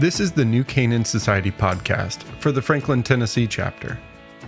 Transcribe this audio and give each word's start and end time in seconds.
This 0.00 0.18
is 0.18 0.32
the 0.32 0.46
New 0.46 0.64
Canaan 0.64 1.04
Society 1.04 1.50
podcast 1.50 2.22
for 2.40 2.52
the 2.52 2.62
Franklin, 2.62 3.02
Tennessee 3.02 3.46
chapter. 3.46 3.98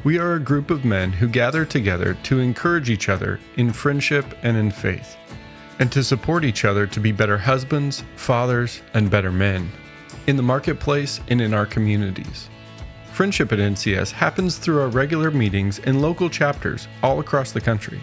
We 0.03 0.19
are 0.19 0.33
a 0.33 0.41
group 0.41 0.71
of 0.71 0.87
men 0.87 1.13
who 1.13 1.29
gather 1.29 1.67
together 1.67 2.15
to 2.23 2.41
encourage 2.41 2.89
each 2.89 3.11
other 3.11 3.39
in 3.59 3.71
friendship 3.71 4.25
and 4.43 4.57
in 4.57 4.71
faith, 4.71 5.15
and 5.79 5.93
to 5.93 6.03
support 6.03 6.47
each 6.47 6.65
other 6.65 6.87
to 6.87 7.01
be 7.01 7.13
better 7.13 7.37
husbands, 7.37 8.03
fathers, 8.17 8.81
and 8.95 9.11
better 9.11 9.31
men 9.31 9.71
in 10.27 10.37
the 10.37 10.43
marketplace 10.43 11.21
and 11.29 11.39
in 11.43 11.53
our 11.53 11.67
communities. 11.67 12.49
Friendship 13.13 13.53
at 13.53 13.59
NCS 13.59 14.11
happens 14.11 14.57
through 14.57 14.81
our 14.81 14.89
regular 14.89 15.31
meetings 15.31 15.81
in 15.81 16.01
local 16.01 16.31
chapters 16.31 16.89
all 17.03 17.21
across 17.21 17.53
the 17.53 17.61
country. 17.61 18.01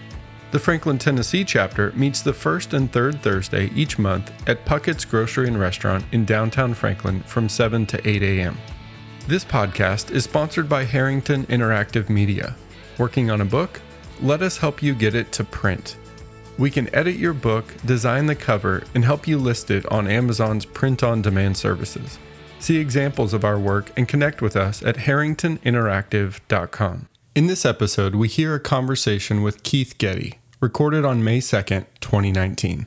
The 0.52 0.58
Franklin, 0.58 0.98
Tennessee 0.98 1.46
chapter 1.46 1.92
meets 1.92 2.24
the 2.24 2.34
first 2.34 2.74
and 2.74 2.92
third 2.92 3.22
Thursday 3.22 3.70
each 3.76 4.00
month 4.00 4.32
at 4.50 4.66
Puckett's 4.66 5.06
Grocery 5.06 5.48
and 5.48 5.60
Restaurant 5.60 6.04
in 6.12 6.26
downtown 6.26 6.74
Franklin 6.74 7.22
from 7.22 7.48
7 7.48 7.86
to 7.86 8.08
8 8.08 8.24
a.m. 8.24 8.58
This 9.28 9.46
podcast 9.46 10.10
is 10.10 10.24
sponsored 10.24 10.68
by 10.68 10.86
Harrington 10.86 11.46
Interactive 11.46 12.10
Media. 12.10 12.56
Working 12.98 13.30
on 13.30 13.42
a 13.42 13.46
book? 13.46 13.80
Let 14.24 14.42
us 14.42 14.58
help 14.58 14.82
you 14.82 14.96
get 14.96 15.14
it 15.14 15.32
to 15.34 15.44
print. 15.44 15.98
We 16.58 16.72
can 16.72 16.92
edit 16.96 17.18
your 17.18 17.34
book, 17.34 17.72
design 17.86 18.26
the 18.26 18.34
cover, 18.34 18.86
and 18.96 19.06
help 19.06 19.28
you 19.28 19.38
list 19.38 19.70
it 19.70 19.86
on 19.92 20.08
Amazon's 20.08 20.66
print 20.66 21.04
on 21.04 21.22
demand 21.22 21.58
services. 21.58 22.18
See 22.58 22.78
examples 22.78 23.36
of 23.36 23.46
our 23.46 23.60
work 23.60 23.92
and 23.96 24.08
connect 24.08 24.42
with 24.42 24.56
us 24.56 24.82
at 24.82 24.96
harringtoninteractive.com. 24.96 27.08
In 27.36 27.48
this 27.48 27.66
episode, 27.66 28.16
we 28.16 28.28
hear 28.28 28.56
a 28.56 28.60
conversation 28.60 29.44
with 29.44 29.62
Keith 29.62 30.00
Getty, 30.00 30.39
recorded 30.60 31.06
on 31.06 31.24
May 31.24 31.40
2nd, 31.40 31.86
2019. 32.02 32.86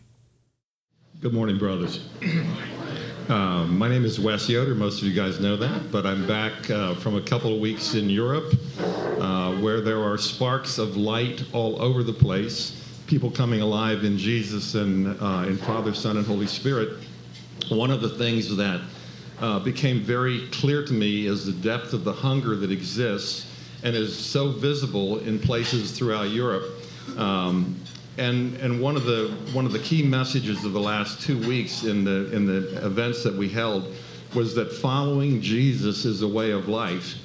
Good 1.20 1.32
morning, 1.32 1.58
brothers. 1.58 2.06
Um, 3.28 3.78
my 3.78 3.88
name 3.88 4.04
is 4.04 4.20
Wes 4.20 4.48
Yoder. 4.48 4.74
Most 4.74 5.00
of 5.00 5.08
you 5.08 5.14
guys 5.14 5.40
know 5.40 5.56
that, 5.56 5.90
but 5.90 6.04
I'm 6.04 6.26
back 6.26 6.68
uh, 6.68 6.94
from 6.96 7.16
a 7.16 7.20
couple 7.22 7.54
of 7.54 7.60
weeks 7.60 7.94
in 7.94 8.10
Europe 8.10 8.52
uh, 9.20 9.54
where 9.60 9.80
there 9.80 10.02
are 10.02 10.18
sparks 10.18 10.76
of 10.76 10.96
light 10.96 11.44
all 11.52 11.80
over 11.80 12.02
the 12.02 12.12
place, 12.12 13.00
people 13.06 13.30
coming 13.30 13.62
alive 13.62 14.04
in 14.04 14.18
Jesus 14.18 14.74
and 14.74 15.16
uh, 15.22 15.46
in 15.46 15.56
Father, 15.56 15.94
Son, 15.94 16.16
and 16.18 16.26
Holy 16.26 16.48
Spirit. 16.48 16.98
One 17.70 17.90
of 17.90 18.02
the 18.02 18.10
things 18.10 18.54
that 18.56 18.80
uh, 19.40 19.60
became 19.60 20.00
very 20.00 20.48
clear 20.48 20.84
to 20.84 20.92
me 20.92 21.26
is 21.26 21.46
the 21.46 21.52
depth 21.52 21.94
of 21.94 22.04
the 22.04 22.12
hunger 22.12 22.56
that 22.56 22.72
exists 22.72 23.46
and 23.82 23.96
is 23.96 24.18
so 24.18 24.50
visible 24.50 25.20
in 25.20 25.38
places 25.38 25.92
throughout 25.92 26.30
Europe. 26.30 26.81
Um, 27.16 27.76
and 28.18 28.56
and 28.56 28.80
one 28.80 28.96
of 28.96 29.04
the 29.04 29.34
one 29.52 29.64
of 29.64 29.72
the 29.72 29.78
key 29.78 30.02
messages 30.02 30.64
of 30.64 30.72
the 30.72 30.80
last 30.80 31.22
two 31.22 31.38
weeks 31.38 31.84
in 31.84 32.04
the 32.04 32.30
in 32.34 32.46
the 32.46 32.84
events 32.84 33.22
that 33.24 33.34
we 33.34 33.48
held 33.48 33.92
was 34.34 34.54
that 34.54 34.72
following 34.72 35.40
Jesus 35.40 36.04
is 36.04 36.22
a 36.22 36.28
way 36.28 36.50
of 36.50 36.68
life. 36.68 37.16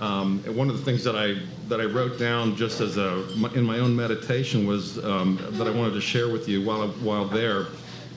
Um, 0.00 0.40
one 0.54 0.68
of 0.68 0.76
the 0.76 0.84
things 0.84 1.04
that 1.04 1.16
I 1.16 1.40
that 1.68 1.80
I 1.80 1.84
wrote 1.84 2.18
down 2.18 2.56
just 2.56 2.80
as 2.80 2.98
a 2.98 3.24
in 3.54 3.64
my 3.64 3.78
own 3.78 3.96
meditation 3.96 4.66
was 4.66 5.02
um, 5.04 5.38
that 5.52 5.66
I 5.66 5.70
wanted 5.70 5.94
to 5.94 6.00
share 6.00 6.28
with 6.28 6.48
you 6.48 6.62
while 6.62 6.88
while 6.88 7.26
there 7.26 7.66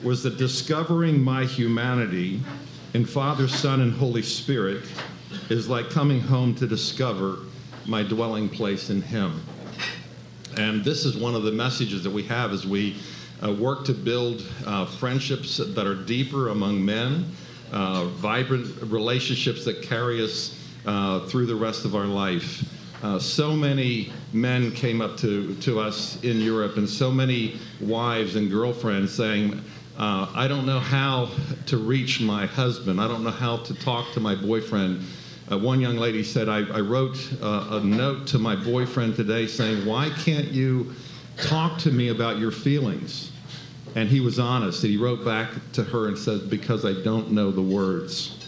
was 0.02 0.22
that 0.22 0.36
discovering 0.36 1.20
my 1.20 1.44
humanity 1.44 2.40
in 2.94 3.04
Father, 3.04 3.48
Son, 3.48 3.80
and 3.80 3.92
Holy 3.92 4.22
Spirit 4.22 4.84
is 5.50 5.68
like 5.68 5.90
coming 5.90 6.20
home 6.20 6.54
to 6.56 6.66
discover 6.66 7.38
my 7.86 8.02
dwelling 8.02 8.48
place 8.48 8.90
in 8.90 9.02
Him. 9.02 9.42
And 10.58 10.84
this 10.84 11.04
is 11.04 11.16
one 11.16 11.36
of 11.36 11.44
the 11.44 11.52
messages 11.52 12.02
that 12.02 12.10
we 12.10 12.24
have 12.24 12.52
as 12.52 12.66
we 12.66 12.96
uh, 13.44 13.52
work 13.52 13.84
to 13.84 13.94
build 13.94 14.44
uh, 14.66 14.86
friendships 14.86 15.58
that 15.58 15.86
are 15.86 15.94
deeper 15.94 16.48
among 16.48 16.84
men, 16.84 17.26
uh, 17.70 18.06
vibrant 18.06 18.66
relationships 18.82 19.64
that 19.66 19.82
carry 19.82 20.20
us 20.20 20.58
uh, 20.84 21.20
through 21.28 21.46
the 21.46 21.54
rest 21.54 21.84
of 21.84 21.94
our 21.94 22.06
life. 22.06 22.68
Uh, 23.04 23.20
so 23.20 23.52
many 23.52 24.12
men 24.32 24.72
came 24.72 25.00
up 25.00 25.16
to, 25.18 25.54
to 25.60 25.78
us 25.78 26.20
in 26.24 26.40
Europe, 26.40 26.76
and 26.76 26.88
so 26.88 27.08
many 27.12 27.56
wives 27.80 28.34
and 28.34 28.50
girlfriends 28.50 29.14
saying, 29.14 29.62
uh, 29.96 30.28
I 30.34 30.48
don't 30.48 30.66
know 30.66 30.80
how 30.80 31.30
to 31.66 31.76
reach 31.76 32.20
my 32.20 32.46
husband. 32.46 33.00
I 33.00 33.06
don't 33.06 33.22
know 33.22 33.30
how 33.30 33.58
to 33.58 33.74
talk 33.74 34.12
to 34.14 34.20
my 34.20 34.34
boyfriend. 34.34 35.04
Uh, 35.50 35.56
one 35.56 35.80
young 35.80 35.96
lady 35.96 36.22
said, 36.22 36.46
I, 36.48 36.58
I 36.58 36.80
wrote 36.80 37.16
uh, 37.40 37.68
a 37.70 37.80
note 37.80 38.26
to 38.28 38.38
my 38.38 38.54
boyfriend 38.54 39.16
today 39.16 39.46
saying, 39.46 39.86
Why 39.86 40.10
can't 40.10 40.48
you 40.48 40.92
talk 41.38 41.78
to 41.78 41.90
me 41.90 42.08
about 42.08 42.38
your 42.38 42.50
feelings? 42.50 43.32
And 43.94 44.10
he 44.10 44.20
was 44.20 44.38
honest. 44.38 44.82
He 44.82 44.98
wrote 44.98 45.24
back 45.24 45.50
to 45.72 45.84
her 45.84 46.08
and 46.08 46.18
said, 46.18 46.50
Because 46.50 46.84
I 46.84 47.02
don't 47.02 47.32
know 47.32 47.50
the 47.50 47.62
words. 47.62 48.46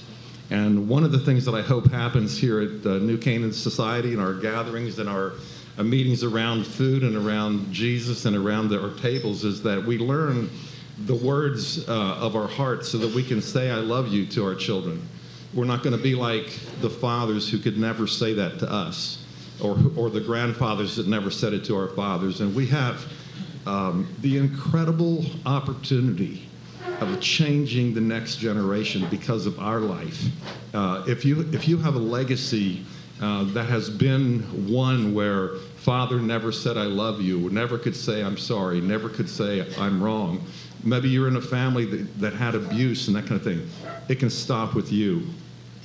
And 0.50 0.88
one 0.88 1.02
of 1.02 1.10
the 1.10 1.18
things 1.18 1.46
that 1.46 1.54
I 1.54 1.62
hope 1.62 1.90
happens 1.90 2.36
here 2.36 2.60
at 2.60 2.84
uh, 2.84 2.98
New 2.98 3.16
Canaan 3.16 3.52
Society 3.52 4.12
and 4.12 4.20
our 4.20 4.34
gatherings 4.34 4.98
and 4.98 5.08
our 5.08 5.32
uh, 5.78 5.82
meetings 5.82 6.22
around 6.22 6.66
food 6.66 7.02
and 7.02 7.16
around 7.16 7.72
Jesus 7.72 8.26
and 8.26 8.36
around 8.36 8.68
the, 8.68 8.82
our 8.82 8.94
tables 8.98 9.44
is 9.44 9.62
that 9.62 9.82
we 9.82 9.96
learn 9.96 10.50
the 11.06 11.14
words 11.14 11.88
uh, 11.88 11.92
of 12.16 12.36
our 12.36 12.48
hearts 12.48 12.90
so 12.90 12.98
that 12.98 13.14
we 13.14 13.24
can 13.24 13.40
say, 13.40 13.70
I 13.70 13.76
love 13.76 14.08
you 14.08 14.26
to 14.26 14.44
our 14.44 14.54
children 14.54 15.00
we're 15.54 15.64
not 15.64 15.82
going 15.82 15.96
to 15.96 16.02
be 16.02 16.14
like 16.14 16.58
the 16.80 16.90
fathers 16.90 17.50
who 17.50 17.58
could 17.58 17.76
never 17.76 18.06
say 18.06 18.32
that 18.34 18.58
to 18.60 18.70
us, 18.70 19.24
or, 19.60 19.76
or 19.96 20.10
the 20.10 20.20
grandfathers 20.20 20.96
that 20.96 21.06
never 21.06 21.30
said 21.30 21.52
it 21.52 21.64
to 21.64 21.76
our 21.76 21.88
fathers. 21.88 22.40
And 22.40 22.54
we 22.54 22.66
have 22.68 23.04
um, 23.66 24.08
the 24.20 24.38
incredible 24.38 25.24
opportunity 25.46 26.46
of 27.00 27.20
changing 27.20 27.94
the 27.94 28.00
next 28.00 28.36
generation 28.36 29.06
because 29.10 29.46
of 29.46 29.58
our 29.58 29.80
life. 29.80 30.24
Uh, 30.72 31.04
if, 31.06 31.24
you, 31.24 31.48
if 31.52 31.66
you 31.66 31.76
have 31.78 31.94
a 31.94 31.98
legacy 31.98 32.84
uh, 33.20 33.44
that 33.52 33.64
has 33.64 33.90
been 33.90 34.40
one 34.72 35.14
where 35.14 35.56
father 35.76 36.18
never 36.20 36.52
said, 36.52 36.76
I 36.76 36.84
love 36.84 37.20
you, 37.20 37.50
never 37.50 37.76
could 37.78 37.96
say, 37.96 38.22
I'm 38.22 38.38
sorry, 38.38 38.80
never 38.80 39.08
could 39.08 39.28
say, 39.28 39.66
I'm 39.76 40.02
wrong, 40.02 40.44
maybe 40.84 41.08
you're 41.08 41.28
in 41.28 41.36
a 41.36 41.42
family 41.42 41.84
that, 41.86 42.20
that 42.20 42.32
had 42.32 42.54
abuse 42.54 43.08
and 43.08 43.16
that 43.16 43.26
kind 43.26 43.34
of 43.34 43.44
thing, 43.44 43.68
it 44.08 44.18
can 44.18 44.30
stop 44.30 44.74
with 44.74 44.90
you. 44.90 45.26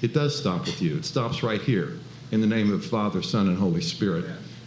It 0.02 0.14
does 0.14 0.38
stop 0.38 0.66
with 0.66 0.82
you. 0.82 0.98
It 0.98 1.06
stops 1.06 1.44
right 1.44 1.62
here 1.62 1.94
in 2.32 2.42
the 2.42 2.48
name 2.48 2.74
of 2.74 2.86
Father, 2.86 3.22
Son, 3.22 3.48
and 3.48 3.58
Holy 3.58 3.82
Spirit. 3.82 4.26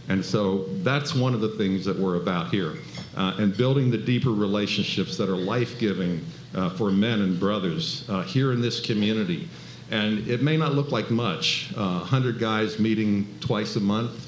And 0.09 0.25
so 0.25 0.65
that's 0.83 1.15
one 1.15 1.34
of 1.34 1.41
the 1.41 1.50
things 1.50 1.84
that 1.84 1.97
we're 1.97 2.16
about 2.16 2.49
here. 2.49 2.77
Uh, 3.16 3.34
and 3.38 3.56
building 3.56 3.91
the 3.91 3.99
deeper 3.99 4.31
relationships 4.31 5.17
that 5.19 5.28
are 5.28 5.37
life 5.37 5.78
giving 5.78 6.25
uh, 6.55 6.71
for 6.71 6.91
men 6.91 7.21
and 7.21 7.38
brothers 7.38 8.09
uh, 8.09 8.22
here 8.22 8.53
in 8.53 8.61
this 8.61 8.81
community. 8.81 9.49
And 9.91 10.27
it 10.27 10.43
may 10.43 10.56
not 10.56 10.75
look 10.75 10.93
like 10.93 11.11
much 11.11 11.72
100 11.75 12.37
uh, 12.37 12.38
guys 12.38 12.78
meeting 12.78 13.27
twice 13.41 13.77
a 13.77 13.81
month, 13.81 14.27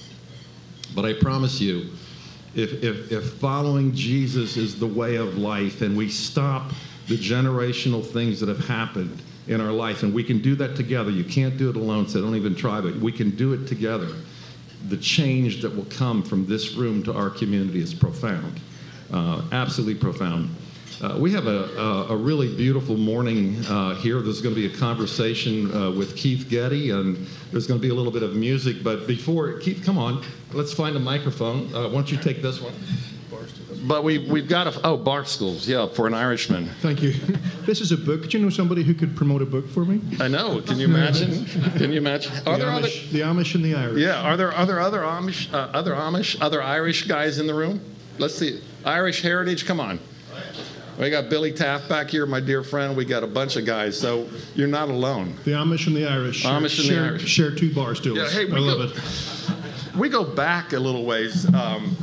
but 0.95 1.05
I 1.05 1.15
promise 1.15 1.61
you, 1.61 1.91
if, 2.55 2.83
if, 2.83 3.13
if 3.13 3.35
following 3.35 3.95
Jesus 3.95 4.57
is 4.57 4.79
the 4.79 4.87
way 4.87 5.17
of 5.17 5.39
life 5.39 5.83
and 5.83 5.97
we 5.97 6.09
stop 6.09 6.73
the 7.07 7.17
generational 7.17 8.05
things 8.05 8.41
that 8.41 8.49
have 8.49 8.67
happened 8.67 9.23
in 9.47 9.61
our 9.61 9.73
life, 9.73 10.03
and 10.03 10.13
we 10.13 10.23
can 10.23 10.41
do 10.41 10.55
that 10.57 10.77
together. 10.77 11.11
You 11.11 11.25
can't 11.25 11.57
do 11.57 11.71
it 11.71 11.77
alone, 11.77 12.09
so 12.09 12.21
don't 12.21 12.37
even 12.37 12.55
try, 12.55 12.81
but 12.81 12.97
we 12.97 13.13
can 13.13 13.31
do 13.31 13.53
it 13.53 13.67
together. 13.67 14.09
The 14.89 14.97
change 14.97 15.63
that 15.63 15.75
will 15.75 15.87
come 15.87 16.23
from 16.23 16.47
this 16.47 16.75
room 16.75 17.03
to 17.05 17.13
our 17.13 17.31
community 17.31 17.81
is 17.81 17.93
profound, 17.93 18.61
uh, 19.13 19.43
absolutely 19.53 20.01
profound. 20.01 20.51
Uh, 21.03 21.17
we 21.19 21.33
have 21.33 21.47
a, 21.47 21.65
a, 21.79 22.09
a, 22.09 22.17
really 22.17 22.55
beautiful 22.55 22.95
morning 22.95 23.57
uh, 23.71 23.95
here. 23.95 24.21
There's 24.21 24.43
going 24.43 24.55
to 24.55 24.61
be 24.61 24.67
a 24.67 24.79
conversation 24.79 25.75
uh, 25.75 25.91
with 25.91 26.15
Keith 26.15 26.47
Getty, 26.51 26.91
and 26.91 27.27
there's 27.51 27.67
going 27.67 27.81
to 27.81 27.83
be 27.83 27.89
a 27.89 27.95
little 27.95 28.13
bit 28.13 28.23
of 28.23 28.37
music. 28.37 28.85
But 28.85 29.07
before, 29.07 29.59
Keith, 29.61 29.83
come 29.83 29.97
on, 29.97 30.23
let's 30.53 30.75
find 30.75 30.95
a 30.97 31.01
microphone. 31.01 31.75
Uh, 31.75 31.89
why 31.89 31.95
don't 31.95 32.13
you 32.13 32.19
take 32.19 32.43
this 32.43 32.61
one? 32.61 32.75
But 33.83 34.05
we, 34.05 34.19
we've 34.19 34.49
got 34.49 34.67
a, 34.67 34.87
oh, 34.87 34.99
Barstools, 34.99 35.67
yeah, 35.67 35.87
for 35.87 36.07
an 36.07 36.15
Irishman. 36.15 36.69
Thank 36.81 37.03
you. 37.03 37.15
This 37.61 37.81
is 37.81 37.93
a 37.93 37.97
book. 37.97 38.29
Do 38.29 38.37
you 38.37 38.43
know 38.43 38.51
somebody 38.51 38.83
who 38.83 38.95
could 38.95 39.15
promote 39.15 39.43
a 39.43 39.47
book 39.47 39.69
for 39.69 39.85
me? 39.85 40.01
I 40.19 40.27
know. 40.27 40.61
Can 40.61 40.81
you 40.81 40.87
imagine? 40.87 41.45
Can 41.77 41.93
you 41.93 41.99
imagine? 41.99 42.33
Are 42.45 42.59
the 42.59 42.65
there 42.65 42.73
Amish, 42.73 43.07
other, 43.07 43.13
the 43.13 43.21
Amish 43.21 43.55
and 43.55 43.65
the 43.65 43.75
Irish. 43.75 44.01
Yeah. 44.01 44.23
Are 44.23 44.37
there 44.37 44.53
other 44.53 44.81
other 44.81 45.01
Amish, 45.01 45.53
uh, 45.53 45.69
other 45.73 45.93
Amish, 45.93 46.37
other 46.41 46.63
Irish 46.63 47.07
guys 47.07 47.39
in 47.39 47.47
the 47.47 47.55
room? 47.55 47.81
Let's 48.19 48.35
see. 48.35 48.61
Irish 48.85 49.23
heritage. 49.23 49.67
Come 49.67 49.79
on. 49.79 50.01
We 50.99 51.11
got 51.11 51.31
Billy 51.31 51.53
Taft 51.53 51.89
back 51.89 52.11
here, 52.11 52.27
my 52.27 52.41
dear 52.41 52.63
friend. 52.63 52.97
We 52.97 53.05
got 53.05 53.23
a 53.23 53.27
bunch 53.29 53.57
of 53.57 53.65
guys, 53.65 53.99
so 53.99 54.29
you're 54.55 54.69
not 54.69 54.89
alone. 54.89 55.37
The 55.45 55.53
Amish 55.53 55.87
and 55.87 55.95
the 55.95 56.07
Irish. 56.07 56.45
Amish 56.45 56.79
and 56.79 56.89
share, 56.89 57.03
the 57.03 57.09
Irish. 57.09 57.29
Share 57.29 57.55
two 57.55 57.73
bar 57.73 57.95
stools. 57.95 58.19
Yeah, 58.19 58.29
hey, 58.31 58.53
I 58.53 58.59
love 58.59 58.79
go, 58.79 58.85
it. 58.85 59.97
We 59.97 60.09
go 60.09 60.25
back 60.25 60.73
a 60.73 60.79
little 60.79 61.05
ways. 61.05 61.47
Um, 61.55 61.97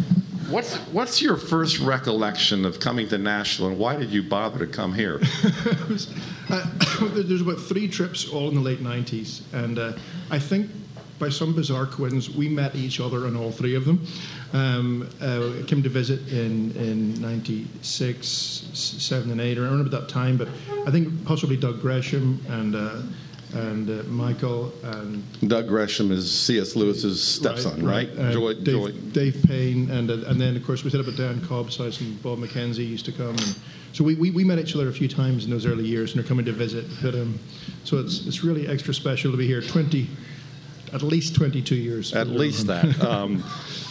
What's 0.49 0.77
what's 0.93 1.21
your 1.21 1.35
first 1.35 1.79
recollection 1.79 2.63
of 2.63 2.79
coming 2.79 3.09
to 3.09 3.17
Nashville, 3.17 3.67
and 3.67 3.77
why 3.77 3.97
did 3.97 4.11
you 4.11 4.23
bother 4.23 4.59
to 4.59 4.67
come 4.67 4.93
here? 4.93 5.19
uh, 6.49 6.65
there's 7.15 7.41
about 7.41 7.59
three 7.59 7.89
trips, 7.89 8.29
all 8.29 8.47
in 8.47 8.55
the 8.55 8.61
late 8.61 8.81
'90s, 8.81 9.41
and 9.51 9.77
uh, 9.77 9.91
I 10.31 10.39
think 10.39 10.71
by 11.19 11.27
some 11.27 11.53
bizarre 11.53 11.85
coincidence, 11.85 12.29
we 12.29 12.47
met 12.47 12.75
each 12.75 13.01
other 13.01 13.25
on 13.25 13.35
all 13.35 13.51
three 13.51 13.75
of 13.75 13.83
them. 13.83 14.07
Um, 14.53 15.09
uh, 15.19 15.65
came 15.67 15.83
to 15.83 15.89
visit 15.89 16.25
in 16.29 16.71
in 16.77 17.21
'96, 17.21 18.25
'7, 18.25 19.29
and 19.29 19.41
'8, 19.41 19.57
around 19.57 19.81
about 19.81 19.91
that 19.91 20.07
time. 20.07 20.37
But 20.37 20.47
I 20.85 20.91
think 20.91 21.25
possibly 21.25 21.57
Doug 21.57 21.81
Gresham 21.81 22.39
and 22.47 22.73
uh, 22.73 23.01
and 23.53 23.89
uh, 23.89 24.03
Michael 24.03 24.73
and 24.83 25.23
Doug 25.47 25.67
Gresham 25.67 26.11
is 26.11 26.31
C.S. 26.31 26.75
Lewis's 26.75 27.23
stepson, 27.23 27.85
right? 27.85 28.09
Uh, 28.17 28.31
Joy, 28.31 28.53
Dave, 28.55 28.65
Joy. 28.65 28.91
Dave 28.91 29.43
Payne, 29.47 29.89
and 29.89 30.09
uh, 30.09 30.17
and 30.27 30.39
then 30.39 30.55
of 30.55 30.65
course 30.65 30.83
we 30.83 30.89
set 30.89 30.99
up 30.99 31.07
at 31.07 31.15
Dan 31.15 31.41
Cobb's 31.45 31.77
house, 31.77 32.01
and 32.01 32.21
Bob 32.21 32.39
McKenzie 32.39 32.87
used 32.87 33.05
to 33.05 33.11
come, 33.11 33.29
and 33.29 33.55
so 33.93 34.03
we, 34.03 34.15
we, 34.15 34.31
we 34.31 34.43
met 34.43 34.59
each 34.59 34.75
other 34.75 34.89
a 34.89 34.93
few 34.93 35.07
times 35.07 35.45
in 35.45 35.51
those 35.51 35.65
early 35.65 35.85
years, 35.85 36.13
and 36.13 36.21
they're 36.21 36.27
coming 36.27 36.45
to 36.45 36.51
visit. 36.51 36.85
But 37.01 37.15
um, 37.15 37.39
so 37.83 37.97
it's 37.97 38.27
it's 38.27 38.43
really 38.43 38.67
extra 38.67 38.93
special 38.93 39.31
to 39.31 39.37
be 39.37 39.47
here. 39.47 39.61
Twenty, 39.61 40.07
at 40.93 41.01
least 41.01 41.35
twenty 41.35 41.61
two 41.61 41.75
years. 41.75 42.13
At 42.13 42.27
least 42.27 42.67
that. 42.67 42.85
Um, 43.07 43.43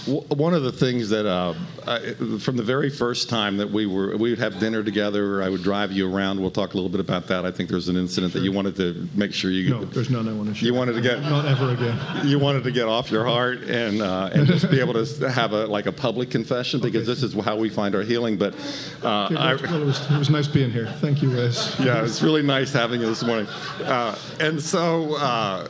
one 0.06 0.54
of 0.54 0.62
the 0.62 0.72
things 0.72 1.08
that, 1.10 1.26
uh, 1.26 1.54
I, 1.86 2.14
from 2.38 2.56
the 2.56 2.62
very 2.62 2.90
first 2.90 3.28
time 3.28 3.56
that 3.56 3.70
we 3.70 3.86
were, 3.86 4.16
we 4.16 4.30
would 4.30 4.38
have 4.38 4.58
dinner 4.58 4.82
together. 4.82 5.42
I 5.42 5.48
would 5.48 5.62
drive 5.62 5.92
you 5.92 6.12
around. 6.12 6.40
We'll 6.40 6.50
talk 6.50 6.74
a 6.74 6.76
little 6.76 6.90
bit 6.90 7.00
about 7.00 7.26
that. 7.28 7.44
I 7.44 7.50
think 7.50 7.68
there's 7.68 7.88
an 7.88 7.96
incident 7.96 8.32
that 8.34 8.42
you 8.42 8.52
wanted 8.52 8.76
to 8.76 9.08
make 9.14 9.32
sure 9.32 9.50
you. 9.50 9.70
No, 9.70 9.84
there's 9.84 10.10
none 10.10 10.28
I 10.28 10.32
want 10.32 10.48
to 10.48 10.54
share. 10.54 10.66
You 10.66 10.74
wanted 10.74 10.94
to 10.94 11.00
get. 11.00 11.20
Not 11.22 11.44
ever 11.46 11.70
again. 11.72 12.26
You 12.26 12.38
wanted 12.38 12.64
to 12.64 12.70
get 12.70 12.86
off 12.86 13.10
your 13.10 13.24
heart 13.24 13.62
and 13.64 14.00
uh, 14.00 14.30
and 14.32 14.46
just 14.46 14.70
be 14.70 14.80
able 14.80 14.94
to 14.94 15.30
have 15.30 15.52
a 15.52 15.66
like 15.66 15.86
a 15.86 15.92
public 15.92 16.30
confession 16.30 16.80
because 16.80 17.06
this 17.06 17.22
is 17.22 17.34
how 17.34 17.56
we 17.56 17.68
find 17.68 17.94
our 17.94 18.02
healing. 18.02 18.36
But 18.36 18.54
uh, 19.02 19.26
Okay, 19.26 19.36
I, 19.36 19.54
well, 19.54 19.82
it, 19.82 19.86
was, 19.86 20.10
it 20.10 20.18
was 20.18 20.30
nice 20.30 20.46
being 20.46 20.70
here. 20.70 20.86
Thank 21.00 21.22
you, 21.22 21.30
Wes. 21.30 21.78
yeah, 21.80 22.04
it's 22.04 22.22
really 22.22 22.42
nice 22.42 22.72
having 22.72 23.00
you 23.00 23.06
this 23.06 23.24
morning. 23.24 23.46
Uh, 23.82 24.16
and 24.40 24.62
so, 24.62 25.16
uh, 25.16 25.66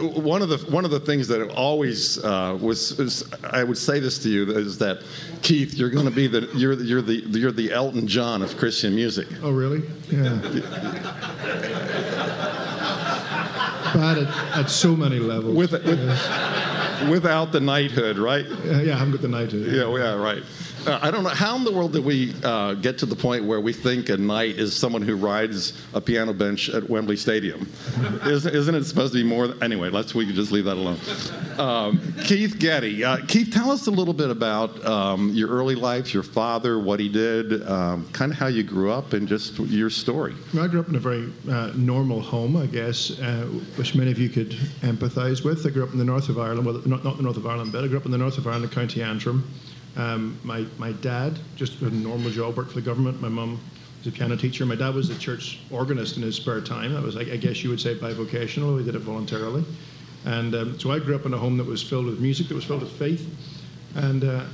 one 0.00 0.40
of 0.42 0.48
the 0.48 0.58
one 0.70 0.84
of 0.84 0.90
the 0.90 1.00
things 1.00 1.28
that 1.28 1.46
always 1.50 2.22
uh, 2.24 2.56
was, 2.60 2.98
is, 2.98 3.24
I 3.44 3.64
would 3.66 3.78
say 3.78 4.00
this 4.00 4.18
to 4.20 4.28
you 4.28 4.50
is 4.50 4.78
that 4.78 5.02
Keith, 5.42 5.74
you're 5.74 5.90
going 5.90 6.06
to 6.06 6.10
be 6.10 6.26
the 6.26 6.48
you're 6.54 6.76
the, 6.76 6.84
you're 6.84 7.02
the 7.02 7.14
you're 7.14 7.52
the 7.52 7.72
Elton 7.72 8.06
John 8.06 8.42
of 8.42 8.56
Christian 8.56 8.94
music. 8.94 9.28
Oh, 9.42 9.50
really? 9.50 9.82
Yeah. 10.10 10.38
Bad 13.94 14.18
at, 14.18 14.58
at 14.58 14.70
so 14.70 14.94
many 14.96 15.18
levels. 15.18 15.56
With, 15.56 15.72
with, 15.72 17.08
without 17.08 17.52
the 17.52 17.60
knighthood, 17.60 18.18
right? 18.18 18.44
Uh, 18.46 18.80
yeah, 18.80 18.94
I 18.94 18.98
haven't 18.98 19.12
got 19.12 19.22
the 19.22 19.28
knight. 19.28 19.52
Yeah, 19.52 19.88
yeah, 19.96 20.14
right. 20.14 20.42
Uh, 20.86 21.00
I 21.02 21.10
don't 21.10 21.24
know 21.24 21.30
how 21.30 21.56
in 21.56 21.64
the 21.64 21.72
world 21.72 21.94
did 21.94 22.04
we 22.04 22.32
uh, 22.44 22.74
get 22.74 22.96
to 22.98 23.06
the 23.06 23.16
point 23.16 23.44
where 23.44 23.60
we 23.60 23.72
think 23.72 24.08
a 24.08 24.16
knight 24.16 24.56
is 24.56 24.72
someone 24.72 25.02
who 25.02 25.16
rides 25.16 25.72
a 25.94 26.00
piano 26.00 26.32
bench 26.32 26.68
at 26.68 26.88
Wembley 26.88 27.16
Stadium? 27.16 27.68
isn't, 28.24 28.54
isn't 28.54 28.74
it 28.74 28.84
supposed 28.84 29.12
to 29.12 29.18
be 29.18 29.28
more? 29.28 29.52
Anyway, 29.62 29.90
let's 29.90 30.14
we 30.14 30.24
can 30.24 30.36
just 30.36 30.52
leave 30.52 30.64
that 30.66 30.76
alone. 30.76 30.98
Um, 31.58 32.14
Keith 32.22 32.60
Getty, 32.60 33.02
uh, 33.02 33.16
Keith, 33.26 33.52
tell 33.52 33.72
us 33.72 33.88
a 33.88 33.90
little 33.90 34.14
bit 34.14 34.30
about 34.30 34.84
um, 34.86 35.30
your 35.30 35.48
early 35.48 35.74
life, 35.74 36.14
your 36.14 36.22
father, 36.22 36.78
what 36.78 37.00
he 37.00 37.08
did, 37.08 37.66
um, 37.68 38.08
kind 38.12 38.30
of 38.30 38.38
how 38.38 38.46
you 38.46 38.62
grew 38.62 38.92
up, 38.92 39.12
and 39.12 39.26
just 39.26 39.58
your 39.58 39.90
story. 39.90 40.36
I 40.56 40.68
grew 40.68 40.78
up 40.78 40.88
in 40.88 40.94
a 40.94 41.00
very 41.00 41.32
uh, 41.50 41.72
normal 41.74 42.20
home, 42.20 42.56
I 42.56 42.66
guess, 42.66 43.18
uh, 43.18 43.46
which 43.74 43.96
many 43.96 44.12
of 44.12 44.20
you 44.20 44.28
could 44.28 44.50
empathise 44.82 45.42
with. 45.42 45.66
I 45.66 45.70
grew 45.70 45.82
up 45.82 45.90
in 45.90 45.98
the 45.98 46.04
north 46.04 46.28
of 46.28 46.38
Ireland, 46.38 46.64
well, 46.64 46.80
not, 46.86 47.02
not 47.02 47.16
the 47.16 47.24
north 47.24 47.38
of 47.38 47.46
Ireland, 47.46 47.72
but 47.72 47.82
I 47.82 47.88
grew 47.88 47.96
up 47.96 48.04
in 48.04 48.12
the 48.12 48.18
north 48.18 48.38
of 48.38 48.46
Ireland, 48.46 48.70
County 48.70 49.02
Antrim. 49.02 49.48
Um, 49.96 50.38
my, 50.44 50.66
my 50.78 50.92
dad 50.92 51.38
just 51.56 51.78
had 51.78 51.92
a 51.92 51.96
normal 51.96 52.30
job, 52.30 52.56
worked 52.56 52.70
for 52.70 52.80
the 52.80 52.84
government. 52.84 53.20
My 53.20 53.28
mum 53.28 53.58
was 53.98 54.06
a 54.06 54.16
piano 54.16 54.36
teacher. 54.36 54.66
My 54.66 54.74
dad 54.74 54.94
was 54.94 55.08
a 55.10 55.18
church 55.18 55.60
organist 55.70 56.16
in 56.16 56.22
his 56.22 56.36
spare 56.36 56.60
time. 56.60 56.92
That 56.92 57.02
was, 57.02 57.16
I, 57.16 57.20
I 57.20 57.36
guess 57.36 57.64
you 57.64 57.70
would 57.70 57.80
say, 57.80 57.94
by 57.94 58.12
bivocational. 58.12 58.78
He 58.78 58.84
did 58.84 58.94
it 58.94 59.00
voluntarily. 59.00 59.64
And 60.26 60.54
um, 60.54 60.78
so 60.78 60.90
I 60.90 60.98
grew 60.98 61.14
up 61.14 61.24
in 61.24 61.32
a 61.32 61.38
home 61.38 61.56
that 61.56 61.66
was 61.66 61.82
filled 61.82 62.06
with 62.06 62.20
music, 62.20 62.48
that 62.48 62.54
was 62.54 62.64
filled 62.64 62.82
with 62.82 62.92
faith. 62.92 63.26
And 63.94 64.24
uh, 64.24 64.44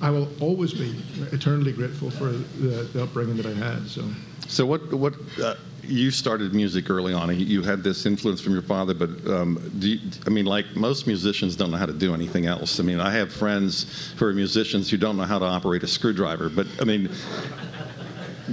I 0.00 0.10
will 0.10 0.28
always 0.40 0.72
be 0.72 0.94
eternally 1.32 1.72
grateful 1.72 2.10
for 2.10 2.26
the, 2.26 2.88
the 2.92 3.02
upbringing 3.02 3.36
that 3.36 3.46
I 3.46 3.52
had. 3.52 3.86
So. 3.86 4.02
So 4.48 4.64
what 4.64 4.92
what 4.94 5.14
uh, 5.42 5.56
you 5.88 6.10
started 6.10 6.54
music 6.54 6.90
early 6.90 7.14
on. 7.14 7.36
You 7.38 7.62
had 7.62 7.82
this 7.82 8.06
influence 8.06 8.40
from 8.40 8.52
your 8.52 8.62
father, 8.62 8.94
but 8.94 9.10
um, 9.26 9.72
do 9.78 9.88
you, 9.88 10.10
I 10.26 10.30
mean, 10.30 10.44
like 10.44 10.76
most 10.76 11.06
musicians, 11.06 11.56
don't 11.56 11.70
know 11.70 11.76
how 11.76 11.86
to 11.86 11.92
do 11.92 12.14
anything 12.14 12.46
else. 12.46 12.78
I 12.78 12.82
mean, 12.82 13.00
I 13.00 13.10
have 13.12 13.32
friends 13.32 14.12
who 14.16 14.26
are 14.26 14.32
musicians 14.32 14.90
who 14.90 14.96
don't 14.96 15.16
know 15.16 15.24
how 15.24 15.38
to 15.38 15.44
operate 15.44 15.82
a 15.82 15.86
screwdriver. 15.86 16.48
But 16.48 16.66
I 16.80 16.84
mean, 16.84 17.10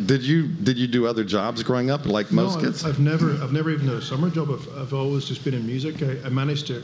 did 0.05 0.23
you 0.23 0.47
did 0.47 0.77
you 0.77 0.87
do 0.87 1.07
other 1.07 1.23
jobs 1.23 1.63
growing 1.63 1.89
up, 1.89 2.05
like 2.05 2.31
most 2.31 2.57
no, 2.57 2.63
kids? 2.63 2.83
I've, 2.83 2.95
I've 2.95 2.99
never, 2.99 3.31
I've 3.43 3.53
never 3.53 3.69
even 3.69 3.87
done 3.87 3.97
a 3.97 4.01
summer 4.01 4.29
job. 4.29 4.49
I've, 4.51 4.77
I've 4.77 4.93
always 4.93 5.25
just 5.25 5.43
been 5.43 5.53
in 5.53 5.65
music. 5.65 6.01
I, 6.01 6.17
I 6.25 6.29
managed 6.29 6.67
to 6.67 6.83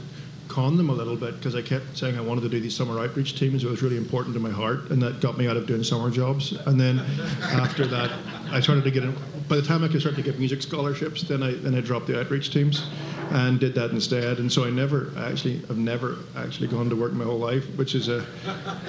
con 0.52 0.78
them 0.78 0.90
a 0.90 0.94
little 0.94 1.16
bit 1.16 1.38
because 1.38 1.56
I 1.56 1.62
kept 1.62 1.98
saying 1.98 2.18
I 2.18 2.22
wanted 2.22 2.42
to 2.42 2.50
do 2.50 2.60
these 2.60 2.76
summer 2.76 3.00
outreach 3.00 3.40
teams. 3.40 3.64
It 3.64 3.70
was 3.70 3.82
really 3.82 3.98
important 3.98 4.34
to 4.36 4.40
my 4.40 4.52
heart, 4.52 4.90
and 4.90 5.02
that 5.02 5.22
got 5.22 5.38
me 5.38 5.48
out 5.48 5.58
of 5.58 5.66
doing 5.66 5.84
summer 5.84 6.10
jobs. 6.10 6.52
And 6.68 6.80
then 6.80 7.00
after 7.42 7.88
that, 7.88 8.12
I 8.52 8.60
started 8.60 8.84
to 8.84 8.92
get 8.92 9.04
in. 9.04 9.16
By 9.48 9.56
the 9.56 9.62
time 9.62 9.84
I 9.84 9.88
could 9.88 10.02
start 10.02 10.16
to 10.16 10.22
get 10.22 10.38
music 10.38 10.62
scholarships, 10.62 11.24
then 11.24 11.42
I 11.42 11.54
then 11.54 11.74
I 11.76 11.82
dropped 11.82 12.08
the 12.08 12.20
outreach 12.20 12.52
teams, 12.52 12.86
and 13.32 13.60
did 13.60 13.74
that 13.76 13.92
instead. 13.92 14.40
And 14.40 14.52
so 14.52 14.66
I 14.66 14.70
never 14.70 15.12
actually, 15.18 15.62
I've 15.70 15.78
never 15.78 16.18
actually 16.36 16.68
gone 16.68 16.90
to 16.90 16.96
work 16.96 17.14
my 17.14 17.24
whole 17.24 17.40
life, 17.40 17.66
which 17.78 17.96
is 17.96 18.10
a, 18.10 18.22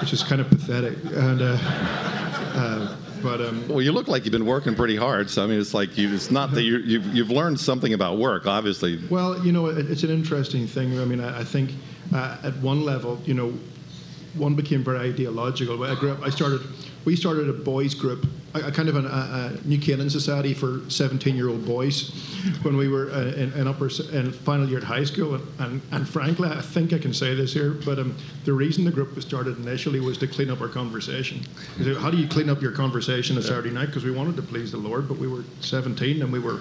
which 0.00 0.12
is 0.12 0.22
kind 0.22 0.40
of 0.40 0.48
pathetic. 0.48 0.98
And 1.04 1.40
uh, 1.40 1.58
uh, 2.54 2.96
but 3.22 3.40
um, 3.40 3.66
well, 3.68 3.80
you 3.82 3.92
look 3.92 4.08
like 4.08 4.24
you've 4.24 4.32
been 4.32 4.46
working 4.46 4.74
pretty 4.74 4.96
hard. 4.96 5.30
So 5.30 5.42
I 5.44 5.46
mean, 5.46 5.60
it's 5.60 5.74
like 5.74 5.96
you, 5.96 6.12
it's 6.12 6.30
not 6.30 6.52
that 6.52 6.62
you, 6.62 6.78
you've 6.78 7.06
you've 7.14 7.30
learned 7.30 7.60
something 7.60 7.92
about 7.94 8.18
work, 8.18 8.46
obviously. 8.46 9.00
Well, 9.10 9.44
you 9.44 9.52
know, 9.52 9.66
it, 9.66 9.90
it's 9.90 10.02
an 10.02 10.10
interesting 10.10 10.66
thing. 10.66 10.98
I 10.98 11.04
mean, 11.04 11.20
I, 11.20 11.40
I 11.40 11.44
think 11.44 11.70
uh, 12.14 12.38
at 12.42 12.56
one 12.58 12.84
level, 12.84 13.20
you 13.24 13.34
know, 13.34 13.54
one 14.34 14.54
became 14.54 14.82
very 14.82 15.10
ideological. 15.10 15.82
I 15.84 15.94
grew 15.94 16.12
up. 16.12 16.22
I 16.22 16.30
started. 16.30 16.60
We 17.04 17.16
started 17.16 17.48
a 17.48 17.52
boys' 17.52 17.94
group, 17.94 18.26
a, 18.54 18.60
a 18.60 18.72
kind 18.72 18.88
of 18.88 18.96
an, 18.96 19.06
a, 19.06 19.08
a 19.08 19.66
New 19.66 19.78
Canaan 19.78 20.10
society 20.10 20.54
for 20.54 20.78
17-year-old 20.78 21.66
boys, 21.66 22.10
when 22.62 22.76
we 22.76 22.88
were 22.88 23.10
uh, 23.10 23.32
in, 23.32 23.52
in 23.54 23.66
upper 23.66 23.88
in 24.12 24.32
final 24.32 24.68
year 24.68 24.78
at 24.78 24.84
high 24.84 25.04
school. 25.04 25.34
And, 25.34 25.44
and, 25.58 25.82
and 25.90 26.08
frankly, 26.08 26.48
I 26.48 26.60
think 26.60 26.92
I 26.92 26.98
can 26.98 27.12
say 27.12 27.34
this 27.34 27.52
here, 27.52 27.72
but 27.84 27.98
um, 27.98 28.16
the 28.44 28.52
reason 28.52 28.84
the 28.84 28.92
group 28.92 29.14
was 29.14 29.24
started 29.24 29.58
initially 29.58 30.00
was 30.00 30.18
to 30.18 30.26
clean 30.26 30.50
up 30.50 30.60
our 30.60 30.68
conversation. 30.68 31.42
How 31.98 32.10
do 32.10 32.16
you 32.16 32.28
clean 32.28 32.48
up 32.48 32.62
your 32.62 32.72
conversation 32.72 33.36
on 33.36 33.42
Saturday 33.42 33.70
night? 33.70 33.86
Because 33.86 34.04
we 34.04 34.12
wanted 34.12 34.36
to 34.36 34.42
please 34.42 34.70
the 34.70 34.78
Lord, 34.78 35.08
but 35.08 35.18
we 35.18 35.26
were 35.26 35.44
17 35.60 36.22
and 36.22 36.32
we 36.32 36.38
were 36.38 36.60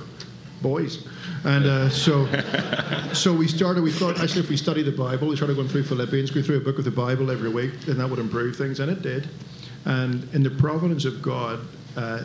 boys. 0.61 1.07
And 1.43 1.65
uh, 1.65 1.89
so, 1.89 2.27
so 3.13 3.33
we 3.33 3.47
started. 3.47 3.83
We 3.83 3.91
thought 3.91 4.19
actually, 4.19 4.41
if 4.41 4.49
we 4.49 4.57
study 4.57 4.83
the 4.83 4.91
Bible, 4.91 5.27
we 5.27 5.35
started 5.35 5.55
going 5.55 5.67
through 5.67 5.83
Philippians, 5.83 6.31
go 6.31 6.41
through 6.41 6.57
a 6.57 6.61
book 6.61 6.77
of 6.77 6.85
the 6.85 6.91
Bible 6.91 7.31
every 7.31 7.49
week, 7.49 7.73
and 7.87 7.99
that 7.99 8.09
would 8.09 8.19
improve 8.19 8.55
things, 8.55 8.79
and 8.79 8.91
it 8.91 9.01
did. 9.01 9.27
And 9.85 10.27
in 10.33 10.43
the 10.43 10.49
providence 10.51 11.05
of 11.05 11.21
God, 11.21 11.59
uh, 11.97 12.23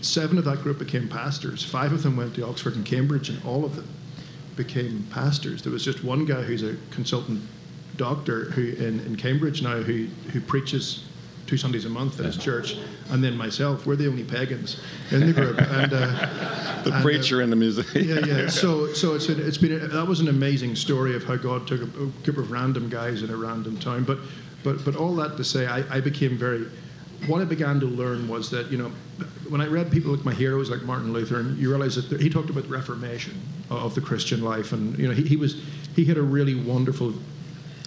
seven 0.00 0.38
of 0.38 0.44
that 0.44 0.62
group 0.62 0.78
became 0.78 1.08
pastors. 1.08 1.64
Five 1.64 1.92
of 1.92 2.02
them 2.02 2.16
went 2.16 2.34
to 2.34 2.46
Oxford 2.46 2.76
and 2.76 2.84
Cambridge, 2.84 3.28
and 3.28 3.42
all 3.44 3.64
of 3.64 3.76
them 3.76 3.88
became 4.56 5.06
pastors. 5.10 5.62
There 5.62 5.72
was 5.72 5.84
just 5.84 6.04
one 6.04 6.24
guy 6.26 6.42
who's 6.42 6.62
a 6.62 6.76
consultant 6.90 7.40
doctor 7.96 8.46
who 8.46 8.72
in, 8.82 9.00
in 9.00 9.16
Cambridge 9.16 9.62
now 9.62 9.76
who 9.76 10.06
who 10.32 10.40
preaches 10.40 11.04
two 11.46 11.56
Sundays 11.58 11.84
a 11.84 11.88
month 11.88 12.18
at 12.18 12.26
his 12.26 12.36
church, 12.36 12.76
and 13.10 13.22
then 13.22 13.36
myself. 13.36 13.84
We're 13.84 13.96
the 13.96 14.08
only 14.08 14.24
pagans 14.24 14.80
in 15.10 15.26
the 15.26 15.32
group. 15.32 15.58
And, 15.72 15.92
uh, 15.92 16.06
The 16.82 16.90
and, 16.90 16.94
uh, 16.94 17.02
preacher 17.02 17.42
in 17.42 17.50
the 17.50 17.56
music. 17.56 17.86
yeah, 17.94 18.24
yeah. 18.24 18.48
So, 18.48 18.92
so 18.94 19.14
it's, 19.14 19.28
it's 19.28 19.58
been 19.58 19.72
a, 19.72 19.78
that 19.88 20.06
was 20.06 20.20
an 20.20 20.28
amazing 20.28 20.76
story 20.76 21.14
of 21.14 21.24
how 21.24 21.36
God 21.36 21.66
took 21.66 21.80
a, 21.80 21.84
a 21.84 22.06
group 22.24 22.38
of 22.38 22.50
random 22.50 22.88
guys 22.88 23.22
in 23.22 23.30
a 23.30 23.36
random 23.36 23.78
town. 23.78 24.04
But, 24.04 24.18
but, 24.64 24.84
but 24.84 24.96
all 24.96 25.14
that 25.16 25.36
to 25.36 25.44
say, 25.44 25.66
I, 25.66 25.84
I 25.96 26.00
became 26.00 26.38
very. 26.38 26.66
What 27.26 27.40
I 27.40 27.44
began 27.44 27.78
to 27.80 27.86
learn 27.86 28.28
was 28.28 28.50
that 28.50 28.70
you 28.70 28.78
know, 28.78 28.90
when 29.48 29.60
I 29.60 29.66
read 29.66 29.90
people 29.92 30.12
like 30.14 30.24
my 30.24 30.34
heroes 30.34 30.70
like 30.70 30.82
Martin 30.82 31.12
Luther, 31.12 31.38
and 31.40 31.56
you 31.58 31.68
realize 31.70 31.94
that 32.08 32.20
he 32.20 32.28
talked 32.28 32.50
about 32.50 32.64
the 32.64 32.68
Reformation 32.68 33.40
of 33.70 33.94
the 33.94 34.00
Christian 34.00 34.42
life, 34.42 34.72
and 34.72 34.98
you 34.98 35.06
know, 35.08 35.14
he, 35.14 35.22
he 35.22 35.36
was 35.36 35.62
he 35.94 36.04
had 36.04 36.16
a 36.16 36.22
really 36.22 36.54
wonderful 36.54 37.14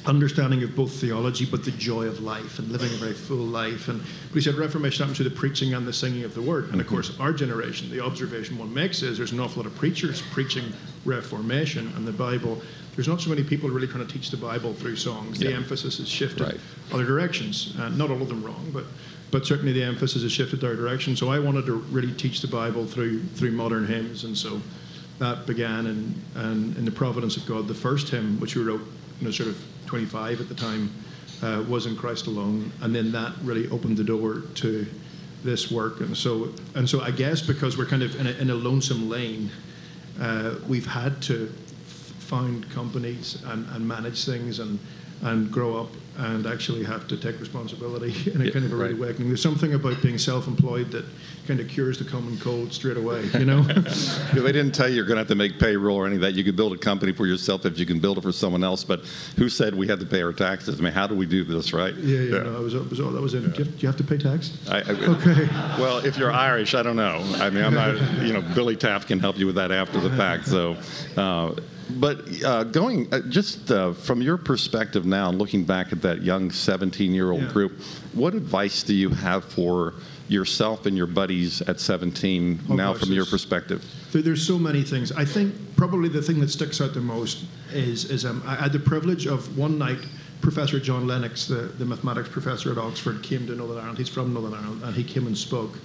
understanding 0.06 0.62
of 0.62 0.76
both 0.76 0.92
theology 1.02 1.48
but 1.50 1.66
the 1.66 1.72
joy 1.72 2.06
of 2.06 2.20
life 2.20 2.60
and 2.60 2.68
living 2.70 2.92
a 2.94 2.96
very 2.98 3.14
full 3.14 3.38
life. 3.38 3.88
And 3.88 4.00
but 4.00 4.36
he 4.36 4.42
said 4.42 4.54
Reformation 4.56 5.00
happened 5.04 5.18
through 5.18 5.30
the 5.30 5.36
preaching 5.36 5.74
and 5.74 5.86
the 5.88 5.94
singing 5.94 6.24
of 6.24 6.36
the 6.36 6.42
word. 6.44 6.70
And 6.72 6.80
of 6.80 6.88
course, 6.88 7.20
our 7.20 7.34
generation, 7.34 7.90
the 7.90 8.02
observation 8.02 8.58
one 8.58 8.72
makes 8.74 9.02
is 9.02 9.18
there's 9.18 9.32
an 9.32 9.40
awful 9.40 9.64
lot 9.64 9.72
of 9.72 9.76
preachers 9.78 10.22
preaching 10.32 10.72
Reformation 11.06 11.92
and 11.96 12.08
the 12.08 12.12
Bible. 12.14 12.62
There's 12.96 13.08
not 13.08 13.20
so 13.20 13.30
many 13.30 13.44
people 13.44 13.70
really 13.70 13.88
trying 13.88 14.06
to 14.06 14.14
teach 14.14 14.30
the 14.30 14.38
Bible 14.38 14.74
through 14.74 14.96
songs. 14.96 15.40
The 15.40 15.50
Yeah. 15.50 15.58
emphasis 15.58 16.00
is 16.00 16.08
shifted 16.08 16.42
Right. 16.42 16.60
other 16.94 17.06
directions. 17.06 17.74
Uh, 17.78 17.90
not 17.90 18.10
all 18.12 18.22
of 18.22 18.30
them 18.30 18.44
wrong, 18.44 18.70
but 18.72 18.86
but 19.36 19.46
certainly 19.46 19.74
the 19.74 19.84
emphasis 19.84 20.22
has 20.22 20.32
shifted 20.32 20.62
their 20.62 20.78
direction. 20.78 21.14
So 21.14 21.30
I 21.30 21.40
wanted 21.40 21.66
to 21.66 21.74
really 21.74 22.14
teach 22.14 22.40
the 22.40 22.48
Bible 22.48 22.86
through 22.86 23.22
through 23.36 23.52
modern 23.52 23.86
hymns, 23.86 24.24
and 24.24 24.38
so 24.38 24.62
that 25.20 25.46
began 25.46 25.88
in, 25.88 26.16
in, 26.36 26.74
in 26.78 26.86
the 26.86 26.92
providence 26.92 27.36
of 27.36 27.46
God. 27.46 27.68
The 27.68 27.74
first 27.74 28.08
hymn, 28.08 28.40
which 28.40 28.56
we 28.56 28.64
wrote, 28.64 28.80
you 29.20 29.26
know, 29.26 29.32
sort 29.32 29.50
of 29.50 29.62
25 29.88 30.40
at 30.40 30.48
the 30.48 30.56
time, 30.56 30.90
uh, 31.44 31.66
was 31.68 31.86
in 31.86 31.98
Christ 31.98 32.28
alone, 32.28 32.72
and 32.82 32.96
then 32.96 33.12
that 33.12 33.34
really 33.44 33.68
opened 33.72 33.98
the 33.98 34.06
door 34.06 34.44
to 34.64 34.86
this 35.44 35.70
work. 35.70 36.00
And 36.00 36.16
so, 36.16 36.54
and 36.76 36.90
so, 36.90 37.02
I 37.02 37.12
guess 37.12 37.42
because 37.42 37.78
we're 37.78 37.88
kind 37.88 38.04
of 38.04 38.18
in 38.18 38.28
a, 38.28 38.32
in 38.40 38.50
a 38.52 38.56
lonesome 38.56 39.10
lane, 39.10 39.52
uh, 40.18 40.56
we've 40.66 40.88
had 40.88 41.22
to 41.24 41.48
found 42.20 42.72
companies 42.72 43.44
and, 43.48 43.68
and 43.72 43.86
manage 43.86 44.24
things 44.24 44.60
and 44.60 44.80
and 45.22 45.52
grow 45.52 45.78
up 45.80 45.90
and 46.18 46.48
actually 46.48 46.82
have 46.84 47.08
to 47.10 47.18
take 47.18 47.38
responsibility 47.42 48.14
in 48.34 48.42
a 48.42 48.46
Yeah, 48.46 48.52
kind 48.52 48.66
of 48.66 48.72
a 48.72 48.76
rude 48.76 48.84
right. 48.84 48.94
awakening. 48.94 49.28
There's 49.28 49.42
something 49.42 49.74
about 49.74 50.02
being 50.02 50.18
self-employed 50.18 50.90
that 50.92 51.04
kind 51.46 51.60
of 51.60 51.68
cures 51.68 52.00
the 52.00 52.06
common 52.06 52.38
cold 52.40 52.72
straight 52.74 52.96
away, 52.96 53.26
you 53.38 53.44
know? 53.46 53.62
They 54.34 54.52
didn't 54.52 54.72
tell 54.74 54.88
you 54.88 54.96
you're 54.96 55.06
going 55.06 55.16
to 55.16 55.22
have 55.22 55.28
to 55.28 55.36
make 55.36 55.60
payroll 55.60 55.98
or 55.98 56.06
any 56.06 56.16
of 56.16 56.22
that. 56.22 56.34
You 56.36 56.44
could 56.44 56.56
build 56.56 56.72
a 56.74 56.78
company 56.78 57.12
for 57.12 57.26
yourself 57.26 57.66
if 57.66 57.78
you 57.78 57.86
can 57.86 58.00
build 58.00 58.18
it 58.18 58.22
for 58.22 58.32
someone 58.32 58.64
else. 58.64 58.84
But 58.86 59.02
who 59.38 59.50
said 59.50 59.76
we 59.76 59.88
had 59.88 60.00
to 60.00 60.06
pay 60.06 60.22
our 60.22 60.32
taxes? 60.32 60.80
I 60.80 60.84
mean, 60.84 60.94
how 60.94 61.06
do 61.08 61.16
we 61.16 61.26
do 61.26 61.44
this, 61.44 61.74
right? 61.74 61.94
yeah, 61.96 62.20
yeah, 62.20 62.44
no, 62.44 62.56
I 62.56 62.60
was, 62.60 62.76
I 62.76 62.80
was, 62.80 62.98
that 62.98 63.22
was 63.22 63.34
in. 63.34 63.42
Do, 63.52 63.58
you 63.60 63.64
have, 63.66 63.74
do 63.76 63.82
you 63.82 63.88
have 63.88 63.98
to 63.98 64.04
pay 64.04 64.18
tax? 64.18 64.58
I, 64.70 64.78
I, 64.78 64.82
Okay. 64.92 65.48
Well, 65.82 65.98
if 66.06 66.18
you're 66.18 66.32
Irish, 66.32 66.74
I 66.76 66.84
don't 66.84 66.96
know. 66.96 67.18
I 67.36 67.50
mean, 67.50 67.64
I'm 67.64 67.74
not. 67.74 67.96
You 68.24 68.34
know, 68.34 68.42
Billy 68.56 68.76
Taft 68.78 69.08
can 69.10 69.20
help 69.20 69.38
you 69.38 69.46
with 69.48 69.56
that 69.56 69.72
after 69.72 70.00
the 70.00 70.12
fact. 70.12 70.48
So, 70.48 70.78
uh, 71.18 71.54
but 71.90 72.44
uh, 72.44 72.64
going 72.64 73.14
uh, 73.14 73.22
just 73.30 73.72
uh, 73.72 73.94
from 73.94 74.22
your 74.22 74.38
perspective 74.38 75.06
now, 75.06 75.30
and 75.30 75.38
looking 75.38 75.64
back 75.64 75.92
at 75.92 76.02
that 76.02 76.22
young 76.24 76.50
17-year-old 76.50 77.42
Yeah. 77.44 77.52
group, 77.52 77.74
what 78.14 78.34
advice 78.34 78.84
do 78.84 78.94
you 78.94 79.10
have 79.10 79.44
for 79.46 79.94
yourself 80.28 80.86
and 80.88 80.98
your 80.98 81.06
buddies 81.08 81.62
at 81.64 81.80
17 81.80 82.60
Oh, 82.70 82.74
now 82.76 82.94
gosh, 82.94 83.02
from 83.02 83.12
your 83.14 83.26
perspective? 83.26 83.86
There, 84.12 84.22
there's 84.22 84.46
so 84.46 84.58
many 84.58 84.82
things. 84.82 85.12
I 85.12 85.26
think 85.26 85.54
probably 85.76 86.10
the 86.10 86.22
thing 86.22 86.40
that 86.40 86.50
sticks 86.50 86.82
out 86.82 86.94
the 86.94 87.02
most 87.02 87.46
is, 87.72 88.06
is 88.10 88.26
um, 88.26 88.42
I 88.46 88.56
had 88.56 88.72
the 88.74 88.80
privilege 88.80 89.28
of 89.28 89.56
one 89.58 89.78
night, 89.78 90.00
Professor 90.42 90.80
John 90.80 91.06
Lennox, 91.08 91.48
the, 91.48 91.56
the 91.78 91.86
mathematics 91.86 92.30
professor 92.30 92.72
at 92.72 92.78
Oxford, 92.78 93.22
came 93.24 93.46
to 93.48 93.56
Northern 93.56 93.78
Ireland. 93.78 93.98
He's 93.98 94.10
from 94.10 94.34
Northern 94.34 94.54
Ireland, 94.54 94.82
and 94.84 94.96
he 94.96 95.04
came 95.04 95.28
and 95.28 95.38
spoke 95.38 95.78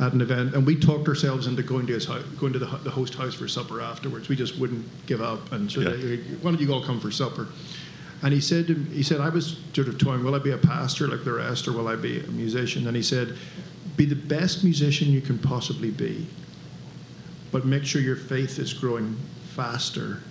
at 0.00 0.12
an 0.12 0.20
event, 0.20 0.54
and 0.54 0.64
we 0.64 0.76
talked 0.76 1.08
ourselves 1.08 1.46
into 1.46 1.62
going 1.62 1.86
to 1.86 1.92
his 1.92 2.06
house, 2.06 2.22
going 2.38 2.52
to 2.52 2.58
the, 2.58 2.66
the 2.84 2.90
host 2.90 3.14
house 3.14 3.34
for 3.34 3.48
supper 3.48 3.80
afterwards. 3.80 4.28
We 4.28 4.36
just 4.36 4.58
wouldn't 4.58 4.84
give 5.06 5.20
up, 5.20 5.50
and 5.52 5.70
so 5.70 5.80
Yeah. 5.80 5.90
they, 5.90 6.16
why 6.40 6.52
don't 6.52 6.60
you 6.60 6.72
all 6.72 6.82
come 6.84 7.00
for 7.00 7.10
supper? 7.10 7.48
And 8.22 8.32
he 8.32 8.40
said, 8.40 8.66
he 8.66 9.02
said, 9.02 9.20
I 9.20 9.28
was 9.28 9.58
sort 9.74 9.88
of 9.88 9.98
toying, 9.98 10.24
will 10.24 10.34
I 10.34 10.38
be 10.38 10.50
a 10.50 10.58
pastor 10.58 11.08
like 11.08 11.24
the 11.24 11.32
rest, 11.32 11.66
or 11.68 11.72
will 11.72 11.88
I 11.88 11.96
be 11.96 12.20
a 12.20 12.26
musician? 12.28 12.86
And 12.86 12.96
he 12.96 13.02
said, 13.02 13.36
be 13.96 14.04
the 14.06 14.16
best 14.16 14.62
musician 14.62 15.08
you 15.08 15.20
can 15.20 15.38
possibly 15.38 15.90
be, 15.90 16.26
but 17.50 17.64
make 17.64 17.84
sure 17.84 18.00
your 18.00 18.16
faith 18.16 18.58
is 18.58 18.72
growing 18.72 19.16
faster 19.54 20.22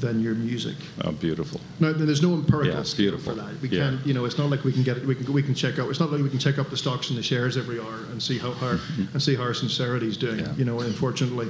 than 0.00 0.20
your 0.20 0.34
music. 0.34 0.76
Oh, 1.04 1.12
beautiful. 1.12 1.60
No, 1.80 1.92
there's 1.92 2.22
no 2.22 2.34
empirical 2.34 2.72
Yeah, 2.74 2.80
it's 2.80 2.94
beautiful. 2.94 3.34
for 3.34 3.40
that. 3.40 3.60
We 3.60 3.68
Yeah. 3.68 3.90
can't, 3.90 4.06
you 4.06 4.14
know, 4.14 4.24
it's 4.24 4.38
not 4.38 4.50
like 4.50 4.64
we 4.64 4.72
can 4.72 4.82
get 4.82 4.96
it. 4.98 5.06
We 5.06 5.14
can 5.14 5.32
we 5.32 5.42
can 5.42 5.54
check 5.54 5.78
out. 5.78 5.88
It's 5.90 6.00
not 6.00 6.12
like 6.12 6.22
we 6.22 6.28
can 6.28 6.38
check 6.38 6.58
up 6.58 6.70
the 6.70 6.76
stocks 6.76 7.08
and 7.10 7.18
the 7.18 7.22
shares 7.22 7.56
every 7.56 7.80
hour 7.80 8.00
and 8.10 8.22
see 8.22 8.38
how 8.38 8.52
how 8.52 8.78
and 9.12 9.22
see 9.22 9.34
how 9.34 9.42
our 9.42 9.54
sincerity 9.54 10.06
is 10.08 10.16
doing. 10.16 10.40
Yeah. 10.40 10.54
You 10.56 10.64
know, 10.64 10.80
unfortunately, 10.80 11.48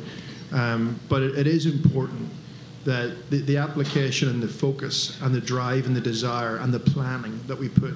um, 0.53 0.99
but 1.09 1.23
it, 1.23 1.39
it 1.39 1.47
is 1.47 1.67
important 1.67 2.29
that 2.85 3.31
the, 3.31 3.39
the 3.39 3.57
application 3.57 4.29
and 4.29 4.41
the 4.43 4.47
focus 4.49 5.19
and 5.23 5.35
the 5.35 5.41
drive 5.41 5.87
and 5.87 5.97
the 5.97 6.01
desire 6.01 6.59
and 6.59 6.73
the 6.73 6.79
planning 6.79 7.41
that 7.49 7.59
we 7.59 7.69
put 7.69 7.95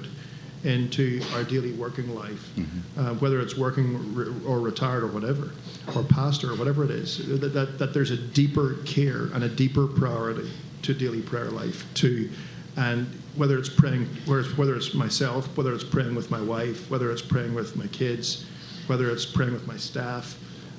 into 0.63 1.21
our 1.33 1.43
daily 1.43 1.73
working 1.73 2.13
life, 2.15 2.49
uh, 2.97 3.13
whether 3.15 3.39
it's 3.39 3.57
working 3.57 4.13
re- 4.13 4.31
or 4.45 4.59
retired 4.59 5.03
or 5.03 5.07
whatever, 5.07 5.51
or 5.95 6.03
pastor 6.03 6.51
or 6.51 6.55
whatever 6.55 6.83
it 6.83 6.91
is, 6.91 7.27
that, 7.39 7.53
that, 7.53 7.77
that 7.79 7.93
there's 7.93 8.11
a 8.11 8.17
deeper 8.17 8.75
care 8.85 9.25
and 9.33 9.43
a 9.43 9.49
deeper 9.49 9.87
priority 9.87 10.49
to 10.83 10.93
daily 10.93 11.21
prayer 11.21 11.49
life, 11.49 11.85
to, 11.95 12.29
and 12.77 13.07
whether 13.35 13.57
it's 13.57 13.69
praying, 13.69 14.05
whether 14.25 14.41
it's, 14.41 14.57
whether 14.57 14.75
it's 14.75 14.93
myself, 14.93 15.55
whether 15.57 15.73
it's 15.73 15.83
praying 15.83 16.13
with 16.15 16.29
my 16.31 16.41
wife, 16.41 16.89
whether 16.91 17.11
it's 17.11 17.21
praying 17.21 17.53
with 17.53 17.75
my 17.75 17.87
kids, 17.87 18.45
whether 18.87 19.09
it's 19.09 19.25
praying 19.25 19.53
with 19.53 19.65
my 19.67 19.77
staff, 19.77 20.37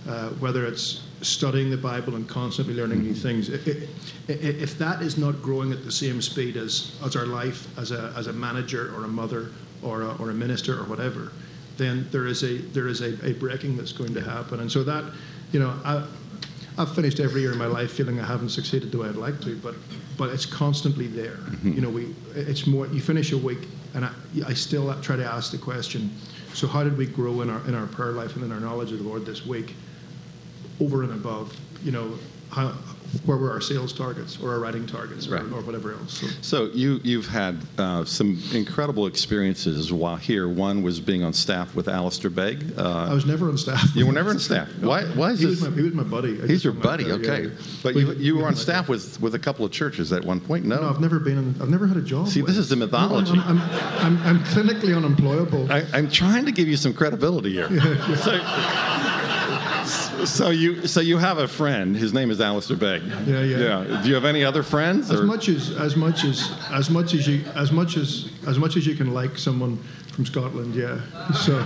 uh, 0.08 0.30
whether 0.40 0.66
it's 0.66 1.02
studying 1.22 1.70
the 1.70 1.76
Bible 1.76 2.16
and 2.16 2.28
constantly 2.28 2.74
learning 2.74 3.02
new 3.02 3.14
things. 3.14 3.48
I- 3.48 3.54
I- 3.54 3.88
I- 4.28 4.32
If 4.32 4.76
that 4.78 5.02
is 5.02 5.16
not 5.16 5.40
growing 5.40 5.70
at 5.72 5.84
the 5.84 5.92
same 5.92 6.20
speed 6.20 6.56
as, 6.56 6.96
as 7.04 7.14
our 7.14 7.26
life 7.26 7.66
as 7.78 7.92
a, 7.92 8.12
as 8.16 8.26
a 8.26 8.32
manager 8.32 8.92
or 8.96 9.04
a 9.04 9.08
mother 9.08 9.50
or 9.82 10.02
a, 10.02 10.16
or 10.16 10.30
a 10.30 10.34
minister 10.34 10.78
or 10.78 10.84
whatever, 10.84 11.32
then 11.76 12.06
there 12.10 12.26
is 12.26 12.42
a 12.42 12.58
there 12.58 12.88
is 12.88 13.00
a, 13.00 13.24
a 13.26 13.32
breaking 13.34 13.76
that's 13.76 13.92
going 13.92 14.14
to 14.14 14.20
happen. 14.20 14.60
And 14.60 14.70
so 14.70 14.82
that, 14.84 15.04
you 15.52 15.60
know, 15.60 15.74
I, 15.84 16.06
I've 16.78 16.94
finished 16.94 17.20
every 17.20 17.42
year 17.42 17.52
in 17.52 17.58
my 17.58 17.66
life 17.66 17.92
feeling 17.92 18.20
I 18.20 18.26
haven't 18.26 18.50
succeeded 18.50 18.92
the 18.92 18.98
way 18.98 19.08
I'd 19.08 19.16
like 19.16 19.40
to, 19.42 19.56
but 19.56 19.74
but 20.16 20.30
it's 20.30 20.46
constantly 20.46 21.06
there. 21.06 21.36
Mm-hmm. 21.36 21.72
You 21.72 21.80
know, 21.80 21.90
we 21.90 22.14
it's 22.34 22.66
more 22.66 22.86
you 22.86 23.00
finish 23.00 23.32
a 23.32 23.38
week 23.38 23.68
and 23.94 24.04
I, 24.04 24.12
I 24.46 24.54
still 24.54 24.94
try 25.00 25.16
to 25.16 25.24
ask 25.24 25.50
the 25.50 25.58
question. 25.58 26.10
So 26.54 26.66
how 26.66 26.84
did 26.84 26.96
we 26.96 27.06
grow 27.06 27.40
in 27.40 27.50
our 27.50 27.66
in 27.66 27.74
our 27.74 27.86
prayer 27.86 28.12
life 28.12 28.36
and 28.36 28.44
in 28.44 28.52
our 28.52 28.60
knowledge 28.60 28.92
of 28.92 28.98
the 28.98 29.04
Lord 29.04 29.26
this 29.26 29.46
week, 29.46 29.74
over 30.80 31.02
and 31.02 31.12
above? 31.12 31.56
You 31.82 31.92
know, 31.92 32.18
how, 32.50 32.74
where 33.24 33.36
were 33.36 33.50
our 33.50 33.60
sales 33.60 33.92
targets 33.92 34.38
or 34.42 34.52
our 34.52 34.58
writing 34.60 34.86
targets 34.86 35.26
or, 35.28 35.32
Right. 35.34 35.42
or 35.44 35.60
whatever 35.62 35.92
else? 35.92 36.18
So, 36.20 36.26
So 36.40 36.64
you 36.74 37.00
you've 37.04 37.26
had 37.26 37.58
uh, 37.78 38.04
some 38.04 38.40
incredible 38.52 39.06
experiences 39.06 39.92
while 39.92 40.16
here. 40.16 40.48
One 40.48 40.82
was 40.82 41.00
being 41.00 41.22
on 41.24 41.32
staff 41.32 41.74
with 41.74 41.88
Alistair 41.88 42.30
Begg. 42.30 42.72
Uh, 42.78 43.06
I 43.10 43.14
was 43.14 43.26
never 43.26 43.48
on 43.48 43.56
staff. 43.58 43.94
you 43.94 44.06
were 44.06 44.12
never 44.12 44.30
on 44.30 44.38
staff. 44.38 44.68
Why? 44.80 45.04
Why 45.04 45.30
is 45.32 45.40
he 45.40 45.46
this? 45.46 45.60
was 45.60 45.70
my 45.70 45.76
he 45.76 45.82
was 45.82 45.94
my 45.94 46.02
buddy. 46.02 46.42
I 46.42 46.46
He's 46.46 46.64
your 46.64 46.72
buddy, 46.72 47.04
there, 47.04 47.14
okay. 47.14 47.42
yeah. 47.44 47.50
But 47.82 47.94
We- 47.94 48.02
you, 48.02 48.12
you 48.14 48.36
were 48.36 48.46
on 48.46 48.56
staff 48.56 48.88
with, 48.88 49.20
with 49.20 49.34
a 49.34 49.38
couple 49.38 49.64
of 49.64 49.72
churches 49.72 50.12
at 50.12 50.24
one 50.24 50.40
point. 50.40 50.64
No, 50.64 50.80
No, 50.80 50.88
I've 50.90 51.00
never 51.00 51.18
been. 51.20 51.38
In, 51.38 51.54
I've 51.62 51.70
never 51.70 51.86
had 51.86 51.96
a 51.96 52.02
job. 52.02 52.28
See, 52.28 52.40
this 52.42 52.56
is 52.56 52.68
the 52.68 52.76
mythology. 52.76 53.34
No, 53.34 53.42
I'm, 53.42 53.60
I'm, 53.60 54.18
I'm, 54.18 54.22
I'm 54.26 54.38
clinically 54.44 54.96
unemployable. 54.96 55.70
I, 55.72 55.84
I'm 55.92 56.08
trying 56.10 56.44
to 56.46 56.52
give 56.52 56.68
you 56.68 56.76
some 56.76 56.92
credibility 56.94 57.52
here. 57.52 57.68
So, 58.22 58.32
so 60.24 60.50
you 60.50 60.86
so 60.86 61.00
you 61.00 61.18
have 61.18 61.38
a 61.38 61.48
friend. 61.48 61.96
His 61.96 62.12
name 62.12 62.30
is 62.30 62.40
Alistair 62.40 62.76
Begg. 62.76 63.02
Yeah, 63.26 63.42
yeah. 63.42 64.02
Do 64.02 64.08
you 64.08 64.14
have 64.14 64.24
any 64.24 64.44
other 64.44 64.62
friends? 64.62 65.10
as 65.10 65.20
or- 65.20 65.24
much 65.24 65.48
as 65.48 65.70
as 65.76 65.96
much 65.96 66.24
as 66.24 66.52
as 66.70 66.90
much 66.90 67.14
as 67.14 67.26
you 67.26 67.44
as 67.54 67.72
much 67.72 67.96
as 67.96 68.30
as 68.46 68.58
much 68.58 68.76
as 68.76 68.86
you 68.86 68.94
can 68.94 69.12
like 69.14 69.36
someone 69.38 69.78
from 70.12 70.26
Scotland, 70.26 70.74
yeah. 70.74 71.00
So 71.32 71.58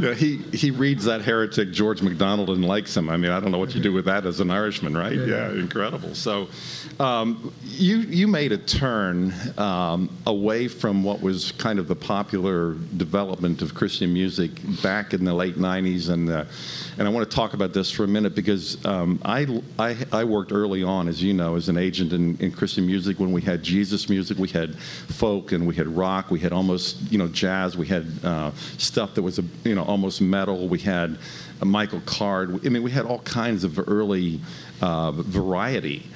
Yeah, 0.00 0.14
he, 0.14 0.38
he 0.52 0.70
reads 0.70 1.04
that 1.04 1.22
heretic 1.22 1.72
George 1.72 2.02
MacDonald 2.02 2.50
and 2.50 2.64
likes 2.64 2.96
him. 2.96 3.10
I 3.10 3.16
mean, 3.16 3.30
I 3.30 3.40
don't 3.40 3.50
know 3.50 3.58
what 3.58 3.74
you 3.74 3.80
do 3.80 3.92
with 3.92 4.06
that 4.06 4.26
as 4.26 4.40
an 4.40 4.50
Irishman, 4.50 4.96
right? 4.96 5.12
Yeah, 5.12 5.40
Yeah, 5.40 5.52
incredible. 5.52 6.14
So, 6.14 6.48
um, 6.98 7.52
you 7.62 7.98
you 7.98 8.26
made 8.28 8.52
a 8.52 8.58
turn 8.58 9.32
um, 9.58 10.10
away 10.26 10.68
from 10.68 11.02
what 11.02 11.20
was 11.20 11.52
kind 11.52 11.78
of 11.78 11.88
the 11.88 11.96
popular 11.96 12.74
development 12.96 13.62
of 13.62 13.74
Christian 13.74 14.12
music 14.12 14.50
back 14.82 15.14
in 15.14 15.24
the 15.24 15.34
late 15.34 15.56
'90s, 15.56 16.10
and 16.10 16.30
uh, 16.30 16.44
and 16.98 17.08
I 17.08 17.10
want 17.10 17.28
to 17.28 17.34
talk 17.34 17.54
about 17.54 17.72
this 17.72 17.90
for 17.90 18.04
a 18.04 18.08
minute 18.08 18.34
because 18.34 18.84
um, 18.84 19.20
I, 19.24 19.62
I 19.78 19.96
I 20.12 20.24
worked 20.24 20.52
early 20.52 20.82
on, 20.82 21.08
as 21.08 21.22
you 21.22 21.32
know, 21.32 21.56
as 21.56 21.68
an 21.68 21.76
agent 21.76 22.12
in, 22.12 22.36
in 22.38 22.52
Christian 22.52 22.86
music 22.86 23.18
when 23.18 23.32
we 23.32 23.40
had 23.40 23.62
Jesus 23.62 24.08
music, 24.08 24.38
we 24.38 24.48
had 24.48 24.78
folk, 24.78 25.52
and 25.52 25.66
we 25.66 25.74
had 25.74 25.88
rock, 25.88 26.30
we 26.30 26.40
had 26.40 26.52
almost 26.52 27.00
you 27.10 27.18
know 27.18 27.28
jazz, 27.28 27.76
we 27.76 27.86
had 27.86 28.06
uh, 28.24 28.50
stuff 28.78 29.14
that 29.14 29.22
was 29.22 29.38
a, 29.38 29.44
you 29.64 29.74
know 29.74 29.84
almost 29.90 30.20
metal, 30.20 30.68
we 30.68 30.78
had 30.78 31.18
uh, 31.60 31.64
Michael 31.64 32.00
Card. 32.06 32.64
I 32.64 32.68
mean, 32.70 32.82
we 32.82 32.90
had 32.90 33.04
all 33.04 33.18
kinds 33.20 33.64
of 33.64 33.78
early 33.88 34.40
uh, 34.80 35.10
variety. 35.12 36.06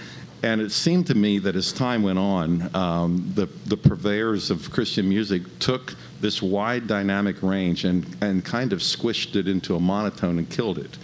And 0.43 0.61
it 0.61 0.73
seemed 0.73 1.07
to 1.07 1.15
me 1.15 1.39
that 1.39 1.57
as 1.57 1.73
time 1.73 2.03
went 2.03 2.19
on, 2.19 2.75
um, 2.77 3.33
the, 3.35 3.47
the 3.67 3.77
purveyors 3.77 4.51
of 4.51 4.71
Christian 4.71 5.09
music 5.09 5.43
took 5.59 5.95
this 6.21 6.43
wide 6.43 6.87
dynamic 6.87 7.43
range 7.43 7.85
and, 7.85 8.05
and 8.21 8.45
kind 8.45 8.73
of 8.73 8.81
squished 8.81 9.37
it 9.37 9.49
into 9.49 9.75
a 9.75 9.81
monotone 9.81 10.39
and 10.39 10.49
killed 10.51 10.79
it. 10.79 10.99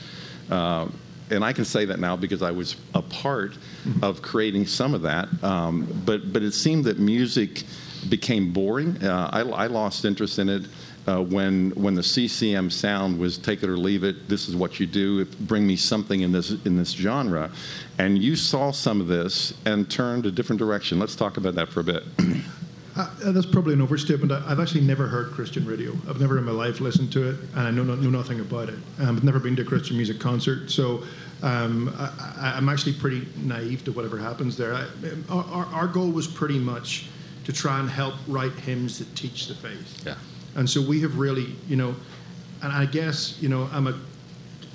Uh, 0.51 0.89
and 1.31 1.45
I 1.45 1.53
can 1.53 1.65
say 1.65 1.87
that 1.87 2.01
now 2.01 2.17
because 2.17 2.43
I 2.43 2.51
was 2.51 2.77
a 2.95 3.03
part 3.03 3.57
of 4.03 4.21
creating 4.21 4.67
some 4.67 4.95
of 4.95 5.03
that. 5.03 5.29
Um, 5.43 6.03
but, 6.05 6.33
but 6.33 6.43
it 6.43 6.53
seemed 6.53 6.85
that 6.85 6.99
music 6.99 7.65
became 8.09 8.53
boring. 8.53 9.03
Uh, 9.03 9.31
I, 9.33 9.41
I 9.41 9.67
lost 9.69 10.05
interest 10.05 10.39
in 10.39 10.49
it 10.49 10.65
uh, 11.07 11.23
when 11.23 11.71
when 11.71 11.95
the 11.95 12.03
CCM 12.03 12.71
sound 12.71 13.19
was 13.19 13.39
take 13.39 13.63
it 13.63 13.69
or 13.69 13.77
leave 13.77 14.05
it. 14.05 14.29
This 14.29 14.49
is 14.49 14.55
what 14.57 14.79
you 14.81 14.87
do. 14.87 15.25
Bring 15.25 15.67
me 15.67 15.77
something 15.77 16.21
in 16.21 16.33
this 16.33 16.51
in 16.65 16.77
this 16.77 16.91
genre, 16.93 17.51
and 17.99 18.19
you 18.23 18.37
saw 18.37 18.71
some 18.71 19.01
of 19.01 19.07
this 19.09 19.55
and 19.65 19.91
turned 19.91 20.27
a 20.27 20.31
different 20.31 20.59
direction. 20.59 20.99
Let's 20.99 21.17
talk 21.17 21.37
about 21.37 21.55
that 21.55 21.69
for 21.71 21.81
a 21.81 21.85
bit. 21.85 22.03
uh, 22.97 23.09
that's 23.33 23.47
probably 23.47 23.75
an 23.75 23.81
overstatement. 23.81 24.31
I, 24.33 24.43
I've 24.47 24.61
actually 24.61 24.83
never 24.83 25.07
heard 25.09 25.31
Christian 25.33 25.65
radio. 25.67 25.93
I've 26.09 26.21
never 26.21 26.37
in 26.39 26.45
my 26.45 26.53
life 26.53 26.81
listened 26.81 27.13
to 27.13 27.31
it, 27.31 27.37
and 27.55 27.61
I 27.61 27.71
know 27.71 27.83
no, 27.83 27.95
know 27.95 28.11
nothing 28.11 28.41
about 28.41 28.69
it. 28.69 28.79
Um, 28.99 29.17
I've 29.17 29.25
never 29.25 29.39
been 29.39 29.57
to 29.57 29.63
a 29.63 29.65
Christian 29.65 29.97
music 29.97 30.19
concert, 30.21 30.71
so. 30.71 31.03
Um, 31.43 31.89
I, 31.97 32.05
I- 32.39 32.53
I'm 32.59 32.69
actually 32.69 32.93
pretty 32.93 33.27
naive 33.39 33.83
to 33.85 33.93
whatever 33.93 34.19
happens 34.19 34.59
there. 34.59 34.75
I, 34.75 34.85
our, 35.31 35.43
our- 35.45 35.67
our 35.73 35.87
goal 35.87 36.11
was 36.11 36.27
pretty 36.29 36.59
much 36.59 37.07
to 37.45 37.53
try 37.55 37.81
and 37.81 37.89
help 37.89 38.13
write 38.29 38.53
hymns 38.53 38.99
that 38.99 39.17
teach 39.17 39.47
the 39.49 39.55
faith. 39.55 40.03
Yeah. 40.05 40.17
And 40.57 40.69
so 40.69 40.81
we 40.81 41.01
have 41.03 41.19
really, 41.19 41.55
you 41.69 41.77
know, 41.77 41.95
and 42.63 42.73
I 42.73 42.87
guess, 42.87 43.41
you 43.41 43.49
know, 43.49 43.69
I'm 43.73 43.87
a 43.87 43.99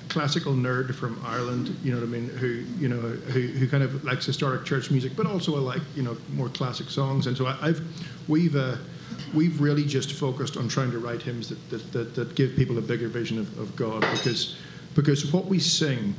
classical 0.10 0.54
nerd 0.54 0.96
from 0.96 1.22
Ireland, 1.26 1.76
you 1.84 1.92
know 1.92 2.00
what 2.00 2.08
I 2.08 2.10
mean, 2.10 2.30
who, 2.30 2.64
you 2.80 2.88
know, 2.88 2.96
who, 3.00 3.42
who 3.42 3.68
kind 3.68 3.84
of 3.84 4.04
likes 4.06 4.26
historic 4.26 4.64
church 4.64 4.90
music, 4.90 5.12
but 5.16 5.26
also 5.26 5.56
I 5.58 5.60
like, 5.60 5.82
you 5.96 6.04
know, 6.04 6.16
more 6.34 6.48
classic 6.50 6.90
songs. 6.90 7.28
And 7.28 7.36
so 7.36 7.48
I, 7.48 7.58
I've, 7.62 7.82
we've, 8.30 8.56
uh, 8.56 8.78
we've 9.34 9.60
really 9.60 9.84
just 9.84 10.14
focused 10.14 10.56
on 10.56 10.70
trying 10.70 10.92
to 10.92 11.00
write 11.00 11.22
hymns 11.22 11.50
that, 11.50 11.70
that, 11.70 11.92
that, 11.92 12.16
that 12.16 12.36
give 12.36 12.56
people 12.56 12.78
a 12.78 12.82
bigger 12.82 13.10
vision 13.10 13.38
of, 13.38 13.60
of 13.60 13.76
God 13.76 14.02
because, 14.12 14.56
because 14.96 15.34
what 15.34 15.48
we 15.48 15.60
sing 15.60 16.16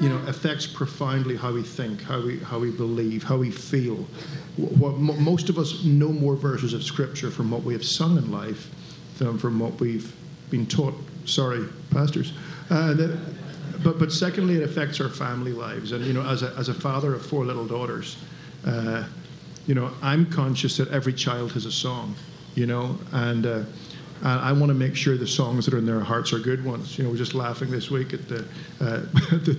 you 0.00 0.08
know, 0.08 0.18
affects 0.26 0.66
profoundly 0.66 1.36
how 1.36 1.52
we 1.52 1.62
think, 1.62 2.02
how 2.02 2.20
we, 2.22 2.38
how 2.38 2.58
we 2.58 2.70
believe, 2.70 3.22
how 3.22 3.36
we 3.36 3.50
feel. 3.50 4.06
What, 4.56 4.98
most 4.98 5.48
of 5.48 5.58
us 5.58 5.84
know 5.84 6.08
more 6.08 6.36
verses 6.36 6.72
of 6.72 6.82
Scripture 6.82 7.30
from 7.30 7.50
what 7.50 7.62
we 7.62 7.72
have 7.74 7.84
sung 7.84 8.16
in 8.16 8.30
life 8.30 8.70
than 9.18 9.38
from 9.38 9.58
what 9.58 9.78
we've 9.80 10.14
been 10.50 10.66
taught. 10.66 10.94
Sorry, 11.26 11.66
pastors. 11.90 12.32
Uh, 12.70 12.94
that, 12.94 13.18
but, 13.84 13.98
but 13.98 14.12
secondly, 14.12 14.56
it 14.56 14.62
affects 14.62 15.00
our 15.00 15.08
family 15.08 15.52
lives. 15.52 15.92
And, 15.92 16.04
you 16.04 16.12
know, 16.12 16.22
as 16.22 16.42
a, 16.42 16.54
as 16.56 16.68
a 16.68 16.74
father 16.74 17.14
of 17.14 17.24
four 17.24 17.44
little 17.44 17.66
daughters, 17.66 18.16
uh, 18.66 19.04
you 19.66 19.74
know, 19.74 19.90
I'm 20.02 20.26
conscious 20.26 20.76
that 20.78 20.88
every 20.88 21.12
child 21.12 21.52
has 21.52 21.66
a 21.66 21.72
song, 21.72 22.14
you 22.54 22.66
know, 22.66 22.98
and 23.12 23.46
uh, 23.46 23.62
I 24.22 24.52
want 24.52 24.68
to 24.68 24.74
make 24.74 24.94
sure 24.96 25.16
the 25.16 25.26
songs 25.26 25.64
that 25.64 25.74
are 25.74 25.78
in 25.78 25.86
their 25.86 26.00
hearts 26.00 26.32
are 26.32 26.38
good 26.38 26.64
ones. 26.64 26.98
You 26.98 27.04
know, 27.04 27.10
we're 27.10 27.16
just 27.16 27.34
laughing 27.34 27.70
this 27.70 27.90
week 27.90 28.12
at 28.12 28.28
the, 28.28 28.44
uh, 28.80 29.02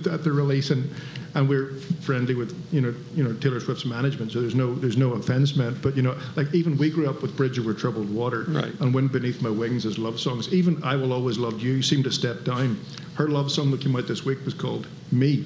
at 0.14 0.22
the 0.22 0.32
release, 0.32 0.70
and, 0.70 0.88
and 1.34 1.48
we're 1.48 1.72
friendly 2.02 2.34
with 2.34 2.56
you 2.72 2.80
know 2.80 2.94
you 3.14 3.24
know 3.24 3.32
Taylor 3.34 3.60
Swift's 3.60 3.84
management, 3.84 4.32
so 4.32 4.40
there's 4.40 4.54
no 4.54 4.74
there's 4.74 4.96
no 4.96 5.12
offense 5.14 5.56
meant. 5.56 5.82
But 5.82 5.96
you 5.96 6.02
know, 6.02 6.16
like 6.36 6.52
even 6.54 6.76
we 6.78 6.90
grew 6.90 7.08
up 7.08 7.22
with 7.22 7.36
Bridge 7.36 7.58
Over 7.58 7.74
Troubled 7.74 8.12
Water 8.12 8.44
right. 8.48 8.72
and 8.80 8.94
Wind 8.94 9.10
Beneath 9.10 9.42
My 9.42 9.50
Wings 9.50 9.84
as 9.84 9.98
love 9.98 10.20
songs. 10.20 10.52
Even 10.52 10.82
I 10.84 10.94
Will 10.94 11.12
Always 11.12 11.38
Love 11.38 11.60
You 11.60 11.82
seemed 11.82 12.04
to 12.04 12.12
step 12.12 12.44
down. 12.44 12.78
Her 13.14 13.28
love 13.28 13.50
song 13.50 13.70
that 13.72 13.80
came 13.80 13.96
out 13.96 14.06
this 14.06 14.24
week 14.24 14.44
was 14.44 14.54
called 14.54 14.86
Me. 15.10 15.44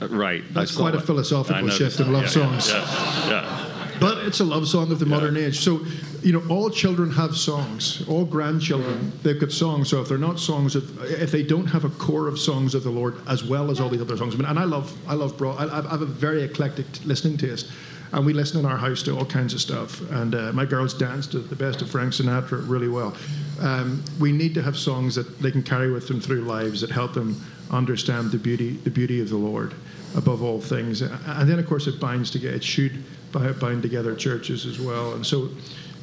Right. 0.00 0.42
That's 0.52 0.74
quite 0.74 0.94
a 0.94 1.00
philosophical 1.00 1.68
shift 1.68 2.00
in 2.00 2.12
love 2.12 2.24
yeah, 2.24 2.28
songs. 2.28 2.70
Yeah, 2.70 3.28
yeah. 3.28 3.67
But 4.00 4.18
it's 4.18 4.40
a 4.40 4.44
love 4.44 4.68
song 4.68 4.92
of 4.92 4.98
the 4.98 5.06
modern 5.06 5.36
age. 5.36 5.60
So, 5.60 5.80
you 6.22 6.32
know, 6.32 6.42
all 6.48 6.70
children 6.70 7.10
have 7.10 7.36
songs. 7.36 8.06
All 8.08 8.24
grandchildren, 8.24 9.12
they've 9.22 9.40
got 9.40 9.52
songs. 9.52 9.88
So 9.88 10.00
if 10.00 10.08
they're 10.08 10.18
not 10.18 10.38
songs, 10.38 10.76
of, 10.76 11.02
if 11.04 11.30
they 11.30 11.42
don't 11.42 11.66
have 11.66 11.84
a 11.84 11.90
core 11.90 12.28
of 12.28 12.38
songs 12.38 12.74
of 12.74 12.84
the 12.84 12.90
Lord 12.90 13.16
as 13.28 13.44
well 13.44 13.70
as 13.70 13.80
all 13.80 13.88
these 13.88 14.00
other 14.00 14.16
songs, 14.16 14.34
I 14.34 14.38
mean, 14.38 14.46
and 14.46 14.58
I 14.58 14.64
love, 14.64 14.96
I 15.08 15.14
love, 15.14 15.36
bro, 15.36 15.52
I, 15.52 15.78
I 15.78 15.90
have 15.90 16.02
a 16.02 16.06
very 16.06 16.42
eclectic 16.42 16.86
listening 17.04 17.36
taste. 17.36 17.70
And 18.10 18.24
we 18.24 18.32
listen 18.32 18.58
in 18.58 18.64
our 18.64 18.78
house 18.78 19.02
to 19.02 19.16
all 19.16 19.26
kinds 19.26 19.52
of 19.52 19.60
stuff. 19.60 20.00
And 20.10 20.34
uh, 20.34 20.52
my 20.52 20.64
girls 20.64 20.94
dance 20.94 21.26
to 21.28 21.40
the 21.40 21.56
best 21.56 21.82
of 21.82 21.90
Frank 21.90 22.14
Sinatra 22.14 22.66
really 22.66 22.88
well. 22.88 23.14
Um, 23.60 24.02
we 24.18 24.32
need 24.32 24.54
to 24.54 24.62
have 24.62 24.78
songs 24.78 25.14
that 25.16 25.40
they 25.40 25.50
can 25.50 25.62
carry 25.62 25.90
with 25.90 26.08
them 26.08 26.20
through 26.20 26.42
lives 26.42 26.80
that 26.80 26.90
help 26.90 27.12
them 27.12 27.38
understand 27.70 28.30
the 28.30 28.38
beauty, 28.38 28.72
the 28.78 28.90
beauty 28.90 29.20
of 29.20 29.28
the 29.28 29.36
Lord 29.36 29.74
above 30.16 30.42
all 30.42 30.58
things. 30.58 31.02
And 31.02 31.48
then, 31.48 31.58
of 31.58 31.66
course, 31.66 31.86
it 31.86 32.00
binds 32.00 32.30
together. 32.30 32.56
It 32.56 32.64
should 32.64 33.04
bind 33.32 33.82
together 33.82 34.14
churches 34.14 34.66
as 34.66 34.80
well. 34.80 35.14
And 35.14 35.26
so, 35.26 35.48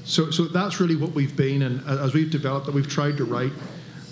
so, 0.03 0.29
so 0.31 0.45
that's 0.45 0.79
really 0.79 0.95
what 0.95 1.11
we've 1.11 1.35
been. 1.35 1.63
And 1.63 1.85
as 1.87 2.13
we've 2.13 2.29
developed 2.29 2.67
that, 2.67 2.75
we've 2.75 2.87
tried 2.87 3.17
to 3.17 3.25
write, 3.25 3.51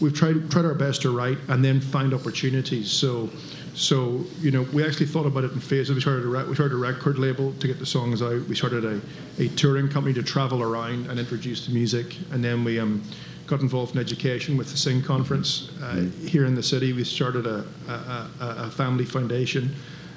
we've 0.01 0.13
tried 0.13 0.50
tried 0.50 0.65
our 0.65 0.74
best 0.74 1.01
to 1.03 1.15
write, 1.15 1.38
and 1.50 1.63
then 1.63 1.79
find 1.79 2.13
opportunities. 2.13 2.91
So, 2.91 3.29
so 3.75 4.24
you 4.39 4.51
know, 4.51 4.63
we 4.74 4.86
actually 4.86 5.05
thought 5.08 5.25
about 5.25 5.43
it 5.43 5.51
in 5.51 5.60
phases. 5.60 5.96
We 5.96 6.01
started 6.01 6.25
a 6.25 6.46
we 6.46 6.55
started 6.55 6.75
a 6.75 6.77
record 6.77 7.17
label 7.20 7.53
to 7.53 7.67
get 7.67 7.79
the 7.79 7.86
songs 7.86 8.22
out. 8.22 8.48
We 8.48 8.55
started 8.55 8.86
a, 8.86 9.01
a 9.39 9.48
touring 9.50 9.88
company 9.89 10.13
to 10.15 10.24
travel 10.24 10.62
around 10.62 11.10
and 11.10 11.20
introduce 11.20 11.67
the 11.67 11.74
music, 11.74 12.17
and 12.32 12.43
then 12.43 12.63
we 12.63 12.79
um, 12.79 13.03
got 13.46 13.62
involved 13.62 13.96
in 13.96 14.01
education 14.01 14.58
with 14.58 14.72
the 14.72 14.77
Sing 14.77 15.01
Conference 15.01 15.72
uh, 15.82 16.08
here 16.25 16.46
in 16.46 16.55
the 16.55 16.63
city. 16.63 16.93
We 16.93 17.03
started 17.03 17.46
a, 17.46 17.65
a, 17.88 18.29
a 18.39 18.72
family 18.72 19.05
foundation 19.05 19.75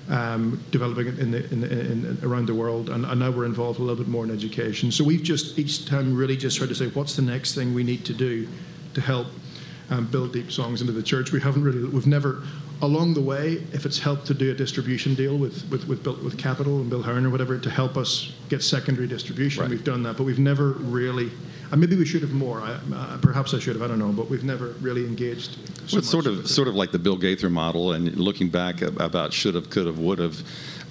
um, 0.09 0.63
developing 0.71 1.09
it 1.09 1.19
in 1.19 1.31
the, 1.33 1.45
in, 1.53 1.65
in, 1.65 2.19
around 2.23 2.47
the 2.47 2.55
world, 2.55 2.91
and, 2.91 3.05
and, 3.05 3.21
now 3.21 3.31
we're 3.31 3.45
involved 3.45 3.81
a 3.81 3.83
little 3.83 3.97
bit 3.97 4.09
more 4.09 4.25
in 4.25 4.31
education. 4.31 4.93
So 4.93 5.03
we've 5.03 5.23
just 5.23 5.59
each 5.59 5.87
time 5.87 6.17
really 6.17 6.37
just 6.37 6.59
tried 6.59 6.69
to 6.69 6.75
say, 6.75 6.87
what's 6.89 7.17
the 7.17 7.23
next 7.23 7.55
thing 7.55 7.75
we 7.75 7.83
need 7.83 8.05
to 8.05 8.15
do 8.15 8.47
to 8.95 9.01
help 9.01 9.27
um, 9.91 10.07
build 10.07 10.33
deep 10.33 10.53
songs 10.53 10.81
into 10.81 10.93
the 10.93 11.03
church? 11.03 11.33
We 11.33 11.41
haven't 11.41 11.65
really, 11.65 11.85
we've 11.89 12.07
never, 12.07 12.45
along 12.83 13.15
the 13.15 13.21
way, 13.21 13.65
if 13.73 13.85
it's 13.85 13.99
helped 13.99 14.27
to 14.29 14.35
do 14.35 14.53
a 14.53 14.55
distribution 14.55 15.15
deal 15.15 15.37
with 15.37 15.69
with 15.71 15.89
with, 15.89 16.05
Bill, 16.05 16.17
with 16.23 16.39
Capitol 16.39 16.81
and 16.81 16.89
Bill 16.89 17.03
Hearn 17.03 17.27
or 17.27 17.31
whatever 17.31 17.59
to 17.59 17.71
help 17.71 17.97
us 17.97 18.33
get 18.49 18.63
secondary 18.63 19.09
distribution, 19.09 19.63
right. 19.63 19.71
we've 19.71 19.85
done 19.85 20.05
that, 20.05 20.17
but 20.17 20.23
we've 20.23 20.39
never 20.39 20.73
really 20.73 21.33
uh, 21.73 21.77
maybe 21.77 21.97
we 21.97 22.05
should 22.05 22.23
have 22.23 22.33
more. 22.33 22.61
I, 22.61 22.79
uh, 22.95 23.19
perhaps 23.19 23.55
I 23.55 23.59
should 23.59 23.77
have. 23.77 23.83
I 23.83 23.89
don't 23.89 23.99
know. 23.99 24.13
But 24.13 24.29
we've 24.29 24.45
never 24.45 24.69
really 24.81 25.05
engaged. 25.05 25.53
So 25.89 25.97
well, 25.97 25.99
it's 25.99 26.11
sort 26.11 26.27
of 26.27 26.49
sort 26.49 26.69
of 26.69 26.75
like 26.75 26.93
the 26.93 26.99
Bill 26.99 27.17
Gaither 27.17 27.51
model, 27.51 27.93
and 27.93 28.17
looking 28.17 28.49
back 28.49 28.83
about 28.83 29.33
should 29.33 29.55
have, 29.55 29.71
could 29.71 29.87
have, 29.87 29.99
would 29.99 30.19
have. 30.19 30.43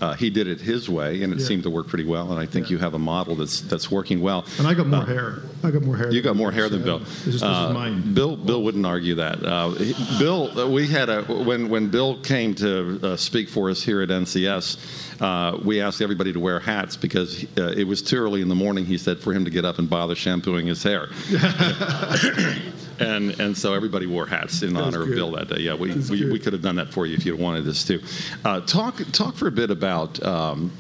Uh, 0.01 0.13
he 0.13 0.29
did 0.29 0.47
it 0.47 0.59
his 0.59 0.89
way, 0.89 1.23
and 1.23 1.31
it 1.31 1.39
yeah. 1.39 1.45
seemed 1.45 1.63
to 1.63 1.69
work 1.69 1.88
pretty 1.88 2.03
well. 2.03 2.29
And 2.29 2.39
I 2.39 2.45
think 2.45 2.65
yeah. 2.65 2.73
you 2.73 2.77
have 2.79 2.95
a 2.95 2.99
model 2.99 3.35
that's 3.35 3.61
that's 3.61 3.89
working 3.89 4.21
well. 4.21 4.45
And 4.57 4.67
I 4.67 4.73
got 4.73 4.88
more 4.88 5.03
uh, 5.03 5.05
hair. 5.05 5.41
I 5.63 5.71
got 5.71 5.83
more 5.83 5.95
hair. 5.95 6.11
You 6.11 6.21
got 6.21 6.35
more 6.35 6.51
hair 6.51 6.67
than 6.67 6.83
Bill. 6.83 6.99
This 6.99 7.09
is, 7.09 7.25
this 7.25 7.35
is 7.35 7.43
uh, 7.43 7.71
mine. 7.73 8.13
Bill 8.13 8.35
Bill 8.35 8.61
wouldn't 8.61 8.85
argue 8.85 9.15
that. 9.15 9.43
Uh, 9.43 9.73
Bill, 10.19 10.69
we 10.69 10.88
had 10.88 11.09
a 11.09 11.23
when 11.23 11.69
when 11.69 11.89
Bill 11.89 12.19
came 12.19 12.53
to 12.55 13.17
speak 13.17 13.47
for 13.47 13.69
us 13.69 13.83
here 13.83 14.01
at 14.01 14.09
NCS 14.09 15.04
uh, 15.19 15.58
we 15.63 15.82
asked 15.82 16.01
everybody 16.01 16.34
to 16.34 16.39
wear 16.39 16.60
hats 16.60 16.97
because 16.97 17.43
uh, 17.58 17.73
it 17.75 17.86
was 17.88 18.01
too 18.01 18.17
early 18.17 18.41
in 18.41 18.49
the 18.49 18.56
morning, 18.56 18.86
he 18.86 18.97
said, 18.97 19.19
for 19.19 19.34
him 19.34 19.45
to 19.45 19.51
get 19.51 19.65
up 19.65 19.80
and 19.80 19.89
bother 19.89 20.15
shampooing 20.15 20.67
his 20.67 20.84
hair. 20.84 21.08
and 22.99 23.39
and 23.39 23.58
so 23.58 23.73
everybody 23.73 24.06
wore 24.06 24.25
hats 24.25 24.62
in 24.62 24.75
honor 24.78 25.04
of 25.04 25.10
Bill 25.10 25.32
that 25.32 25.49
day. 25.49 25.62
Yeah, 25.62 25.75
we, 25.75 25.93
we, 25.93 26.32
we, 26.32 26.39
could 26.39 26.54
have 26.54 26.62
done 26.62 26.78
that 26.78 26.93
for 26.93 27.06
you 27.06 27.15
if 27.15 27.25
you 27.25 27.36
wanted 27.36 27.67
us 27.67 27.84
to. 27.86 28.01
Uh, 28.43 28.62
talk 28.62 29.01
talk 29.12 29.36
for 29.36 29.47
a 29.47 29.51
bit 29.51 29.71
about 29.71 30.21
um, 30.23 30.71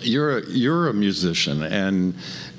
you're 0.00 0.38
a, 0.38 0.46
you're 0.46 0.88
a 0.88 0.94
musician 0.94 1.62
and 1.62 2.14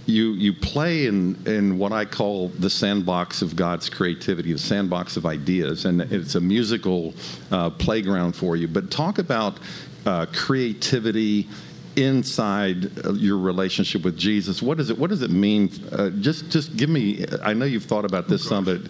you 0.05 0.31
you 0.33 0.53
play 0.53 1.05
in 1.05 1.37
in 1.45 1.77
what 1.77 1.91
I 1.91 2.05
call 2.05 2.49
the 2.49 2.69
sandbox 2.69 3.41
of 3.41 3.55
God's 3.55 3.89
creativity, 3.89 4.53
the 4.53 4.59
sandbox 4.59 5.17
of 5.17 5.25
ideas, 5.25 5.85
and 5.85 6.01
it's 6.01 6.35
a 6.35 6.41
musical 6.41 7.13
uh, 7.51 7.69
playground 7.69 8.35
for 8.35 8.55
you. 8.55 8.67
But 8.67 8.91
talk 8.91 9.19
about 9.19 9.59
uh, 10.05 10.25
creativity 10.33 11.47
inside 11.95 12.91
your 13.15 13.37
relationship 13.37 14.03
with 14.03 14.17
Jesus. 14.17 14.61
What 14.61 14.77
does 14.77 14.89
it 14.89 14.97
What 14.97 15.09
does 15.09 15.21
it 15.21 15.31
mean? 15.31 15.69
Uh, 15.91 16.09
just 16.09 16.49
Just 16.49 16.77
give 16.77 16.89
me. 16.89 17.25
I 17.43 17.53
know 17.53 17.65
you've 17.65 17.85
thought 17.85 18.05
about 18.05 18.27
this 18.27 18.45
oh, 18.45 18.49
some, 18.49 18.65
but 18.65 18.81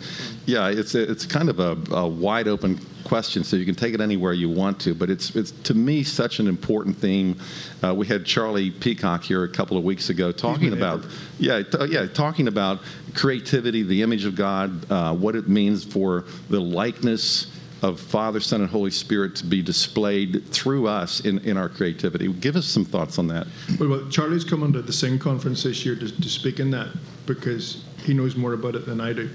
yeah, 0.45 0.69
it's 0.69 0.95
it's 0.95 1.25
kind 1.25 1.49
of 1.49 1.59
a, 1.59 1.77
a, 1.91 2.07
wide 2.07 2.47
open 2.47 2.79
question, 3.03 3.43
so 3.43 3.55
you 3.55 3.65
can 3.65 3.75
take 3.75 3.93
it 3.93 4.01
anywhere 4.01 4.33
you 4.33 4.49
want 4.49 4.79
to. 4.81 4.93
But 4.93 5.09
it's 5.09 5.35
it's 5.35 5.51
to 5.51 5.73
me 5.73 6.03
such 6.03 6.39
an 6.39 6.47
important 6.47 6.97
theme. 6.97 7.39
Uh, 7.83 7.93
we 7.93 8.05
had 8.05 8.25
Charlie 8.25 8.71
Peacock 8.71 9.23
here 9.23 9.43
a 9.43 9.49
couple 9.49 9.77
of 9.77 9.83
weeks 9.83 10.09
ago 10.09 10.31
talking 10.31 10.73
about 10.73 11.05
yeah 11.39 11.63
t- 11.63 11.85
yeah 11.89 12.05
talking 12.05 12.47
about 12.47 12.79
creativity, 13.15 13.83
the 13.83 14.01
image 14.01 14.25
of 14.25 14.35
God, 14.35 14.91
uh, 14.91 15.15
what 15.15 15.35
it 15.35 15.47
means 15.47 15.83
for 15.83 16.25
the 16.49 16.59
likeness 16.59 17.47
of 17.81 17.99
Father, 17.99 18.39
Son, 18.39 18.61
and 18.61 18.69
Holy 18.69 18.91
Spirit 18.91 19.35
to 19.37 19.45
be 19.45 19.61
displayed 19.61 20.45
through 20.47 20.87
us 20.87 21.21
in, 21.21 21.39
in 21.39 21.57
our 21.57 21.69
creativity. 21.69 22.31
Give 22.33 22.55
us 22.55 22.65
some 22.65 22.85
thoughts 22.85 23.17
on 23.17 23.27
that. 23.27 23.47
Well, 23.79 23.89
well 23.89 24.09
Charlie's 24.09 24.43
coming 24.43 24.73
to 24.73 24.81
the 24.81 24.93
Sing 24.93 25.17
conference 25.17 25.63
this 25.63 25.85
year 25.85 25.95
to, 25.95 26.21
to 26.21 26.29
speak 26.29 26.59
in 26.59 26.71
that 26.71 26.89
because 27.25 27.83
he 28.03 28.13
knows 28.13 28.35
more 28.35 28.53
about 28.53 28.75
it 28.75 28.85
than 28.85 28.99
I 28.99 29.13
do. 29.13 29.29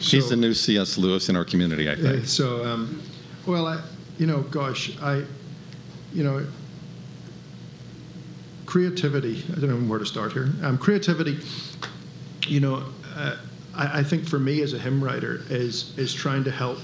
So, 0.00 0.16
He's 0.18 0.28
the 0.28 0.36
new 0.36 0.52
C.S. 0.52 0.98
Lewis 0.98 1.28
in 1.28 1.36
our 1.36 1.44
community, 1.44 1.90
I 1.90 1.94
think. 1.94 2.24
Uh, 2.24 2.26
so, 2.26 2.64
um, 2.64 3.00
well, 3.46 3.66
I, 3.66 3.80
you 4.18 4.26
know, 4.26 4.42
gosh, 4.42 4.96
I, 5.00 5.24
you 6.12 6.22
know, 6.22 6.46
creativity. 8.66 9.42
I 9.56 9.60
don't 9.60 9.70
know 9.70 9.90
where 9.90 9.98
to 9.98 10.04
start 10.04 10.32
here. 10.32 10.50
Um, 10.62 10.76
creativity, 10.76 11.38
you 12.46 12.60
know, 12.60 12.84
uh, 13.14 13.36
I, 13.74 14.00
I 14.00 14.02
think 14.02 14.28
for 14.28 14.38
me 14.38 14.60
as 14.60 14.74
a 14.74 14.78
hymn 14.78 15.02
writer 15.02 15.42
is 15.48 15.96
is 15.98 16.12
trying 16.12 16.44
to 16.44 16.50
help 16.50 16.78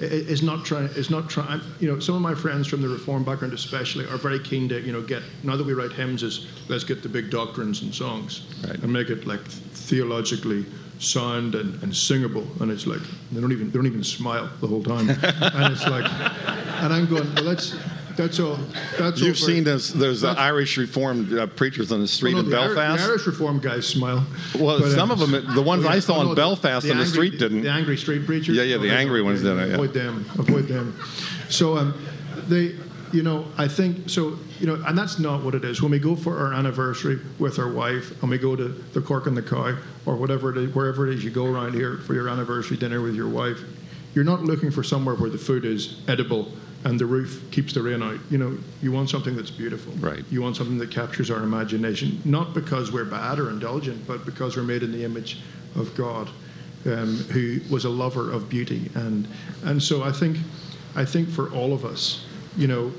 is 0.00 0.42
not 0.42 0.64
trying 0.64 0.86
is 0.88 1.10
not 1.10 1.28
trying 1.28 1.60
you 1.80 1.90
know 1.90 1.98
some 1.98 2.14
of 2.14 2.20
my 2.20 2.34
friends 2.34 2.66
from 2.66 2.82
the 2.82 2.88
reform 2.88 3.24
background 3.24 3.52
especially 3.54 4.04
are 4.06 4.16
very 4.16 4.38
keen 4.40 4.68
to 4.68 4.80
you 4.80 4.92
know 4.92 5.02
get 5.02 5.22
now 5.42 5.56
that 5.56 5.64
we 5.64 5.72
write 5.72 5.92
hymns 5.92 6.22
is 6.22 6.46
let's 6.68 6.84
get 6.84 7.02
the 7.02 7.08
big 7.08 7.30
doctrines 7.30 7.82
and 7.82 7.94
songs 7.94 8.42
right. 8.66 8.78
and 8.82 8.92
make 8.92 9.10
it 9.10 9.26
like 9.26 9.44
theologically 9.46 10.66
sound 10.98 11.54
and, 11.54 11.82
and 11.82 11.94
singable 11.94 12.46
and 12.60 12.70
it's 12.70 12.86
like 12.86 13.00
they 13.32 13.40
don't 13.40 13.52
even 13.52 13.70
they 13.70 13.74
don't 13.74 13.86
even 13.86 14.04
smile 14.04 14.50
the 14.60 14.66
whole 14.66 14.82
time 14.82 15.08
and 15.10 15.72
it's 15.72 15.86
like 15.86 16.10
and 16.82 16.92
I'm 16.92 17.06
going 17.06 17.32
well 17.34 17.44
let's 17.44 17.74
that's 18.16 18.40
all. 18.40 18.58
That's 18.98 19.20
You've 19.20 19.30
all 19.30 19.46
seen 19.46 19.64
those 19.64 19.92
those 19.92 20.24
uh, 20.24 20.34
Irish 20.38 20.76
Reformed 20.76 21.32
uh, 21.32 21.46
preachers 21.46 21.92
on 21.92 22.00
the 22.00 22.08
street 22.08 22.34
well, 22.34 22.42
no, 22.42 22.46
in 22.46 22.50
the 22.50 22.74
Belfast. 22.74 23.02
the 23.02 23.10
Irish 23.10 23.26
Reformed 23.26 23.62
guys 23.62 23.86
smile. 23.86 24.24
Well, 24.58 24.80
but, 24.80 24.92
some 24.92 25.10
uh, 25.10 25.14
of 25.14 25.20
them, 25.20 25.54
the 25.54 25.62
ones 25.62 25.84
I 25.84 25.98
saw 25.98 26.18
oh, 26.18 26.22
no, 26.22 26.30
in 26.30 26.36
Belfast 26.36 26.88
on 26.90 26.98
the 26.98 27.06
street 27.06 27.38
didn't. 27.38 27.62
The 27.62 27.70
angry 27.70 27.96
street 27.96 28.26
preachers. 28.26 28.56
Yeah, 28.56 28.62
yeah, 28.62 28.78
the 28.78 28.90
angry 28.90 29.22
ones 29.22 29.42
didn't. 29.42 29.68
Yeah. 29.68 29.74
Avoid 29.74 29.94
them. 29.94 30.24
Avoid 30.38 30.68
them. 30.68 30.98
So 31.48 31.76
um, 31.76 32.06
they, 32.48 32.76
you 33.12 33.22
know, 33.22 33.46
I 33.58 33.68
think 33.68 34.08
so. 34.08 34.38
You 34.58 34.66
know, 34.66 34.82
and 34.86 34.96
that's 34.96 35.18
not 35.18 35.42
what 35.42 35.54
it 35.54 35.64
is. 35.64 35.82
When 35.82 35.90
we 35.90 35.98
go 35.98 36.16
for 36.16 36.38
our 36.38 36.52
anniversary 36.52 37.20
with 37.38 37.58
our 37.58 37.70
wife, 37.70 38.20
and 38.22 38.30
we 38.30 38.38
go 38.38 38.56
to 38.56 38.68
the 38.68 39.00
Cork 39.00 39.26
and 39.26 39.36
the 39.36 39.42
Cow, 39.42 39.76
or 40.06 40.16
whatever 40.16 40.50
it 40.50 40.56
is, 40.56 40.74
wherever 40.74 41.08
it 41.08 41.14
is 41.14 41.24
you 41.24 41.30
go 41.30 41.46
around 41.46 41.74
here 41.74 41.98
for 41.98 42.14
your 42.14 42.28
anniversary 42.28 42.76
dinner 42.76 43.00
with 43.00 43.14
your 43.14 43.28
wife, 43.28 43.60
you're 44.14 44.24
not 44.24 44.42
looking 44.42 44.70
for 44.70 44.82
somewhere 44.82 45.14
where 45.14 45.30
the 45.30 45.38
food 45.38 45.64
is 45.64 46.00
edible 46.08 46.52
and 46.84 46.98
the 46.98 47.06
roof 47.06 47.42
keeps 47.50 47.72
the 47.72 47.82
rain 47.82 48.02
out. 48.02 48.18
You 48.30 48.38
know, 48.38 48.58
you 48.82 48.90
want 48.92 49.08
something 49.10 49.36
that's 49.36 49.50
beautiful. 49.50 49.92
Right. 49.94 50.24
You 50.30 50.42
want 50.42 50.56
something 50.56 50.78
that 50.78 50.90
captures 50.90 51.30
our 51.30 51.42
imagination, 51.42 52.20
not 52.24 52.54
because 52.54 52.90
we're 52.92 53.04
bad 53.04 53.38
or 53.38 53.50
indulgent, 53.50 54.06
but 54.06 54.24
because 54.24 54.56
we're 54.56 54.64
made 54.64 54.82
in 54.82 54.90
the 54.92 55.04
image 55.04 55.40
of 55.76 55.94
God, 55.96 56.28
um, 56.86 57.16
who 57.30 57.60
was 57.70 57.84
a 57.84 57.88
lover 57.90 58.30
of 58.32 58.48
beauty. 58.48 58.90
And 58.94 59.28
and 59.64 59.82
so 59.82 60.02
I 60.02 60.10
think 60.12 60.38
I 60.96 61.04
think 61.04 61.28
for 61.28 61.50
all 61.52 61.72
of 61.72 61.84
us, 61.84 62.24
you 62.56 62.66
know, 62.66 62.92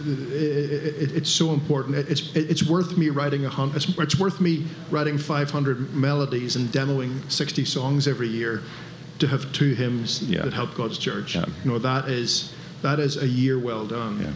it, 0.00 0.06
it, 0.08 1.12
it's 1.16 1.30
so 1.30 1.52
important. 1.52 1.96
It's 1.96 2.34
it's 2.34 2.62
worth 2.66 2.96
me 2.96 3.10
writing 3.10 3.44
a 3.44 3.50
hundred. 3.50 3.76
It's, 3.76 3.98
it's 3.98 4.18
worth 4.18 4.40
me 4.40 4.64
writing 4.90 5.18
500 5.18 5.94
melodies 5.94 6.56
and 6.56 6.68
demoing 6.70 7.30
60 7.30 7.64
songs 7.66 8.08
every 8.08 8.28
year 8.28 8.62
to 9.18 9.26
have 9.26 9.52
two 9.52 9.74
hymns 9.74 10.22
Yeah. 10.22 10.42
that 10.42 10.54
help 10.54 10.74
God's 10.74 10.96
church. 10.96 11.34
Yeah. 11.34 11.44
You 11.64 11.72
know 11.72 11.78
that 11.78 12.08
is 12.08 12.52
that 12.82 12.98
is 12.98 13.16
a 13.16 13.26
year 13.26 13.58
well 13.58 13.86
done. 13.86 14.20
Yeah. 14.20 14.32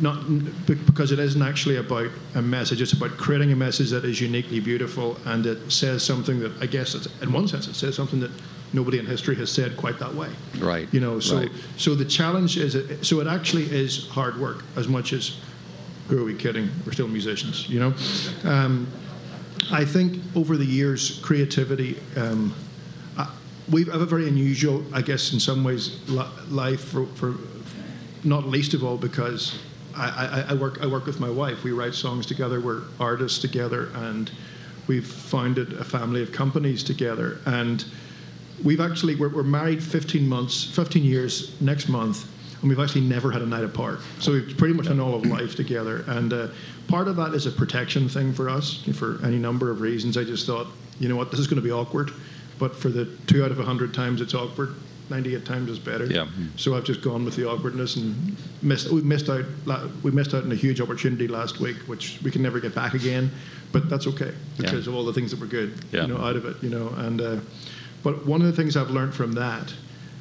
Not 0.00 0.66
because 0.66 1.10
it 1.10 1.18
isn't 1.18 1.42
actually 1.42 1.76
about 1.76 2.10
a 2.34 2.42
message. 2.42 2.80
It's 2.80 2.92
about 2.92 3.16
creating 3.16 3.52
a 3.52 3.56
message 3.56 3.90
that 3.90 4.04
is 4.04 4.20
uniquely 4.20 4.60
beautiful 4.60 5.16
and 5.24 5.46
it 5.46 5.70
says 5.70 6.02
something 6.02 6.38
that 6.40 6.52
I 6.60 6.66
guess 6.66 6.94
it's, 6.94 7.08
in 7.22 7.32
one 7.32 7.48
sense 7.48 7.66
it 7.66 7.74
says 7.74 7.96
something 7.96 8.20
that 8.20 8.30
nobody 8.72 8.98
in 8.98 9.06
history 9.06 9.36
has 9.36 9.50
said 9.50 9.76
quite 9.76 9.98
that 9.98 10.14
way. 10.14 10.30
Right, 10.58 10.88
You 10.92 11.00
know. 11.00 11.20
So 11.20 11.38
right. 11.38 11.50
so 11.76 11.94
the 11.94 12.04
challenge 12.04 12.56
is 12.56 12.76
so 13.06 13.20
it 13.20 13.26
actually 13.26 13.64
is 13.64 14.08
hard 14.08 14.38
work 14.38 14.64
as 14.76 14.88
much 14.88 15.12
as 15.12 15.38
who 16.08 16.20
are 16.20 16.24
we 16.24 16.34
kidding? 16.34 16.68
We're 16.84 16.92
still 16.92 17.08
musicians. 17.08 17.68
You 17.68 17.80
know. 17.80 17.94
Um, 18.44 18.86
I 19.72 19.84
think 19.84 20.22
over 20.36 20.56
the 20.56 20.66
years, 20.66 21.18
creativity. 21.20 21.98
Um, 22.16 22.54
we 23.70 23.84
have 23.84 24.00
a 24.00 24.06
very 24.06 24.28
unusual, 24.28 24.84
I 24.92 25.02
guess, 25.02 25.32
in 25.32 25.40
some 25.40 25.64
ways, 25.64 25.98
life 26.50 26.80
for, 26.80 27.06
for 27.06 27.34
not 28.22 28.46
least 28.46 28.74
of 28.74 28.84
all 28.84 28.96
because 28.96 29.58
I, 29.96 30.44
I, 30.48 30.52
I 30.52 30.54
work 30.54 30.82
I 30.82 30.86
work 30.86 31.06
with 31.06 31.20
my 31.20 31.30
wife. 31.30 31.62
We 31.62 31.72
write 31.72 31.94
songs 31.94 32.26
together. 32.26 32.60
We're 32.60 32.82
artists 32.98 33.38
together, 33.38 33.90
and 33.94 34.30
we've 34.86 35.06
founded 35.06 35.74
a 35.74 35.84
family 35.84 36.22
of 36.22 36.32
companies 36.32 36.82
together. 36.82 37.38
And 37.46 37.84
we've 38.62 38.80
actually 38.80 39.14
we're, 39.14 39.28
we're 39.28 39.42
married 39.42 39.82
15 39.82 40.28
months, 40.28 40.64
15 40.74 41.04
years 41.04 41.60
next 41.60 41.88
month, 41.88 42.26
and 42.60 42.68
we've 42.68 42.80
actually 42.80 43.02
never 43.02 43.30
had 43.30 43.42
a 43.42 43.46
night 43.46 43.64
apart. 43.64 44.00
So 44.18 44.32
we've 44.32 44.56
pretty 44.56 44.74
much 44.74 44.86
done 44.86 45.00
all 45.00 45.14
of 45.14 45.24
life 45.26 45.54
together. 45.54 46.04
And 46.08 46.32
uh, 46.32 46.48
part 46.88 47.08
of 47.08 47.16
that 47.16 47.34
is 47.34 47.46
a 47.46 47.50
protection 47.50 48.08
thing 48.08 48.32
for 48.32 48.48
us 48.48 48.82
for 48.94 49.24
any 49.24 49.38
number 49.38 49.70
of 49.70 49.80
reasons. 49.80 50.16
I 50.16 50.24
just 50.24 50.46
thought, 50.46 50.66
you 50.98 51.08
know 51.08 51.16
what, 51.16 51.30
this 51.30 51.40
is 51.40 51.46
going 51.46 51.60
to 51.60 51.62
be 51.62 51.72
awkward, 51.72 52.10
but 52.58 52.74
for 52.74 52.88
the 52.88 53.06
two 53.26 53.44
out 53.44 53.50
of 53.50 53.58
a 53.58 53.62
100 53.62 53.92
times 53.94 54.20
it's 54.20 54.34
awkward. 54.34 54.74
98 55.10 55.44
times 55.44 55.70
is 55.70 55.78
better. 55.78 56.06
Yeah. 56.06 56.26
So 56.56 56.74
I've 56.74 56.84
just 56.84 57.02
gone 57.02 57.26
with 57.26 57.36
the 57.36 57.46
awkwardness 57.46 57.96
and 57.96 58.36
missed. 58.62 58.90
We 58.90 59.02
missed 59.02 59.28
out. 59.28 59.44
We 60.02 60.10
missed 60.10 60.32
out 60.32 60.44
on 60.44 60.52
a 60.52 60.54
huge 60.54 60.80
opportunity 60.80 61.28
last 61.28 61.60
week, 61.60 61.76
which 61.86 62.18
we 62.22 62.30
can 62.30 62.40
never 62.40 62.58
get 62.58 62.74
back 62.74 62.94
again. 62.94 63.30
But 63.70 63.90
that's 63.90 64.06
okay 64.06 64.32
because 64.56 64.86
of 64.86 64.94
all 64.94 65.04
the 65.04 65.12
things 65.12 65.30
that 65.32 65.40
were 65.40 65.46
good, 65.46 65.74
Yeah. 65.92 66.02
you 66.02 66.08
know, 66.14 66.18
out 66.24 66.36
of 66.36 66.46
it, 66.46 66.56
you 66.62 66.70
know. 66.70 66.88
And 66.96 67.20
uh, 67.20 67.36
but 68.02 68.24
one 68.24 68.40
of 68.40 68.46
the 68.46 68.52
things 68.54 68.78
I've 68.78 68.90
learned 68.90 69.14
from 69.14 69.32
that, 69.32 69.74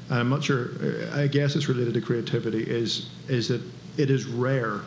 and 0.10 0.20
I'm 0.20 0.30
not 0.30 0.44
sure. 0.44 0.72
uh, 0.82 1.18
I 1.18 1.28
guess 1.28 1.56
it's 1.56 1.70
related 1.70 1.94
to 1.94 2.02
creativity. 2.02 2.64
Is 2.64 3.10
is 3.30 3.48
that 3.48 3.62
it 3.98 4.10
is 4.10 4.26
rare. 4.26 4.82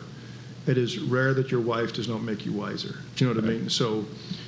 It 0.67 0.77
is 0.77 0.99
rare 0.99 1.33
that 1.33 1.49
your 1.49 1.61
wife 1.61 1.91
does 1.93 2.07
not 2.07 2.21
make 2.21 2.45
you 2.45 2.51
wiser. 2.51 2.97
Do 3.15 3.25
you 3.25 3.33
know 3.33 3.41
what 3.41 3.43
I 3.43 3.47
mean? 3.47 3.67
So, 3.69 4.05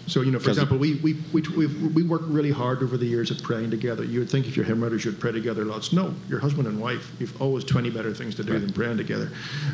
so 0.09 0.21
you 0.21 0.31
know, 0.31 0.39
for 0.39 0.49
example, 0.49 0.77
we 0.77 0.95
we 0.95 1.13
we 1.31 1.41
we've, 1.55 1.95
we 1.95 2.01
worked 2.03 2.25
really 2.25 2.49
hard 2.49 2.81
over 2.81 2.97
the 2.97 3.05
years 3.05 3.29
at 3.29 3.43
praying 3.43 3.69
together. 3.69 4.03
You 4.03 4.19
would 4.19 4.29
think 4.29 4.47
if 4.47 4.57
you're 4.57 4.65
hymn 4.65 4.81
you'd 4.81 5.19
pray 5.19 5.31
together 5.31 5.63
lots. 5.65 5.93
No, 5.93 6.13
your 6.27 6.39
husband 6.39 6.67
and 6.67 6.81
wife, 6.81 7.11
you've 7.19 7.39
always 7.39 7.63
20 7.63 7.91
better 7.91 8.11
things 8.11 8.33
to 8.35 8.43
do 8.43 8.57
than 8.57 8.73
praying 8.73 8.97
together. 8.97 9.31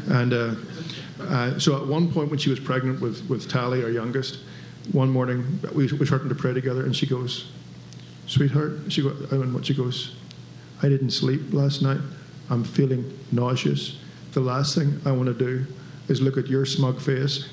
And 0.09 0.33
uh, 0.33 0.55
uh, 1.21 1.57
so 1.57 1.77
at 1.77 1.87
one 1.87 2.11
point 2.11 2.29
when 2.29 2.37
she 2.37 2.49
was 2.49 2.59
pregnant 2.59 2.99
with 2.99 3.27
with 3.29 3.47
Tally, 3.47 3.81
our 3.83 3.89
youngest, 3.89 4.39
one 4.91 5.09
morning 5.09 5.59
we 5.73 5.87
we 5.93 6.05
started 6.05 6.27
to 6.27 6.35
pray 6.35 6.53
together, 6.53 6.83
and 6.83 6.93
she 6.93 7.07
goes, 7.07 7.51
"Sweetheart," 8.27 8.73
she 8.89 9.03
goes, 9.03 9.31
I 9.31 9.37
went, 9.37 9.53
what 9.53 9.65
she 9.65 9.73
goes, 9.73 10.15
"I 10.83 10.89
didn't 10.89 11.11
sleep 11.11 11.53
last 11.53 11.81
night. 11.81 12.01
I'm 12.49 12.65
feeling 12.65 13.17
nauseous. 13.31 13.97
The 14.33 14.41
last 14.41 14.75
thing 14.75 14.99
I 15.05 15.13
want 15.13 15.27
to 15.27 15.33
do." 15.33 15.65
Is 16.07 16.21
look 16.21 16.37
at 16.37 16.47
your 16.47 16.65
smug 16.67 17.01
face 17.01 17.47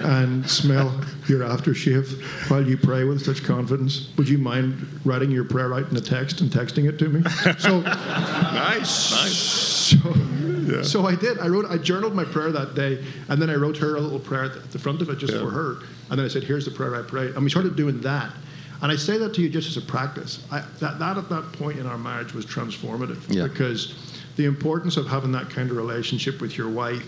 and 0.00 0.48
smell 0.50 0.88
your 1.28 1.40
aftershave 1.40 2.20
while 2.50 2.66
you 2.66 2.76
pray 2.76 3.04
with 3.04 3.24
such 3.24 3.44
confidence. 3.44 4.08
Would 4.16 4.28
you 4.28 4.38
mind 4.38 4.84
writing 5.04 5.30
your 5.30 5.44
prayer 5.44 5.72
out 5.72 5.88
in 5.88 5.96
a 5.96 6.00
text 6.00 6.40
and 6.40 6.50
texting 6.50 6.88
it 6.88 6.98
to 6.98 7.08
me? 7.08 7.22
So, 7.60 7.80
Nice, 7.82 9.12
nice. 9.12 9.36
so, 9.36 10.82
so 10.82 11.06
I 11.06 11.14
did. 11.14 11.38
I 11.38 11.46
wrote. 11.46 11.66
I 11.70 11.78
journaled 11.78 12.14
my 12.14 12.24
prayer 12.24 12.50
that 12.50 12.74
day, 12.74 13.04
and 13.28 13.40
then 13.40 13.48
I 13.50 13.54
wrote 13.54 13.76
her 13.78 13.94
a 13.96 14.00
little 14.00 14.18
prayer 14.18 14.44
at 14.44 14.54
the- 14.54 14.60
at 14.60 14.72
the 14.72 14.78
front 14.80 15.00
of 15.00 15.08
it 15.08 15.18
just 15.18 15.32
Yeah. 15.34 15.40
for 15.40 15.50
her. 15.50 15.76
And 16.10 16.18
then 16.18 16.24
I 16.24 16.28
said, 16.28 16.42
"Here's 16.42 16.64
the 16.64 16.70
prayer 16.72 16.96
I 16.96 17.02
prayed." 17.02 17.34
And 17.34 17.44
we 17.44 17.50
started 17.50 17.76
doing 17.76 18.00
that. 18.00 18.32
And 18.80 18.90
I 18.90 18.96
say 18.96 19.16
that 19.18 19.32
to 19.34 19.42
you 19.42 19.48
just 19.48 19.68
as 19.68 19.76
a 19.76 19.86
practice. 19.86 20.40
I, 20.50 20.64
that, 20.80 20.98
that 20.98 21.16
at 21.16 21.28
that 21.28 21.52
point 21.52 21.78
in 21.78 21.86
our 21.86 21.96
marriage 21.98 22.34
was 22.34 22.44
transformative 22.44 23.18
Yeah. 23.28 23.44
because 23.46 23.94
the 24.34 24.44
importance 24.46 24.96
of 24.96 25.06
having 25.06 25.30
that 25.32 25.50
kind 25.50 25.70
of 25.70 25.76
relationship 25.76 26.40
with 26.40 26.58
your 26.58 26.68
wife 26.68 27.06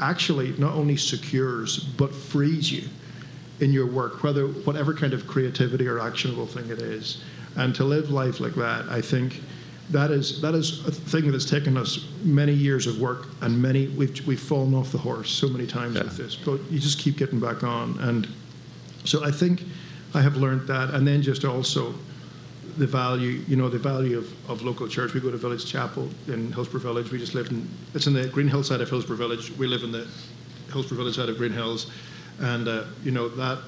actually 0.00 0.52
not 0.58 0.74
only 0.74 0.96
secures 0.96 1.78
but 1.78 2.12
frees 2.14 2.70
you 2.70 2.88
in 3.60 3.72
your 3.72 3.86
work, 3.86 4.22
whether 4.22 4.46
whatever 4.48 4.92
kind 4.92 5.12
of 5.12 5.26
creativity 5.26 5.86
or 5.86 6.00
actionable 6.00 6.46
thing 6.46 6.68
it 6.70 6.80
is. 6.82 7.22
And 7.56 7.74
to 7.76 7.84
live 7.84 8.10
life 8.10 8.40
like 8.40 8.54
that, 8.54 8.86
I 8.88 9.00
think 9.00 9.40
that 9.90 10.10
is 10.10 10.40
that 10.40 10.54
is 10.54 10.84
a 10.86 10.90
thing 10.90 11.26
that 11.26 11.34
has 11.34 11.48
taken 11.48 11.76
us 11.76 12.08
many 12.24 12.52
years 12.52 12.86
of 12.86 12.98
work 13.00 13.28
and 13.42 13.60
many 13.60 13.88
we've 13.88 14.26
we've 14.26 14.40
fallen 14.40 14.74
off 14.74 14.90
the 14.90 14.98
horse 14.98 15.30
so 15.30 15.48
many 15.48 15.66
times 15.66 15.94
Yeah. 15.96 16.04
with 16.04 16.16
this, 16.16 16.34
but 16.34 16.58
you 16.70 16.78
just 16.78 16.98
keep 16.98 17.16
getting 17.16 17.38
back 17.38 17.62
on. 17.62 17.98
And 18.00 18.26
so 19.04 19.22
I 19.24 19.30
think 19.30 19.62
I 20.14 20.22
have 20.22 20.36
learned 20.36 20.66
that, 20.68 20.90
and 20.94 21.06
then 21.06 21.22
just 21.22 21.44
also 21.44 21.94
the 22.76 22.86
value, 22.86 23.42
you 23.48 23.56
know, 23.56 23.68
the 23.68 23.78
value 23.78 24.18
of, 24.18 24.50
of 24.50 24.62
local 24.62 24.88
church. 24.88 25.14
We 25.14 25.20
go 25.20 25.30
to 25.30 25.36
Village 25.36 25.66
Chapel 25.66 26.08
in 26.28 26.52
Hillsboro 26.52 26.80
Village. 26.80 27.10
We 27.10 27.18
just 27.18 27.34
live 27.34 27.48
in, 27.50 27.68
it's 27.94 28.06
in 28.06 28.12
the 28.12 28.26
Green 28.28 28.48
Hill 28.48 28.62
side 28.62 28.80
of 28.80 28.88
Hillsboro 28.90 29.16
Village. 29.16 29.50
We 29.56 29.66
live 29.66 29.82
in 29.82 29.92
the 29.92 30.06
Hillsboro 30.72 30.98
Village 30.98 31.16
side 31.16 31.28
of 31.28 31.36
Green 31.38 31.52
Hills. 31.52 31.90
And, 32.40 32.66
uh, 32.68 32.84
you 33.02 33.12
know, 33.12 33.28
that, 33.28 33.58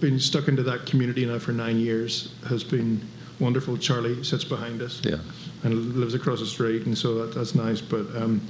being 0.00 0.18
stuck 0.18 0.48
into 0.48 0.62
that 0.62 0.84
community 0.86 1.24
now 1.24 1.38
for 1.38 1.52
nine 1.52 1.78
years 1.78 2.34
has 2.48 2.62
been 2.62 3.00
wonderful. 3.40 3.76
Charlie 3.78 4.22
sits 4.22 4.44
behind 4.44 4.82
us 4.82 5.00
Yeah. 5.02 5.16
and 5.64 5.96
lives 5.96 6.14
across 6.14 6.40
the 6.40 6.46
street, 6.46 6.86
and 6.86 6.96
so 6.96 7.14
that, 7.26 7.34
that's 7.34 7.54
nice. 7.54 7.80
But, 7.80 8.06
um, 8.14 8.40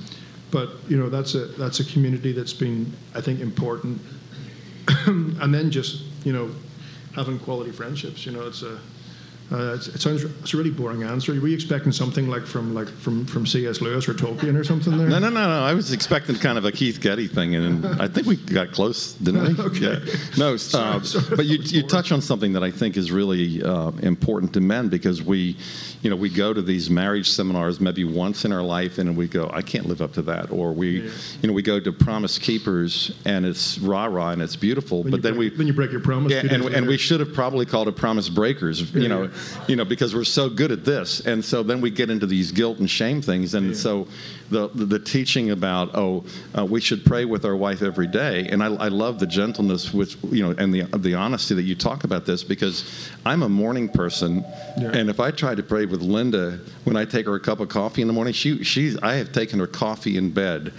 but 0.50 0.70
you 0.88 0.96
know, 0.96 1.08
that's 1.08 1.34
a 1.34 1.46
that's 1.46 1.80
a 1.80 1.84
community 1.84 2.32
that's 2.32 2.52
been, 2.52 2.92
I 3.14 3.20
think, 3.20 3.40
important. 3.40 4.00
and 5.06 5.54
then 5.54 5.70
just 5.70 6.02
you 6.24 6.32
know, 6.32 6.50
having 7.14 7.38
quality 7.38 7.70
friendships. 7.70 8.26
You 8.26 8.32
know, 8.32 8.46
it's 8.46 8.62
a 8.62 8.78
uh, 9.52 9.74
it's, 9.74 9.86
it 9.88 10.00
sounds 10.00 10.24
it's 10.24 10.54
a 10.54 10.56
really 10.56 10.70
boring 10.70 11.02
answer. 11.04 11.32
Were 11.40 11.46
you 11.48 11.54
expecting 11.54 11.92
something 11.92 12.28
like 12.28 12.44
from 12.46 12.74
like 12.74 12.88
from 12.88 13.24
from 13.26 13.46
C.S. 13.46 13.80
Lewis 13.80 14.08
or 14.08 14.14
Tolkien 14.14 14.58
or 14.58 14.64
something 14.64 14.96
there? 14.98 15.08
No, 15.08 15.18
no, 15.18 15.28
no, 15.30 15.46
no. 15.48 15.62
I 15.64 15.72
was 15.72 15.92
expecting 15.92 16.34
kind 16.36 16.58
of 16.58 16.64
a 16.64 16.72
Keith 16.72 17.00
Getty 17.00 17.28
thing, 17.28 17.54
and 17.54 17.86
I 18.02 18.08
think 18.08 18.26
we 18.26 18.36
got 18.36 18.72
close, 18.72 19.12
didn't 19.14 19.42
we? 19.56 19.64
Okay. 19.66 20.00
Yeah. 20.04 20.14
No, 20.36 20.54
uh, 20.54 20.58
Sorry, 20.58 21.36
but 21.36 21.46
you, 21.46 21.58
you 21.58 21.82
touch 21.82 22.12
on 22.12 22.20
something 22.20 22.52
that 22.54 22.62
I 22.62 22.70
think 22.70 22.96
is 22.96 23.10
really 23.12 23.62
uh, 23.62 23.90
important 24.02 24.52
to 24.54 24.60
men 24.60 24.88
because 24.88 25.22
we, 25.22 25.56
you 26.02 26.10
know, 26.10 26.16
we 26.16 26.28
go 26.28 26.52
to 26.52 26.62
these 26.62 26.88
marriage 26.90 27.30
seminars 27.30 27.80
maybe 27.80 28.04
once 28.04 28.44
in 28.44 28.52
our 28.52 28.62
life, 28.62 28.98
and 28.98 29.16
we 29.16 29.26
go, 29.28 29.50
I 29.52 29.62
can't 29.62 29.86
live 29.86 30.00
up 30.02 30.12
to 30.14 30.22
that, 30.22 30.50
or 30.50 30.72
we, 30.72 31.00
Yeah. 31.02 31.10
you 31.42 31.48
know, 31.48 31.52
we 31.52 31.62
go 31.62 31.78
to 31.80 31.92
Promise 31.92 32.38
Keepers, 32.38 33.12
and 33.24 33.44
it's 33.46 33.78
rah 33.78 34.06
rah 34.06 34.30
and 34.30 34.42
it's 34.42 34.56
beautiful, 34.56 35.02
Then 35.02 35.10
but 35.12 35.22
then 35.22 35.34
break, 35.36 35.52
we 35.52 35.56
then 35.56 35.66
you 35.66 35.72
break 35.72 35.90
your 35.92 36.00
promise. 36.00 36.32
yeah, 36.32 36.42
and, 36.52 36.64
and 36.64 36.86
we 36.86 36.96
should 36.96 37.20
have 37.20 37.32
probably 37.32 37.66
called 37.66 37.88
it 37.88 37.96
Promise 37.96 38.28
Breakers, 38.28 38.92
you 38.94 39.02
Yeah, 39.02 39.08
know. 39.08 39.30
You 39.68 39.76
know, 39.76 39.84
because 39.84 40.14
we're 40.14 40.24
so 40.24 40.48
good 40.48 40.70
at 40.72 40.84
this, 40.84 41.20
and 41.20 41.44
so 41.44 41.62
then 41.62 41.80
we 41.80 41.90
get 41.90 42.10
into 42.10 42.26
these 42.26 42.52
guilt 42.52 42.78
and 42.78 42.88
shame 42.90 43.20
things, 43.22 43.54
and 43.54 43.68
Yeah. 43.68 43.74
so 43.74 44.08
the, 44.50 44.68
the 44.68 44.84
the 44.84 44.98
teaching 44.98 45.50
about 45.50 45.94
oh 45.94 46.24
uh, 46.56 46.64
we 46.64 46.80
should 46.80 47.04
pray 47.04 47.24
with 47.24 47.44
our 47.44 47.56
wife 47.56 47.82
every 47.82 48.06
day, 48.06 48.46
and 48.48 48.62
I, 48.62 48.66
I 48.74 48.88
love 48.88 49.18
the 49.18 49.26
gentleness 49.26 49.92
with 49.92 50.16
you 50.32 50.42
know 50.44 50.54
and 50.56 50.72
the 50.72 50.82
the 50.98 51.14
honesty 51.14 51.54
that 51.54 51.62
you 51.64 51.74
talk 51.74 52.04
about 52.04 52.26
this 52.26 52.44
because 52.44 53.10
I'm 53.24 53.42
a 53.42 53.48
morning 53.48 53.88
person, 53.88 54.44
Yeah. 54.78 54.90
and 54.92 55.10
if 55.10 55.18
I 55.20 55.30
try 55.32 55.54
to 55.54 55.62
pray 55.62 55.86
with 55.86 56.00
Linda 56.00 56.58
when 56.84 56.96
I 56.96 57.04
take 57.04 57.26
her 57.26 57.34
a 57.34 57.40
cup 57.40 57.60
of 57.60 57.68
coffee 57.68 58.02
in 58.02 58.08
the 58.08 58.14
morning, 58.14 58.32
she 58.34 58.62
she's 58.62 58.96
I 59.02 59.14
have 59.16 59.32
taken 59.32 59.58
her 59.58 59.66
coffee 59.66 60.16
in 60.16 60.30
bed 60.30 60.72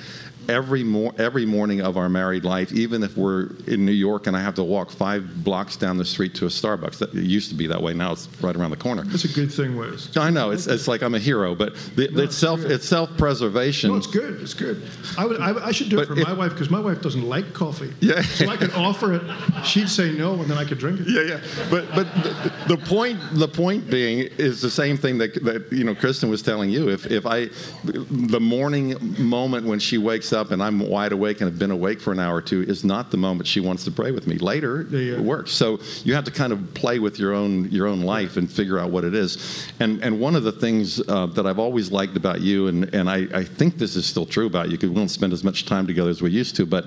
every 0.50 0.84
mor- 0.84 1.14
every 1.18 1.46
morning 1.46 1.82
of 1.82 1.98
our 1.98 2.10
married 2.10 2.44
life, 2.46 2.72
even 2.74 3.04
if 3.04 3.18
we're 3.18 3.50
in 3.68 3.86
New 3.86 3.92
York 3.92 4.28
and 4.28 4.36
I 4.36 4.42
have 4.42 4.56
to 4.56 4.64
walk 4.64 4.92
five 4.92 5.44
blocks 5.44 5.76
down 5.78 5.98
the 5.98 6.06
street 6.06 6.36
to 6.36 6.46
a 6.46 6.50
Starbucks. 6.50 6.98
That, 7.00 7.14
it 7.14 7.24
used 7.24 7.50
to 7.50 7.56
be 7.56 7.68
that 7.68 7.82
way. 7.82 7.94
Now 7.94 8.12
it's 8.14 8.28
right 8.42 8.56
around 8.56 8.72
the 8.72 8.78
corner. 8.78 9.04
That's 9.04 9.26
a 9.26 9.28
good 9.34 9.52
thing, 9.52 9.76
Wes. 9.78 10.16
I 10.18 10.30
know 10.30 10.52
it's, 10.52 10.68
it's 10.68 10.88
like 10.88 11.02
I'm 11.04 11.16
a 11.16 11.20
hero, 11.20 11.56
but 11.56 11.76
the, 11.96 12.10
No, 12.12 12.24
it's 12.24 12.36
self 12.36 12.60
it's 12.60 12.68
good. 12.68 12.72
it's 12.76 12.88
self 12.88 13.18
preservation. 13.18 13.92
No, 13.92 13.98
it's 13.98 14.08
good. 14.08 14.42
It's 14.42 14.54
good. 14.54 14.82
I, 15.18 15.26
would, 15.26 15.40
I, 15.42 15.68
I 15.68 15.72
should 15.72 15.90
do 15.90 16.00
it 16.00 16.08
for 16.08 16.18
if- 16.18 16.26
my 16.28 16.34
wife 16.34 16.52
because 16.52 16.70
my 16.70 16.80
wife 16.80 17.02
doesn't 17.02 17.28
like 17.28 17.54
coffee. 17.54 17.94
Yeah. 18.00 18.22
So 18.22 18.50
I 18.50 18.58
could 18.58 18.72
offer 18.74 19.14
it. 19.14 19.22
She'd 19.66 19.90
say 19.90 20.12
no, 20.12 20.34
and 20.34 20.46
then 20.50 20.58
I 20.58 20.66
could 20.66 20.78
drink 20.78 21.00
it. 21.02 21.08
yeah, 21.08 21.22
yeah. 21.36 21.68
But 21.70 21.86
but 21.96 22.06
the, 22.24 22.54
the 22.68 22.78
point 22.78 23.20
the 23.34 23.48
point 23.48 23.90
being 23.90 24.20
is 24.38 24.62
the 24.62 24.70
same 24.70 24.98
thing 24.98 25.18
that, 25.18 25.34
that 25.44 25.72
you 25.72 25.84
know 25.84 25.96
Kristen 25.96 26.30
was 26.30 26.42
telling 26.42 26.70
you. 26.70 26.90
If 26.90 27.06
if 27.08 27.26
I 27.26 27.50
the 27.84 28.40
morning 28.40 28.96
moment 29.20 29.66
when 29.66 29.80
she 29.80 29.98
wakes 29.98 30.34
up 30.34 30.52
and 30.52 30.62
I'm 30.62 30.80
wide 30.80 31.12
awake 31.12 31.42
and 31.42 31.50
have 31.50 31.60
been 31.60 31.72
awake 31.72 32.00
for 32.02 32.12
an 32.12 32.20
hour 32.20 32.36
or 32.36 32.42
two 32.42 32.64
is 32.64 32.84
not 32.84 33.12
the 33.12 33.18
moment 33.18 33.48
she 33.48 33.60
wants 33.60 33.84
to 33.86 33.92
pray 33.92 34.12
with 34.12 34.28
me. 34.28 34.38
Later 34.38 34.88
Yeah. 34.90 35.16
it 35.16 35.22
works. 35.22 35.52
So 35.52 35.80
you 36.04 36.14
have 36.16 36.26
to 36.26 36.32
kind 36.32 36.54
of 36.54 36.74
play 36.74 37.00
with 37.00 37.20
your 37.20 37.34
own 37.34 37.70
your 37.72 37.88
own 37.88 38.02
life 38.02 38.38
and 38.38 38.50
figure 38.52 38.80
out 38.80 38.92
what 38.92 39.04
it 39.04 39.14
is. 39.16 39.68
And 39.80 40.04
and 40.04 40.20
one 40.20 40.36
of 40.36 40.44
the 40.44 40.52
things 40.52 41.02
uh, 41.08 41.28
that 41.28 41.46
I've 41.46 41.60
always 41.60 41.92
liked 41.92 42.16
about 42.18 42.42
you, 42.42 42.68
and 42.68 42.94
and 42.94 43.10
I, 43.10 43.28
I 43.34 43.44
think 43.44 43.78
this 43.78 43.96
is 43.96 44.06
still 44.06 44.26
true 44.26 44.48
about 44.48 44.66
you 44.70 44.78
because 44.78 44.90
we 44.90 44.96
don't 44.96 45.10
spend 45.10 45.34
as 45.34 45.44
much 45.44 45.66
time 45.66 45.88
together 45.88 46.10
as 46.10 46.22
we 46.22 46.32
used 46.32 46.56
to, 46.58 46.66
but 46.66 46.86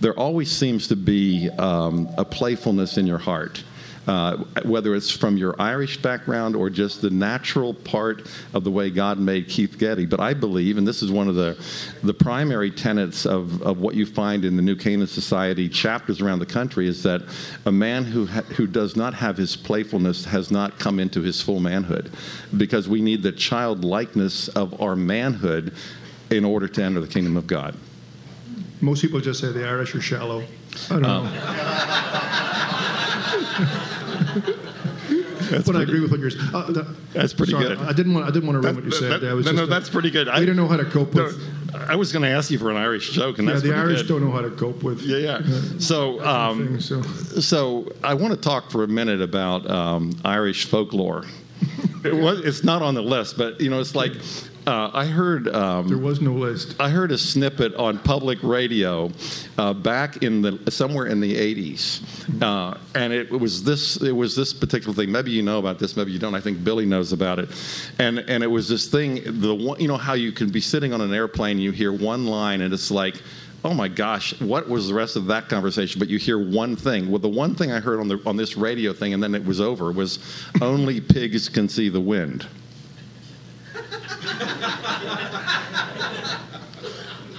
there 0.00 0.18
always 0.18 0.50
seems 0.50 0.88
to 0.88 0.96
be 0.96 1.48
um, 1.58 2.08
a 2.18 2.24
playfulness 2.24 2.98
in 2.98 3.06
your 3.06 3.18
heart. 3.18 3.62
Uh, 4.04 4.38
whether 4.64 4.96
it's 4.96 5.12
from 5.12 5.36
your 5.36 5.54
Irish 5.60 6.02
background 6.02 6.56
or 6.56 6.68
just 6.68 7.02
the 7.02 7.10
natural 7.10 7.72
part 7.72 8.26
of 8.52 8.64
the 8.64 8.70
way 8.70 8.90
God 8.90 9.20
made 9.20 9.48
Keith 9.48 9.78
Getty. 9.78 10.06
But 10.06 10.18
I 10.18 10.34
believe, 10.34 10.76
and 10.76 10.84
this 10.84 11.02
is 11.02 11.12
one 11.12 11.28
of 11.28 11.36
the, 11.36 11.56
the 12.02 12.12
primary 12.12 12.72
tenets 12.72 13.26
of, 13.26 13.62
of 13.62 13.78
what 13.78 13.94
you 13.94 14.04
find 14.04 14.44
in 14.44 14.56
the 14.56 14.62
New 14.62 14.74
Canaan 14.74 15.06
Society 15.06 15.68
chapters 15.68 16.20
around 16.20 16.40
the 16.40 16.46
country, 16.46 16.88
is 16.88 17.04
that 17.04 17.22
a 17.64 17.70
man 17.70 18.02
who, 18.02 18.26
ha- 18.26 18.42
who 18.56 18.66
does 18.66 18.96
not 18.96 19.14
have 19.14 19.36
his 19.36 19.54
playfulness 19.54 20.24
has 20.24 20.50
not 20.50 20.80
come 20.80 20.98
into 20.98 21.22
his 21.22 21.40
full 21.40 21.60
manhood. 21.60 22.10
Because 22.56 22.88
we 22.88 23.00
need 23.00 23.22
the 23.22 23.30
childlikeness 23.30 24.48
of 24.48 24.80
our 24.80 24.96
manhood 24.96 25.74
in 26.30 26.44
order 26.44 26.66
to 26.66 26.82
enter 26.82 27.00
the 27.00 27.06
kingdom 27.06 27.36
of 27.36 27.46
God. 27.46 27.76
Most 28.80 29.00
people 29.00 29.20
just 29.20 29.38
say 29.38 29.52
the 29.52 29.64
Irish 29.64 29.94
are 29.94 30.00
shallow. 30.00 30.42
I 30.90 30.98
don't 30.98 31.02
know. 31.02 32.48
But 35.66 35.76
I 35.76 35.82
agree 35.82 36.00
with 36.00 36.10
what 36.10 36.20
you're 36.20 36.30
saying. 36.30 36.54
Uh, 36.54 36.70
that- 36.72 36.86
That's 37.12 37.32
pretty 37.32 37.52
sorry, 37.52 37.68
good. 37.68 37.78
I 37.78 37.92
didn't 37.92 38.14
want. 38.14 38.26
I 38.26 38.30
didn't 38.30 38.46
want 38.48 38.62
to 38.62 38.66
ruin 38.66 38.76
what 38.76 38.84
you 38.84 38.90
said. 38.92 39.20
That- 39.20 39.30
I 39.30 39.34
was 39.34 39.46
no, 39.46 39.52
no, 39.52 39.62
uh, 39.64 39.66
that's 39.66 39.90
pretty 39.90 40.10
good. 40.10 40.28
I 40.28 40.44
don't 40.44 40.56
know 40.56 40.68
how 40.68 40.76
to 40.76 40.84
cope 40.84 41.14
no, 41.14 41.24
with. 41.24 41.40
I 41.88 41.96
was 41.96 42.12
going 42.12 42.22
to 42.22 42.28
ask 42.28 42.50
you 42.50 42.58
for 42.58 42.70
an 42.70 42.76
Irish 42.76 43.10
joke, 43.10 43.38
and 43.38 43.46
Yeah, 43.46 43.54
that's 43.54 43.64
the 43.64 43.74
Irish 43.74 44.02
good. 44.02 44.08
don't 44.08 44.24
know 44.24 44.30
how 44.30 44.42
to 44.42 44.50
cope 44.50 44.82
with. 44.82 45.02
Yeah, 45.02 45.16
yeah. 45.16 45.78
So, 45.78 46.22
um, 46.24 46.68
things, 46.68 46.88
so. 46.88 47.02
so 47.02 47.92
I 48.04 48.14
want 48.14 48.34
to 48.34 48.40
talk 48.40 48.70
for 48.70 48.84
a 48.84 48.88
minute 48.88 49.20
about 49.20 49.68
um, 49.70 50.12
Irish 50.24 50.66
folklore. 50.66 51.24
it 52.04 52.14
was, 52.14 52.40
it's 52.40 52.62
not 52.64 52.82
on 52.82 52.94
the 52.94 53.02
list, 53.02 53.38
but 53.38 53.60
you 53.60 53.70
know, 53.70 53.80
it's 53.80 53.94
like 53.94 54.12
uh, 54.66 54.90
I 54.92 55.06
heard. 55.06 55.48
Um, 55.48 55.88
There 55.88 55.98
was 55.98 56.20
no 56.20 56.32
list. 56.32 56.76
I 56.78 56.88
heard 56.88 57.10
a 57.10 57.18
snippet 57.18 57.74
on 57.74 57.98
public 57.98 58.38
radio 58.42 59.10
uh, 59.58 59.72
back 59.72 60.22
in 60.22 60.42
the 60.42 60.70
somewhere 60.70 61.06
in 61.06 61.20
the 61.20 61.34
80s, 61.34 62.42
uh, 62.42 62.78
and 62.94 63.12
it 63.12 63.30
was 63.30 63.64
this 63.64 63.96
it 64.02 64.12
was 64.12 64.36
this 64.36 64.52
particular 64.52 64.94
thing. 64.94 65.10
Maybe 65.10 65.30
you 65.30 65.42
know 65.42 65.58
about 65.58 65.78
this, 65.78 65.96
maybe 65.96 66.12
you 66.12 66.18
don't. 66.18 66.34
I 66.34 66.40
think 66.40 66.62
Billy 66.62 66.86
knows 66.86 67.12
about 67.12 67.38
it, 67.38 67.48
and 67.98 68.20
and 68.20 68.44
it 68.44 68.46
was 68.46 68.68
this 68.68 68.86
thing. 68.88 69.40
The 69.40 69.54
one, 69.54 69.80
you 69.80 69.88
know 69.88 69.96
how 69.96 70.14
you 70.14 70.30
can 70.32 70.50
be 70.50 70.60
sitting 70.60 70.92
on 70.92 71.00
an 71.00 71.12
airplane, 71.12 71.58
you 71.58 71.72
hear 71.72 71.92
one 71.92 72.26
line, 72.26 72.60
and 72.60 72.72
it's 72.72 72.90
like. 72.90 73.20
Oh 73.64 73.72
my 73.72 73.86
gosh! 73.86 74.40
What 74.40 74.68
was 74.68 74.88
the 74.88 74.94
rest 74.94 75.14
of 75.14 75.26
that 75.26 75.48
conversation? 75.48 76.00
But 76.00 76.08
you 76.08 76.18
hear 76.18 76.36
one 76.36 76.74
thing. 76.74 77.08
Well, 77.08 77.20
the 77.20 77.28
one 77.28 77.54
thing 77.54 77.70
I 77.70 77.78
heard 77.78 78.00
on 78.00 78.08
the 78.08 78.20
on 78.26 78.36
this 78.36 78.56
radio 78.56 78.92
thing, 78.92 79.14
and 79.14 79.22
then 79.22 79.36
it 79.36 79.44
was 79.44 79.60
over, 79.60 79.92
was 79.92 80.18
only 80.60 81.00
pigs 81.00 81.48
can 81.48 81.68
see 81.68 81.88
the 81.88 82.00
wind. 82.00 82.44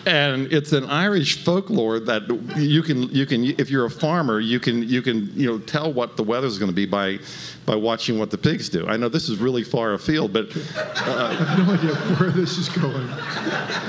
And 0.06 0.52
it's 0.52 0.72
an 0.74 0.86
Irish 0.86 1.44
folklore 1.44 2.00
that 2.00 2.24
you 2.58 2.82
can 2.82 3.04
you 3.10 3.26
can 3.26 3.46
if 3.60 3.70
you're 3.70 3.86
a 3.86 3.92
farmer 3.92 4.40
you 4.40 4.60
can 4.60 4.88
you 4.88 5.02
can 5.02 5.32
you 5.36 5.48
know 5.48 5.60
tell 5.60 5.92
what 5.92 6.18
the 6.18 6.24
weather's 6.24 6.58
going 6.58 6.72
to 6.72 6.76
be 6.76 6.86
by 6.86 7.20
by 7.66 7.76
watching 7.76 8.20
what 8.20 8.30
the 8.30 8.38
pigs 8.38 8.70
do. 8.70 8.86
I 8.88 8.98
know 8.98 9.10
this 9.10 9.30
is 9.30 9.38
really 9.38 9.64
far 9.64 9.94
afield, 9.94 10.34
but 10.34 10.48
I 10.76 11.34
have 11.34 11.68
no 11.68 11.74
idea 11.74 11.96
where 12.18 12.30
this 12.30 12.58
is 12.58 12.70
going. 12.70 13.08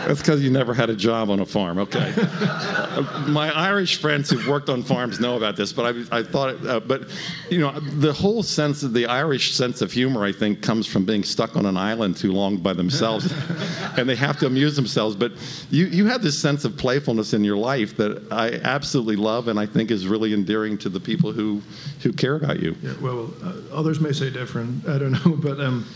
that's 0.06 0.20
because 0.20 0.42
you 0.42 0.50
never 0.50 0.74
had 0.74 0.90
a 0.90 0.96
job 0.96 1.30
on 1.30 1.40
a 1.40 1.46
farm. 1.46 1.78
Okay. 1.78 2.12
Uh, 2.16 3.24
My 3.28 3.50
Irish 3.50 3.96
friends 3.96 4.30
who've 4.30 4.46
worked 4.46 4.68
on 4.68 4.82
farms 4.82 5.18
know 5.18 5.36
about 5.36 5.56
this, 5.56 5.72
but 5.72 5.96
I, 5.96 6.18
I 6.18 6.22
thought, 6.22 6.50
it, 6.50 6.66
uh, 6.66 6.80
but 6.80 7.08
you 7.50 7.58
know, 7.60 7.72
the 7.80 8.12
whole 8.12 8.42
sense 8.42 8.82
of 8.82 8.92
the 8.92 9.06
Irish 9.06 9.54
sense 9.54 9.82
of 9.82 9.92
humor, 9.92 10.24
I 10.24 10.32
think, 10.32 10.62
comes 10.62 10.86
from 10.86 11.04
being 11.04 11.24
stuck 11.24 11.56
on 11.56 11.66
an 11.66 11.76
island 11.76 12.16
too 12.16 12.32
long 12.32 12.58
by 12.58 12.72
themselves, 12.72 13.32
and 13.96 14.08
they 14.08 14.16
have 14.16 14.38
to 14.38 14.46
amuse 14.46 14.76
themselves. 14.76 15.16
But 15.16 15.32
you, 15.70 15.86
you 15.86 16.03
have 16.06 16.22
this 16.22 16.38
sense 16.38 16.64
of 16.64 16.76
playfulness 16.76 17.34
in 17.34 17.44
your 17.44 17.56
life 17.56 17.96
that 17.96 18.32
I 18.32 18.52
absolutely 18.62 19.16
love, 19.16 19.48
and 19.48 19.58
I 19.58 19.66
think 19.66 19.90
is 19.90 20.06
really 20.06 20.32
endearing 20.32 20.78
to 20.78 20.88
the 20.88 21.00
people 21.00 21.32
who, 21.32 21.62
who 22.02 22.12
care 22.12 22.36
about 22.36 22.60
you. 22.60 22.74
Yeah, 22.82 22.94
well, 23.00 23.32
uh, 23.42 23.54
others 23.72 24.00
may 24.00 24.12
say 24.12 24.30
different. 24.30 24.88
I 24.88 24.98
don't 24.98 25.12
know, 25.12 25.36
but 25.42 25.60
um, 25.60 25.86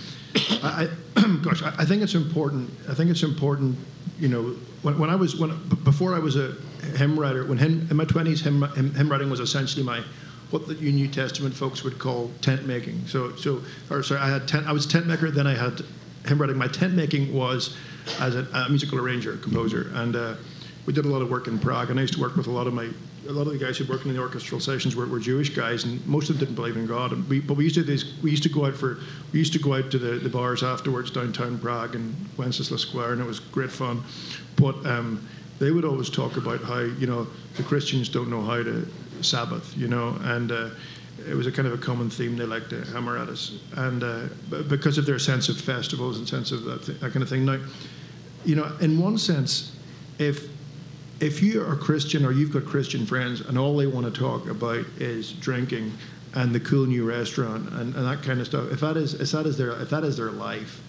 I, 0.63 0.89
I 1.17 1.37
gosh, 1.43 1.63
I, 1.63 1.73
I 1.79 1.85
think 1.85 2.03
it's 2.03 2.15
important. 2.15 2.71
I 2.89 2.95
think 2.95 3.11
it's 3.11 3.23
important. 3.23 3.77
You 4.19 4.29
know, 4.29 4.43
when, 4.83 4.99
when 4.99 5.11
I 5.11 5.17
was 5.17 5.37
when 5.37 5.57
before 5.85 6.15
I 6.15 6.19
was 6.19 6.37
a 6.37 6.57
hymn 6.97 7.19
writer, 7.19 7.45
when 7.45 7.59
hymn, 7.59 7.87
in 7.91 7.97
my 7.97 8.05
twenties, 8.05 8.41
hymn, 8.41 8.63
hymn, 8.75 8.95
hymn 8.95 9.09
writing 9.09 9.31
was 9.31 9.41
essentially 9.41 9.85
my 9.85 10.03
what 10.51 10.67
the 10.67 10.75
New 10.75 11.09
Testament 11.09 11.55
folks 11.55 11.85
would 11.85 11.99
call 11.99 12.31
tent 12.41 12.67
making. 12.67 13.07
So, 13.07 13.37
so, 13.37 13.63
or 13.91 14.03
sorry, 14.03 14.21
I 14.21 14.31
had 14.31 14.49
tent. 14.49 14.67
I 14.67 14.73
was 14.73 14.87
tent 14.87 15.07
maker. 15.07 15.31
Then 15.31 15.47
I 15.47 15.55
had 15.55 15.83
hymn 16.27 16.41
writing. 16.41 16.57
My 16.57 16.69
tent 16.69 16.95
making 16.95 17.33
was 17.33 17.77
as 18.21 18.35
a, 18.35 18.47
a 18.55 18.69
musical 18.69 18.99
arranger, 18.99 19.37
composer, 19.37 19.91
and 19.95 20.17
uh, 20.17 20.35
we 20.87 20.93
did 20.93 21.05
a 21.05 21.09
lot 21.09 21.23
of 21.23 21.31
work 21.31 21.47
in 21.49 21.59
Prague. 21.59 21.91
And 21.91 21.99
I 21.99 22.03
used 22.03 22.15
to 22.15 22.21
work 22.21 22.37
with 22.37 22.47
a 22.47 22.51
lot 22.51 22.67
of 22.67 22.75
my 22.75 22.89
a 23.29 23.33
lot 23.33 23.47
of 23.47 23.53
the 23.53 23.59
guys 23.59 23.77
who 23.77 23.85
worked 23.85 24.07
in 24.07 24.15
the 24.15 24.21
orchestral 24.21 24.59
sessions 24.59 24.97
were, 24.97 25.07
were 25.07 25.19
Jewish 25.19 25.51
guys, 25.51 25.85
and 25.85 26.05
most 26.07 26.31
of 26.31 26.39
them 26.39 26.47
didn't 26.47 26.55
believe 26.55 26.77
in 26.77 26.87
God. 26.87 27.13
And 27.13 27.29
we, 27.29 27.41
but 27.41 27.59
we 27.59 27.65
used 27.65 27.77
to 27.77 27.83
these, 27.83 28.15
we 28.23 28.31
used 28.31 28.43
to 28.45 28.49
go 28.49 28.65
out 28.65 28.75
for 28.75 28.99
we 29.33 29.39
used 29.39 29.53
to 29.53 29.59
go 29.59 29.75
out 29.75 29.91
to 29.91 29.99
the, 29.99 30.19
the 30.19 30.31
bars 30.31 30.63
afterwards 30.63 31.11
downtown 31.11 31.59
Prague 31.59 31.95
and 31.95 32.15
Wenceslas 32.37 32.81
Square, 32.81 33.15
and 33.15 33.21
it 33.21 33.27
was 33.27 33.41
great 33.41 33.71
fun. 33.71 34.03
But 34.57 34.85
um, 34.87 35.27
they 35.59 35.71
would 35.71 35.85
always 35.85 36.09
talk 36.09 36.37
about 36.37 36.63
how 36.63 36.81
you 36.81 37.07
know 37.07 37.27
the 37.57 37.63
Christians 37.65 38.09
don't 38.09 38.31
know 38.31 38.43
how 38.43 38.63
to 38.63 38.89
Sabbath, 39.21 39.77
you 39.77 39.89
know, 39.89 40.17
and 40.23 40.51
uh, 40.51 40.71
it 41.29 41.35
was 41.35 41.47
a 41.47 41.53
kind 41.53 41.67
of 41.69 41.75
a 41.75 41.79
common 41.79 42.09
theme 42.09 42.37
they 42.37 42.45
liked 42.45 42.71
to 42.71 42.85
hammer 42.87 43.19
at 43.19 43.29
us, 43.29 43.59
and 43.77 44.03
uh, 44.03 44.23
because 44.69 44.97
of 44.97 45.05
their 45.05 45.19
sense 45.19 45.49
of 45.49 45.61
festivals 45.61 46.19
and 46.19 46.29
sense 46.29 46.53
of 46.53 46.65
that, 46.65 46.85
th- 46.85 47.01
that 47.01 47.13
kind 47.13 47.23
of 47.23 47.29
thing. 47.29 47.45
Now, 47.45 47.59
you 48.49 48.57
know, 48.57 48.73
in 48.81 48.99
one 48.99 49.19
sense, 49.19 49.77
if 50.19 50.49
if 51.21 51.43
you 51.43 51.61
are 51.61 51.75
a 51.75 51.77
Christian 51.77 52.25
or 52.25 52.33
you've 52.33 52.51
got 52.51 52.65
Christian 52.65 53.05
friends 53.05 53.43
and 53.43 53.59
all 53.59 53.77
they 53.77 53.87
want 53.87 54.13
to 54.13 54.21
talk 54.21 54.49
about 54.49 54.87
is 54.99 55.33
drinking 55.33 55.93
and 56.35 56.55
the 56.55 56.61
cool 56.61 56.87
new 56.87 57.05
restaurant 57.05 57.69
and, 57.73 57.95
and 57.95 58.07
that 58.07 58.23
kind 58.23 58.41
of 58.41 58.47
stuff, 58.47 58.73
if 58.73 58.81
that 58.81 58.97
is 58.97 59.13
if 59.15 59.31
that 59.33 59.45
is 59.45 59.59
their 59.59 59.73
if 59.83 59.91
that 59.91 60.03
is 60.03 60.17
their 60.17 60.31
life, 60.31 60.81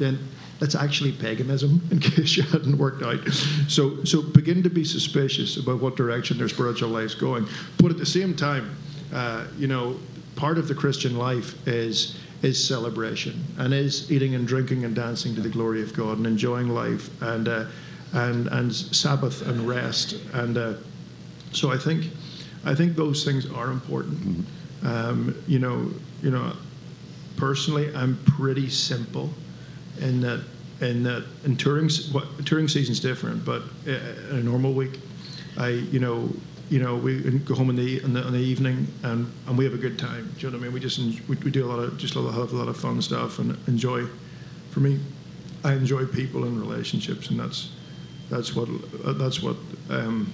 then 0.00 0.18
that's 0.58 0.74
actually 0.74 1.12
paganism 1.12 1.80
in 1.92 2.00
case 2.00 2.36
you 2.36 2.42
hadn't 2.42 2.76
worked 2.76 3.04
out. 3.04 3.24
So 3.68 4.02
so 4.02 4.20
begin 4.20 4.64
to 4.64 4.70
be 4.70 4.84
suspicious 4.84 5.58
about 5.58 5.80
what 5.80 5.94
direction 5.94 6.38
their 6.38 6.48
spiritual 6.48 6.88
life's 6.88 7.14
going. 7.14 7.46
But 7.78 7.92
at 7.92 7.98
the 7.98 8.06
same 8.06 8.34
time, 8.34 8.76
uh, 9.14 9.46
you 9.56 9.68
know, 9.68 9.96
part 10.34 10.58
of 10.58 10.66
the 10.66 10.74
Christian 10.74 11.16
life 11.16 11.68
is 11.68 12.16
is 12.42 12.62
celebration 12.62 13.44
and 13.58 13.72
is 13.72 14.10
eating 14.10 14.34
and 14.34 14.46
drinking 14.46 14.84
and 14.84 14.94
dancing 14.94 15.34
to 15.34 15.40
the 15.40 15.48
glory 15.48 15.82
of 15.82 15.94
God 15.94 16.18
and 16.18 16.26
enjoying 16.26 16.68
life 16.68 17.10
and 17.22 17.48
uh, 17.48 17.66
and 18.12 18.46
and 18.48 18.74
Sabbath 18.74 19.46
and 19.46 19.66
rest 19.66 20.16
and 20.32 20.58
uh, 20.58 20.74
so 21.52 21.70
I 21.70 21.78
think 21.78 22.10
I 22.64 22.74
think 22.74 22.96
those 22.96 23.24
things 23.24 23.50
are 23.50 23.70
important. 23.70 24.46
Um, 24.82 25.34
you 25.46 25.58
know, 25.58 25.90
you 26.22 26.30
know, 26.30 26.52
personally, 27.36 27.94
I'm 27.94 28.18
pretty 28.24 28.68
simple 28.68 29.30
in 30.00 30.20
that 30.20 30.44
in 30.80 31.02
that 31.04 31.24
in 31.44 31.56
touring 31.56 31.88
what 32.12 32.44
touring 32.44 32.68
season's 32.68 33.00
different, 33.00 33.44
but 33.44 33.62
uh, 33.86 33.92
in 34.30 34.38
a 34.38 34.42
normal 34.42 34.74
week, 34.74 35.00
I 35.56 35.68
you 35.68 36.00
know 36.00 36.28
you 36.68 36.80
know 36.80 36.96
we 36.96 37.20
go 37.40 37.54
home 37.54 37.70
in 37.70 37.76
the 37.76 38.02
in 38.02 38.12
the, 38.12 38.26
in 38.26 38.32
the 38.32 38.38
evening 38.38 38.86
and, 39.02 39.30
and 39.46 39.58
we 39.58 39.64
have 39.64 39.74
a 39.74 39.78
good 39.78 39.98
time. 39.98 40.32
Do 40.38 40.46
you 40.46 40.50
know 40.50 40.58
what 40.58 40.62
I 40.62 40.64
mean? 40.64 40.74
We 40.74 40.80
just 40.80 40.98
we, 41.28 41.36
we 41.36 41.50
do 41.50 41.64
a 41.64 41.68
lot 41.68 41.78
of 41.78 41.96
just 41.98 42.14
a 42.16 42.20
lot 42.20 42.38
of, 42.38 42.52
a 42.52 42.56
lot 42.56 42.68
of 42.68 42.76
fun 42.76 43.00
stuff 43.02 43.38
and 43.38 43.56
enjoy. 43.68 44.06
For 44.70 44.80
me, 44.80 44.98
I 45.64 45.72
enjoy 45.74 46.06
people 46.06 46.44
and 46.44 46.60
relationships, 46.60 47.30
and 47.30 47.38
that's 47.38 47.70
that's 48.30 48.54
what 48.54 48.68
that's 49.18 49.42
what 49.42 49.56
um, 49.90 50.32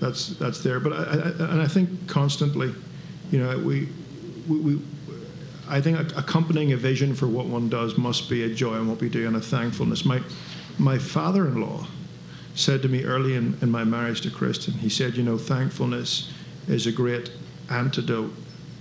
that's 0.00 0.28
that's 0.38 0.62
there. 0.62 0.80
But 0.80 0.92
I, 0.92 1.02
I, 1.02 1.52
and 1.52 1.62
I 1.62 1.68
think 1.68 1.88
constantly, 2.08 2.74
you 3.30 3.38
know, 3.38 3.58
we 3.58 3.88
we. 4.48 4.58
we 4.58 4.82
I 5.68 5.80
think 5.80 5.96
accompanying 6.18 6.72
a 6.72 6.76
vision 6.76 7.14
for 7.14 7.28
what 7.28 7.46
one 7.46 7.70
does 7.70 7.96
must 7.96 8.28
be 8.28 8.42
a 8.42 8.54
joy 8.54 8.74
in 8.74 8.88
what 8.88 9.00
we 9.00 9.08
do 9.08 9.26
and 9.26 9.36
a 9.36 9.40
thankfulness. 9.40 10.04
My, 10.04 10.20
my 10.78 10.98
father 10.98 11.46
in 11.46 11.62
law 11.62 11.86
said 12.54 12.82
to 12.82 12.88
me 12.88 13.04
early 13.04 13.34
in, 13.34 13.56
in 13.62 13.70
my 13.70 13.84
marriage 13.84 14.20
to 14.22 14.30
Kristen, 14.30 14.74
he 14.74 14.88
said, 14.88 15.16
You 15.16 15.22
know, 15.22 15.38
thankfulness 15.38 16.32
is 16.68 16.86
a 16.86 16.92
great 16.92 17.30
antidote 17.70 18.32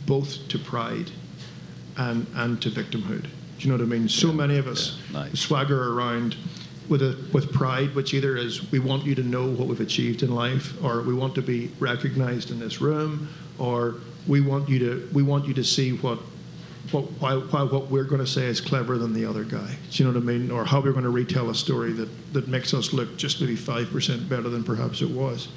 both 0.05 0.47
to 0.49 0.59
pride 0.59 1.11
and, 1.97 2.25
and 2.35 2.61
to 2.61 2.69
victimhood. 2.69 3.23
Do 3.23 3.29
you 3.59 3.69
know 3.69 3.77
what 3.77 3.83
I 3.83 3.97
mean? 3.99 4.09
So 4.09 4.31
many 4.33 4.57
of 4.57 4.67
us 4.67 4.99
Yeah, 5.11 5.19
nice. 5.23 5.39
swagger 5.39 5.93
around 5.93 6.35
with 6.89 7.01
a 7.01 7.15
with 7.31 7.53
pride, 7.53 7.93
which 7.95 8.13
either 8.13 8.35
is 8.35 8.69
we 8.71 8.79
want 8.79 9.05
you 9.05 9.15
to 9.15 9.23
know 9.23 9.47
what 9.47 9.67
we've 9.67 9.79
achieved 9.79 10.23
in 10.23 10.33
life, 10.33 10.73
or 10.83 11.01
we 11.03 11.13
want 11.13 11.35
to 11.35 11.41
be 11.41 11.71
recognized 11.79 12.51
in 12.51 12.59
this 12.59 12.81
room, 12.81 13.29
or 13.59 13.95
we 14.27 14.41
want 14.41 14.67
you 14.67 14.79
to 14.79 15.09
we 15.13 15.23
want 15.23 15.45
you 15.45 15.53
to 15.53 15.63
see 15.63 15.91
what 15.91 16.19
what, 16.91 17.03
why, 17.21 17.35
why 17.35 17.63
what 17.63 17.89
we're 17.89 18.03
going 18.03 18.21
to 18.21 18.27
say 18.27 18.45
is 18.45 18.59
cleverer 18.59 18.97
than 18.97 19.13
the 19.13 19.25
other 19.25 19.43
guy. 19.43 19.75
Do 19.91 20.03
you 20.03 20.09
know 20.09 20.19
what 20.19 20.23
I 20.23 20.37
mean? 20.37 20.51
Or 20.51 20.65
how 20.65 20.81
we're 20.81 20.91
going 20.91 21.03
to 21.03 21.09
retell 21.09 21.49
a 21.49 21.55
story 21.55 21.93
that, 21.93 22.33
that 22.33 22.47
makes 22.47 22.73
us 22.73 22.91
look 22.91 23.17
just 23.17 23.39
maybe 23.39 23.55
5% 23.55 24.27
better 24.27 24.49
than 24.49 24.63
perhaps 24.63 25.01
it 25.01 25.09
was. 25.09 25.47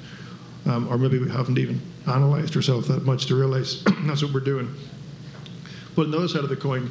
Um, 0.66 0.88
or 0.88 0.96
maybe 0.96 1.18
we 1.18 1.30
haven't 1.30 1.58
even 1.58 1.80
analyzed 2.06 2.56
ourselves 2.56 2.88
that 2.88 3.04
much 3.04 3.26
to 3.26 3.34
realize 3.34 3.82
that's 4.06 4.22
what 4.22 4.32
we're 4.32 4.40
doing. 4.40 4.72
But 5.96 6.06
on 6.06 6.10
the 6.10 6.18
other 6.18 6.28
side 6.28 6.44
of 6.44 6.50
the 6.50 6.56
coin, 6.56 6.90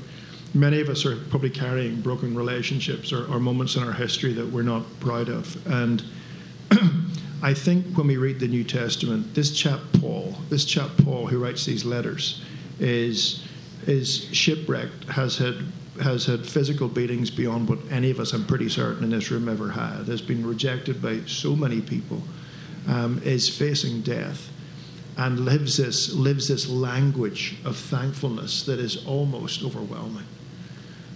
many 0.53 0.79
of 0.81 0.89
us 0.89 1.05
are 1.05 1.15
probably 1.15 1.49
carrying 1.49 2.01
broken 2.01 2.35
relationships 2.35 3.11
or, 3.11 3.25
or 3.31 3.39
moments 3.39 3.75
in 3.75 3.83
our 3.83 3.93
history 3.93 4.33
that 4.33 4.45
we're 4.45 4.63
not 4.63 4.83
proud 4.99 5.29
of. 5.29 5.65
And 5.67 6.03
I 7.41 7.53
think 7.53 7.97
when 7.97 8.07
we 8.07 8.17
read 8.17 8.39
the 8.39 8.47
New 8.47 8.63
Testament, 8.63 9.33
this 9.33 9.51
chap 9.51 9.79
Paul, 9.99 10.35
this 10.49 10.65
chap 10.65 10.89
Paul 11.03 11.27
who 11.27 11.43
writes 11.43 11.65
these 11.65 11.83
letters, 11.83 12.43
is 12.79 13.43
is 13.87 14.25
shipwrecked, 14.33 15.05
has 15.05 15.37
had 15.37 15.55
has 16.01 16.25
had 16.25 16.45
physical 16.45 16.87
beatings 16.87 17.29
beyond 17.29 17.69
what 17.69 17.77
any 17.91 18.09
of 18.09 18.19
us, 18.19 18.33
I'm 18.33 18.45
pretty 18.45 18.67
certain, 18.67 19.03
in 19.03 19.11
this 19.11 19.29
room 19.29 19.47
ever 19.47 19.69
had. 19.69 20.07
Has 20.07 20.21
been 20.21 20.45
rejected 20.45 21.01
by 21.01 21.21
so 21.27 21.55
many 21.55 21.81
people, 21.81 22.21
um, 22.87 23.21
is 23.23 23.47
facing 23.47 24.01
death, 24.01 24.49
and 25.17 25.41
lives 25.41 25.77
this 25.77 26.13
lives 26.13 26.47
this 26.47 26.67
language 26.67 27.55
of 27.63 27.77
thankfulness 27.77 28.63
that 28.65 28.79
is 28.79 29.05
almost 29.05 29.63
overwhelming 29.63 30.25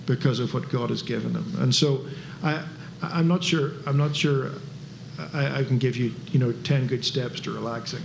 because 0.05 0.39
of 0.39 0.53
what 0.53 0.69
God 0.69 0.89
has 0.89 1.01
given 1.01 1.33
him. 1.33 1.53
And 1.59 1.73
so, 1.73 2.05
I 2.43 2.63
I'm 3.01 3.27
not 3.27 3.43
sure 3.43 3.71
I'm 3.85 3.97
not 3.97 4.15
sure 4.15 4.51
I, 5.33 5.59
I 5.59 5.63
can 5.63 5.77
give 5.77 5.97
you 5.97 6.13
you 6.31 6.39
know 6.39 6.51
ten 6.63 6.87
good 6.87 7.03
steps 7.03 7.39
to 7.41 7.51
relaxing, 7.51 8.03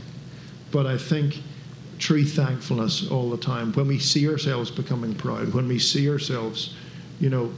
but 0.71 0.87
I 0.87 0.97
think 0.97 1.43
true 2.03 2.25
thankfulness 2.25 3.09
all 3.11 3.31
the 3.31 3.37
time. 3.37 3.73
When 3.73 3.87
we 3.87 4.01
see 4.01 4.29
ourselves 4.29 4.73
becoming 4.73 5.15
proud, 5.15 5.55
when 5.55 5.69
we 5.69 5.79
see 5.79 6.11
ourselves, 6.11 6.75
you 7.21 7.31
know, 7.31 7.53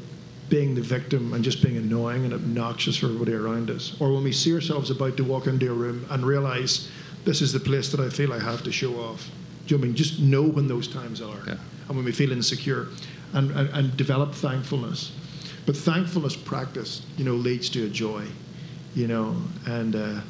being 0.50 0.74
the 0.74 0.83
victim 0.83 1.33
and 1.33 1.42
just 1.42 1.62
being 1.62 1.78
annoying 1.78 2.26
and 2.26 2.35
obnoxious 2.35 2.98
for 2.98 3.07
everybody 3.07 3.33
around 3.33 3.70
us, 3.70 3.96
or 4.00 4.12
when 4.12 4.22
we 4.22 4.33
see 4.33 4.52
ourselves 4.52 4.90
about 4.90 5.16
to 5.16 5.24
walk 5.24 5.46
into 5.46 5.70
a 5.70 5.74
room 5.74 6.04
and 6.11 6.26
realize 6.26 6.90
this 7.24 7.40
is 7.40 7.54
the 7.54 7.59
place 7.59 7.90
that 7.90 8.00
I 8.00 8.11
feel 8.11 8.35
I 8.35 8.38
have 8.38 8.62
to 8.64 8.70
show 8.70 9.00
off. 9.00 9.30
Do 9.66 9.74
you 9.74 9.78
know 9.78 9.85
I 9.85 9.87
mean? 9.87 9.96
Just 9.96 10.20
know 10.20 10.42
when 10.42 10.68
those 10.68 10.88
times 10.88 11.22
are, 11.22 11.38
yeah. 11.46 11.57
and 11.88 11.96
when 11.96 12.04
we 12.04 12.12
feel 12.12 12.30
insecure, 12.30 12.88
and, 13.33 13.50
and, 13.52 13.70
and 13.70 13.96
develop 13.96 14.35
thankfulness. 14.35 15.12
But 15.64 15.74
thankfulness 15.74 16.37
practice, 16.37 17.07
you 17.16 17.24
know, 17.24 17.33
leads 17.33 17.70
to 17.70 17.87
a 17.87 17.88
joy, 17.88 18.26
you 18.94 19.09
know, 19.09 19.35
and. 19.64 19.96
Uh, 19.96 20.20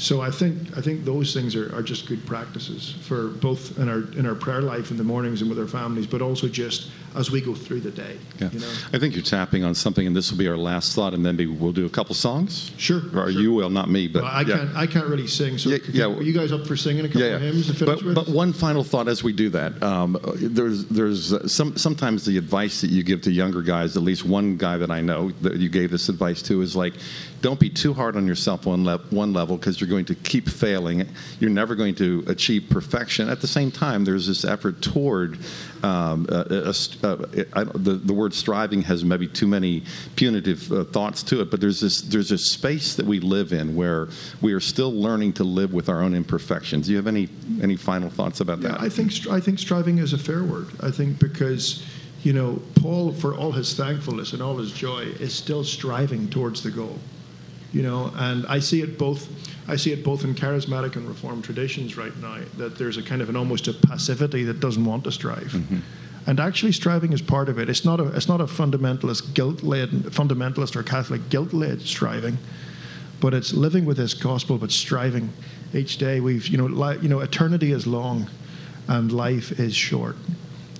so 0.00 0.22
I 0.22 0.30
think 0.30 0.76
I 0.78 0.80
think 0.80 1.04
those 1.04 1.34
things 1.34 1.54
are, 1.54 1.74
are 1.76 1.82
just 1.82 2.08
good 2.08 2.24
practices 2.24 2.94
for 3.02 3.28
both 3.28 3.78
in 3.78 3.88
our 3.88 3.98
in 4.18 4.24
our 4.24 4.34
prayer 4.34 4.62
life 4.62 4.90
in 4.90 4.96
the 4.96 5.04
mornings 5.04 5.42
and 5.42 5.50
with 5.50 5.58
our 5.58 5.66
families, 5.66 6.06
but 6.06 6.22
also 6.22 6.48
just 6.48 6.90
as 7.14 7.30
we 7.30 7.40
go 7.40 7.54
through 7.54 7.80
the 7.80 7.90
day. 7.90 8.16
Yeah. 8.38 8.50
You 8.52 8.60
know? 8.60 8.72
I 8.92 8.98
think 8.98 9.14
you're 9.14 9.24
tapping 9.24 9.64
on 9.64 9.74
something, 9.74 10.06
and 10.06 10.14
this 10.14 10.30
will 10.30 10.38
be 10.38 10.46
our 10.48 10.56
last 10.56 10.94
thought, 10.94 11.12
and 11.12 11.26
then 11.26 11.36
maybe 11.36 11.50
we'll 11.50 11.72
do 11.72 11.84
a 11.84 11.90
couple 11.90 12.14
songs. 12.14 12.70
Sure. 12.76 12.98
Or 12.98 13.30
sure. 13.30 13.42
you 13.42 13.52
will, 13.52 13.68
not 13.68 13.90
me, 13.90 14.06
but 14.08 14.22
Well, 14.22 14.32
I 14.32 14.42
yeah. 14.42 14.56
can't 14.56 14.76
I 14.76 14.86
can't 14.86 15.06
really 15.06 15.26
sing. 15.26 15.58
So 15.58 15.70
Yeah, 15.70 15.78
yeah. 15.92 16.06
you, 16.06 16.18
are 16.18 16.22
you 16.22 16.32
guys 16.32 16.52
up 16.52 16.66
for 16.66 16.76
singing 16.76 17.04
a 17.04 17.08
couple 17.08 17.22
yeah, 17.22 17.32
yeah. 17.32 17.38
hymns 17.38 17.66
to 17.66 17.74
finish 17.74 17.96
but, 17.96 18.04
with? 18.04 18.14
but 18.14 18.28
one 18.28 18.52
final 18.52 18.84
thought 18.84 19.08
as 19.08 19.22
we 19.22 19.32
do 19.32 19.50
that. 19.50 19.82
Um, 19.82 20.16
there's 20.36 20.86
there's 20.86 21.32
uh, 21.34 21.46
some 21.46 21.76
sometimes 21.76 22.24
the 22.24 22.38
advice 22.38 22.80
that 22.80 22.90
you 22.90 23.02
give 23.02 23.20
to 23.22 23.30
younger 23.30 23.60
guys. 23.60 23.96
At 23.96 24.02
least 24.02 24.24
one 24.24 24.56
guy 24.56 24.78
that 24.78 24.90
I 24.90 25.00
know 25.00 25.30
that 25.42 25.56
you 25.56 25.68
gave 25.68 25.90
this 25.90 26.08
advice 26.08 26.40
to 26.42 26.62
is 26.62 26.74
like, 26.76 26.94
don't 27.42 27.58
be 27.58 27.70
too 27.70 27.92
hard 27.92 28.16
on 28.16 28.26
yourself 28.26 28.66
one 28.66 28.84
le- 28.84 28.98
one 29.10 29.32
level 29.32 29.56
because 29.56 29.80
you're 29.80 29.89
going 29.90 30.06
to 30.06 30.14
keep 30.14 30.48
failing. 30.48 31.06
You're 31.40 31.50
never 31.50 31.74
going 31.74 31.94
to 31.96 32.24
achieve 32.26 32.68
perfection. 32.70 33.28
At 33.28 33.40
the 33.40 33.46
same 33.46 33.70
time, 33.70 34.04
there's 34.04 34.26
this 34.26 34.44
effort 34.44 34.80
toward 34.80 35.38
um, 35.82 36.26
I, 36.30 37.64
the 37.64 38.00
the 38.04 38.12
word 38.14 38.34
striving 38.34 38.82
has 38.82 39.04
maybe 39.04 39.26
too 39.26 39.46
many 39.46 39.82
punitive 40.16 40.70
uh, 40.72 40.84
thoughts 40.84 41.22
to 41.24 41.40
it, 41.40 41.50
but 41.50 41.60
there's 41.60 41.80
this 41.80 42.02
there's 42.02 42.28
this 42.28 42.50
space 42.52 42.94
that 42.96 43.06
we 43.06 43.20
live 43.20 43.52
in 43.52 43.74
where 43.74 44.08
we 44.40 44.52
are 44.52 44.60
still 44.60 44.92
learning 44.92 45.34
to 45.34 45.44
live 45.44 45.72
with 45.72 45.88
our 45.88 46.02
own 46.02 46.14
imperfections. 46.14 46.86
Do 46.86 46.92
you 46.92 46.96
have 46.98 47.06
any 47.06 47.28
any 47.62 47.76
final 47.76 48.10
thoughts 48.10 48.40
about 48.40 48.60
Yeah, 48.60 48.72
that? 48.72 48.80
I 48.80 48.88
think 48.88 49.12
I 49.28 49.40
think 49.40 49.58
striving 49.58 49.98
is 49.98 50.12
a 50.12 50.18
fair 50.18 50.44
word. 50.44 50.68
I 50.80 50.90
think 50.90 51.18
because 51.18 51.84
you 52.22 52.32
know 52.32 52.60
Paul, 52.74 53.12
for 53.12 53.34
all 53.34 53.52
his 53.52 53.74
thankfulness 53.74 54.32
and 54.32 54.42
all 54.42 54.56
his 54.58 54.72
joy, 54.72 55.02
is 55.20 55.34
still 55.34 55.64
striving 55.64 56.28
towards 56.28 56.62
the 56.62 56.70
goal. 56.70 56.98
You 57.72 57.82
know, 57.82 58.12
and 58.16 58.46
I 58.46 58.58
see 58.58 58.82
it 58.82 58.98
both. 58.98 59.28
I 59.68 59.76
see 59.76 59.92
it 59.92 60.02
both 60.02 60.24
in 60.24 60.34
charismatic 60.34 60.96
and 60.96 61.06
reformed 61.06 61.44
traditions 61.44 61.96
right 61.96 62.16
now. 62.16 62.38
That 62.56 62.76
there's 62.76 62.96
a 62.96 63.02
kind 63.02 63.22
of 63.22 63.28
an 63.28 63.36
almost 63.36 63.68
a 63.68 63.72
passivity 63.72 64.44
that 64.44 64.60
doesn't 64.60 64.84
want 64.84 65.04
to 65.04 65.12
strive. 65.12 65.52
Mm-hmm. 65.52 65.78
And 66.26 66.40
actually, 66.40 66.72
striving 66.72 67.12
is 67.12 67.22
part 67.22 67.48
of 67.48 67.58
it. 67.58 67.70
It's 67.70 67.84
not 67.84 68.00
a 68.00 68.08
it's 68.08 68.28
not 68.28 68.40
a 68.40 68.46
fundamentalist 68.46 69.34
guilt-led 69.34 69.90
fundamentalist 69.90 70.76
or 70.76 70.82
Catholic 70.82 71.28
guilt-led 71.30 71.80
striving 71.82 72.38
but 73.20 73.34
it's 73.34 73.52
living 73.52 73.84
with 73.84 73.96
this 73.96 74.14
gospel, 74.14 74.58
but 74.58 74.72
striving 74.72 75.32
each 75.74 75.98
day. 75.98 76.20
We've, 76.20 76.46
you 76.48 76.58
know, 76.58 76.66
li- 76.66 76.98
you 77.02 77.08
know, 77.08 77.20
eternity 77.20 77.72
is 77.72 77.86
long, 77.86 78.28
and 78.88 79.12
life 79.12 79.60
is 79.60 79.74
short. 79.74 80.16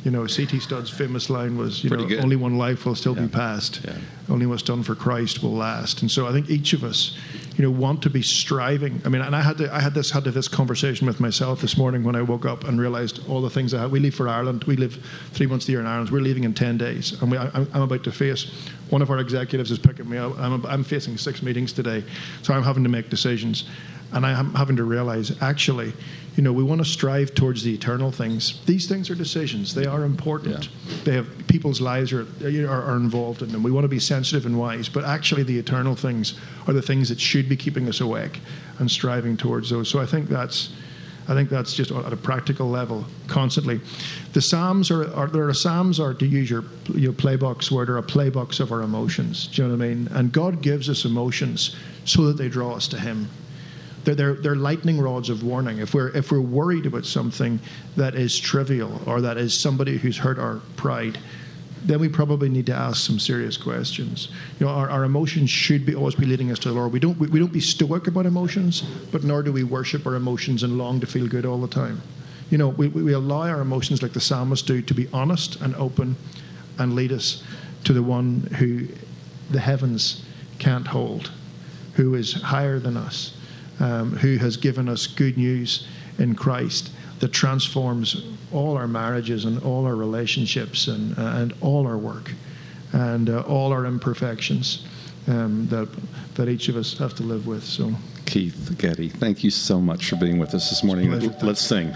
You 0.04 0.10
know, 0.10 0.26
C.T. 0.26 0.60
Studd's 0.60 0.88
famous 0.88 1.28
line 1.28 1.58
was, 1.58 1.84
you 1.84 1.90
Pretty 1.90 2.04
know, 2.04 2.08
good. 2.08 2.20
only 2.24 2.36
one 2.36 2.56
life 2.56 2.86
will 2.86 2.94
still 2.94 3.14
Yeah. 3.14 3.22
be 3.22 3.28
passed. 3.28 3.80
Yeah. 3.84 3.92
Only 4.30 4.46
what's 4.46 4.62
done 4.62 4.82
for 4.82 4.94
Christ 4.94 5.42
will 5.42 5.52
last. 5.54 6.00
And 6.00 6.10
so 6.10 6.26
I 6.26 6.32
think 6.32 6.48
each 6.48 6.72
of 6.72 6.84
us, 6.84 7.18
you 7.58 7.62
know, 7.64 7.70
want 7.70 8.00
to 8.04 8.10
be 8.10 8.22
striving. 8.22 9.02
I 9.04 9.10
mean, 9.10 9.20
and 9.20 9.36
I 9.36 9.42
had 9.42 9.58
to, 9.58 9.74
I 9.74 9.80
had 9.80 9.92
this 9.92 10.10
had 10.10 10.24
this 10.24 10.48
conversation 10.48 11.06
with 11.06 11.20
myself 11.20 11.60
this 11.60 11.76
morning 11.76 12.02
when 12.02 12.16
I 12.16 12.22
woke 12.22 12.46
up 12.46 12.64
and 12.64 12.80
realized 12.80 13.20
all 13.28 13.42
the 13.42 13.50
things 13.50 13.74
I 13.74 13.82
had. 13.82 13.90
We 13.90 14.00
leave 14.00 14.14
for 14.14 14.26
Ireland. 14.28 14.64
We 14.64 14.76
live 14.76 14.98
three 15.32 15.46
months 15.46 15.68
a 15.68 15.72
year 15.72 15.80
in 15.80 15.86
Ireland. 15.86 16.08
We're 16.10 16.20
leaving 16.22 16.44
in 16.44 16.54
ten 16.54 16.78
days, 16.78 17.20
and 17.20 17.30
we, 17.30 17.36
I, 17.36 17.48
I'm 17.74 17.82
about 17.82 18.02
to 18.04 18.12
face. 18.12 18.50
One 18.88 19.02
of 19.02 19.10
our 19.10 19.18
executives 19.18 19.70
is 19.70 19.78
picking 19.78 20.08
me 20.08 20.16
up. 20.16 20.38
I'm, 20.38 20.64
I'm 20.64 20.82
facing 20.82 21.18
six 21.18 21.42
meetings 21.42 21.72
today, 21.72 22.02
so 22.42 22.54
I'm 22.54 22.62
having 22.62 22.82
to 22.84 22.88
make 22.88 23.10
decisions, 23.10 23.64
and 24.12 24.26
I'm 24.26 24.54
having 24.54 24.76
to 24.76 24.84
realize 24.84 25.40
actually, 25.40 25.92
you 26.36 26.42
know, 26.42 26.52
we 26.52 26.62
want 26.62 26.80
to 26.80 26.84
strive 26.84 27.34
towards 27.34 27.62
the 27.62 27.72
eternal 27.72 28.10
things. 28.10 28.64
These 28.66 28.88
things 28.88 29.10
are 29.10 29.14
decisions. 29.14 29.74
They 29.74 29.86
are 29.86 30.04
important. 30.04 30.68
They 31.04 31.14
have 31.14 31.26
people's 31.48 31.80
lives 31.80 32.12
are, 32.12 32.26
are 32.42 32.82
are 32.82 32.96
involved 32.96 33.42
in 33.42 33.52
them. 33.52 33.62
We 33.62 33.70
want 33.70 33.84
to 33.84 33.88
be 33.88 34.00
sensitive 34.00 34.46
and 34.46 34.58
wise, 34.58 34.88
but 34.88 35.04
actually, 35.04 35.42
the 35.42 35.58
eternal 35.58 35.94
things 35.94 36.38
are 36.66 36.72
the 36.72 36.82
things 36.82 37.08
that 37.08 37.20
should 37.20 37.48
be 37.48 37.56
keeping 37.56 37.88
us 37.88 38.00
awake 38.00 38.40
and 38.78 38.90
striving 38.90 39.36
towards 39.36 39.70
those. 39.70 39.88
So 39.88 40.00
I 40.00 40.06
think 40.06 40.28
that's. 40.28 40.70
I 41.28 41.34
think 41.34 41.48
that's 41.48 41.74
just 41.74 41.92
at 41.92 42.12
a 42.12 42.16
practical 42.16 42.68
level, 42.68 43.04
constantly. 43.28 43.80
The 44.32 44.40
Psalms 44.40 44.90
are, 44.90 45.14
are 45.14 45.28
there 45.28 45.48
are 45.48 45.54
Psalms 45.54 46.00
are 46.00 46.12
to 46.14 46.26
use 46.26 46.50
your 46.50 46.64
your 46.92 47.12
playbox 47.12 47.70
where 47.70 47.86
there 47.86 47.96
are 47.96 48.02
playbooks 48.02 48.58
of 48.58 48.72
our 48.72 48.82
emotions. 48.82 49.46
Do 49.46 49.62
you 49.62 49.68
know 49.68 49.76
what 49.76 49.84
I 49.84 49.88
mean? 49.88 50.08
And 50.10 50.32
God 50.32 50.60
gives 50.60 50.88
us 50.88 51.04
emotions 51.04 51.76
so 52.04 52.26
that 52.26 52.36
they 52.36 52.48
draw 52.48 52.74
us 52.74 52.88
to 52.88 52.98
Him. 52.98 53.28
They're, 54.14 54.34
they're, 54.34 54.42
they're 54.42 54.56
lightning 54.56 55.00
rods 55.00 55.30
of 55.30 55.42
warning. 55.42 55.78
If 55.78 55.94
we're 55.94 56.08
if 56.16 56.32
we're 56.32 56.40
worried 56.40 56.86
about 56.86 57.04
something 57.04 57.60
that 57.96 58.14
is 58.14 58.38
trivial 58.38 59.00
or 59.06 59.20
that 59.20 59.36
is 59.36 59.58
somebody 59.58 59.98
who's 59.98 60.18
hurt 60.18 60.38
our 60.38 60.60
pride, 60.76 61.18
then 61.84 62.00
we 62.00 62.08
probably 62.08 62.48
need 62.48 62.66
to 62.66 62.74
ask 62.74 63.06
some 63.06 63.18
serious 63.18 63.56
questions. 63.56 64.28
You 64.58 64.66
know, 64.66 64.72
our, 64.72 64.90
our 64.90 65.04
emotions 65.04 65.50
should 65.50 65.86
be 65.86 65.94
always 65.94 66.14
be 66.14 66.26
leading 66.26 66.50
us 66.50 66.58
to 66.60 66.68
the 66.68 66.74
Lord. 66.74 66.92
We 66.92 67.00
don't 67.00 67.18
we, 67.18 67.28
we 67.28 67.38
don't 67.38 67.52
be 67.52 67.60
stoic 67.60 68.06
about 68.06 68.26
emotions, 68.26 68.82
but 69.12 69.24
nor 69.24 69.42
do 69.42 69.52
we 69.52 69.64
worship 69.64 70.06
our 70.06 70.14
emotions 70.14 70.62
and 70.62 70.78
long 70.78 71.00
to 71.00 71.06
feel 71.06 71.26
good 71.26 71.46
all 71.46 71.60
the 71.60 71.68
time. 71.68 72.00
You 72.50 72.58
know, 72.58 72.68
we, 72.68 72.88
we 72.88 73.12
allow 73.12 73.42
our 73.42 73.60
emotions, 73.60 74.02
like 74.02 74.12
the 74.12 74.20
psalmist 74.20 74.66
do, 74.66 74.82
to 74.82 74.94
be 74.94 75.08
honest 75.12 75.60
and 75.60 75.74
open, 75.76 76.16
and 76.78 76.94
lead 76.94 77.12
us 77.12 77.44
to 77.84 77.92
the 77.92 78.02
one 78.02 78.40
who 78.58 78.88
the 79.50 79.60
heavens 79.60 80.24
can't 80.58 80.86
hold, 80.86 81.30
who 81.94 82.14
is 82.14 82.32
higher 82.32 82.80
than 82.80 82.96
us, 82.96 83.36
um, 83.80 84.12
who 84.16 84.36
has 84.36 84.56
given 84.56 84.88
us 84.88 85.06
good 85.06 85.36
news 85.36 85.88
in 86.18 86.34
Christ 86.34 86.90
that 87.18 87.32
transforms 87.32 88.26
all 88.52 88.76
our 88.76 88.88
marriages 88.88 89.44
and 89.44 89.62
all 89.62 89.86
our 89.86 89.96
relationships 89.96 90.88
and, 90.88 91.18
uh, 91.18 91.22
and 91.22 91.54
all 91.60 91.86
our 91.86 91.98
work 91.98 92.32
and 92.92 93.30
uh, 93.30 93.40
all 93.42 93.72
our 93.72 93.86
imperfections 93.86 94.86
um, 95.28 95.66
that, 95.68 95.88
that 96.34 96.48
each 96.48 96.68
of 96.68 96.76
us 96.76 96.98
have 96.98 97.14
to 97.14 97.22
live 97.22 97.46
with. 97.46 97.62
So, 97.62 97.92
Keith 98.26 98.74
Getty, 98.78 99.08
thank 99.08 99.44
you 99.44 99.50
so 99.50 99.80
much 99.80 100.08
for 100.08 100.16
being 100.16 100.38
with 100.38 100.54
us 100.54 100.70
this 100.70 100.82
morning. 100.82 101.08
pleasure. 101.08 101.34
Let's 101.42 101.60
sing. 101.60 101.94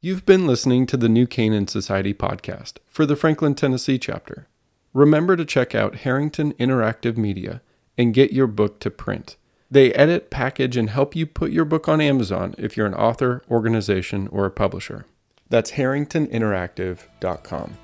You've 0.00 0.26
been 0.26 0.46
listening 0.46 0.84
to 0.86 0.98
the 0.98 1.08
New 1.08 1.26
Canaan 1.26 1.66
Society 1.66 2.12
podcast 2.12 2.74
for 2.86 3.06
the 3.06 3.16
Franklin, 3.16 3.54
Tennessee 3.54 3.98
chapter. 3.98 4.48
Remember 4.94 5.36
to 5.36 5.44
check 5.44 5.74
out 5.74 5.96
Harrington 5.96 6.54
Interactive 6.54 7.16
Media 7.16 7.60
and 7.98 8.14
get 8.14 8.32
your 8.32 8.46
book 8.46 8.78
to 8.80 8.90
print. 8.90 9.36
They 9.70 9.92
edit, 9.92 10.30
package, 10.30 10.76
and 10.76 10.88
help 10.88 11.16
you 11.16 11.26
put 11.26 11.50
your 11.50 11.64
book 11.64 11.88
on 11.88 12.00
Amazon 12.00 12.54
if 12.58 12.76
you're 12.76 12.86
an 12.86 12.94
author, 12.94 13.42
organization, 13.50 14.28
or 14.28 14.46
a 14.46 14.52
publisher. 14.52 15.06
That's 15.50 15.72
harringtoninteractive.com. 15.72 17.76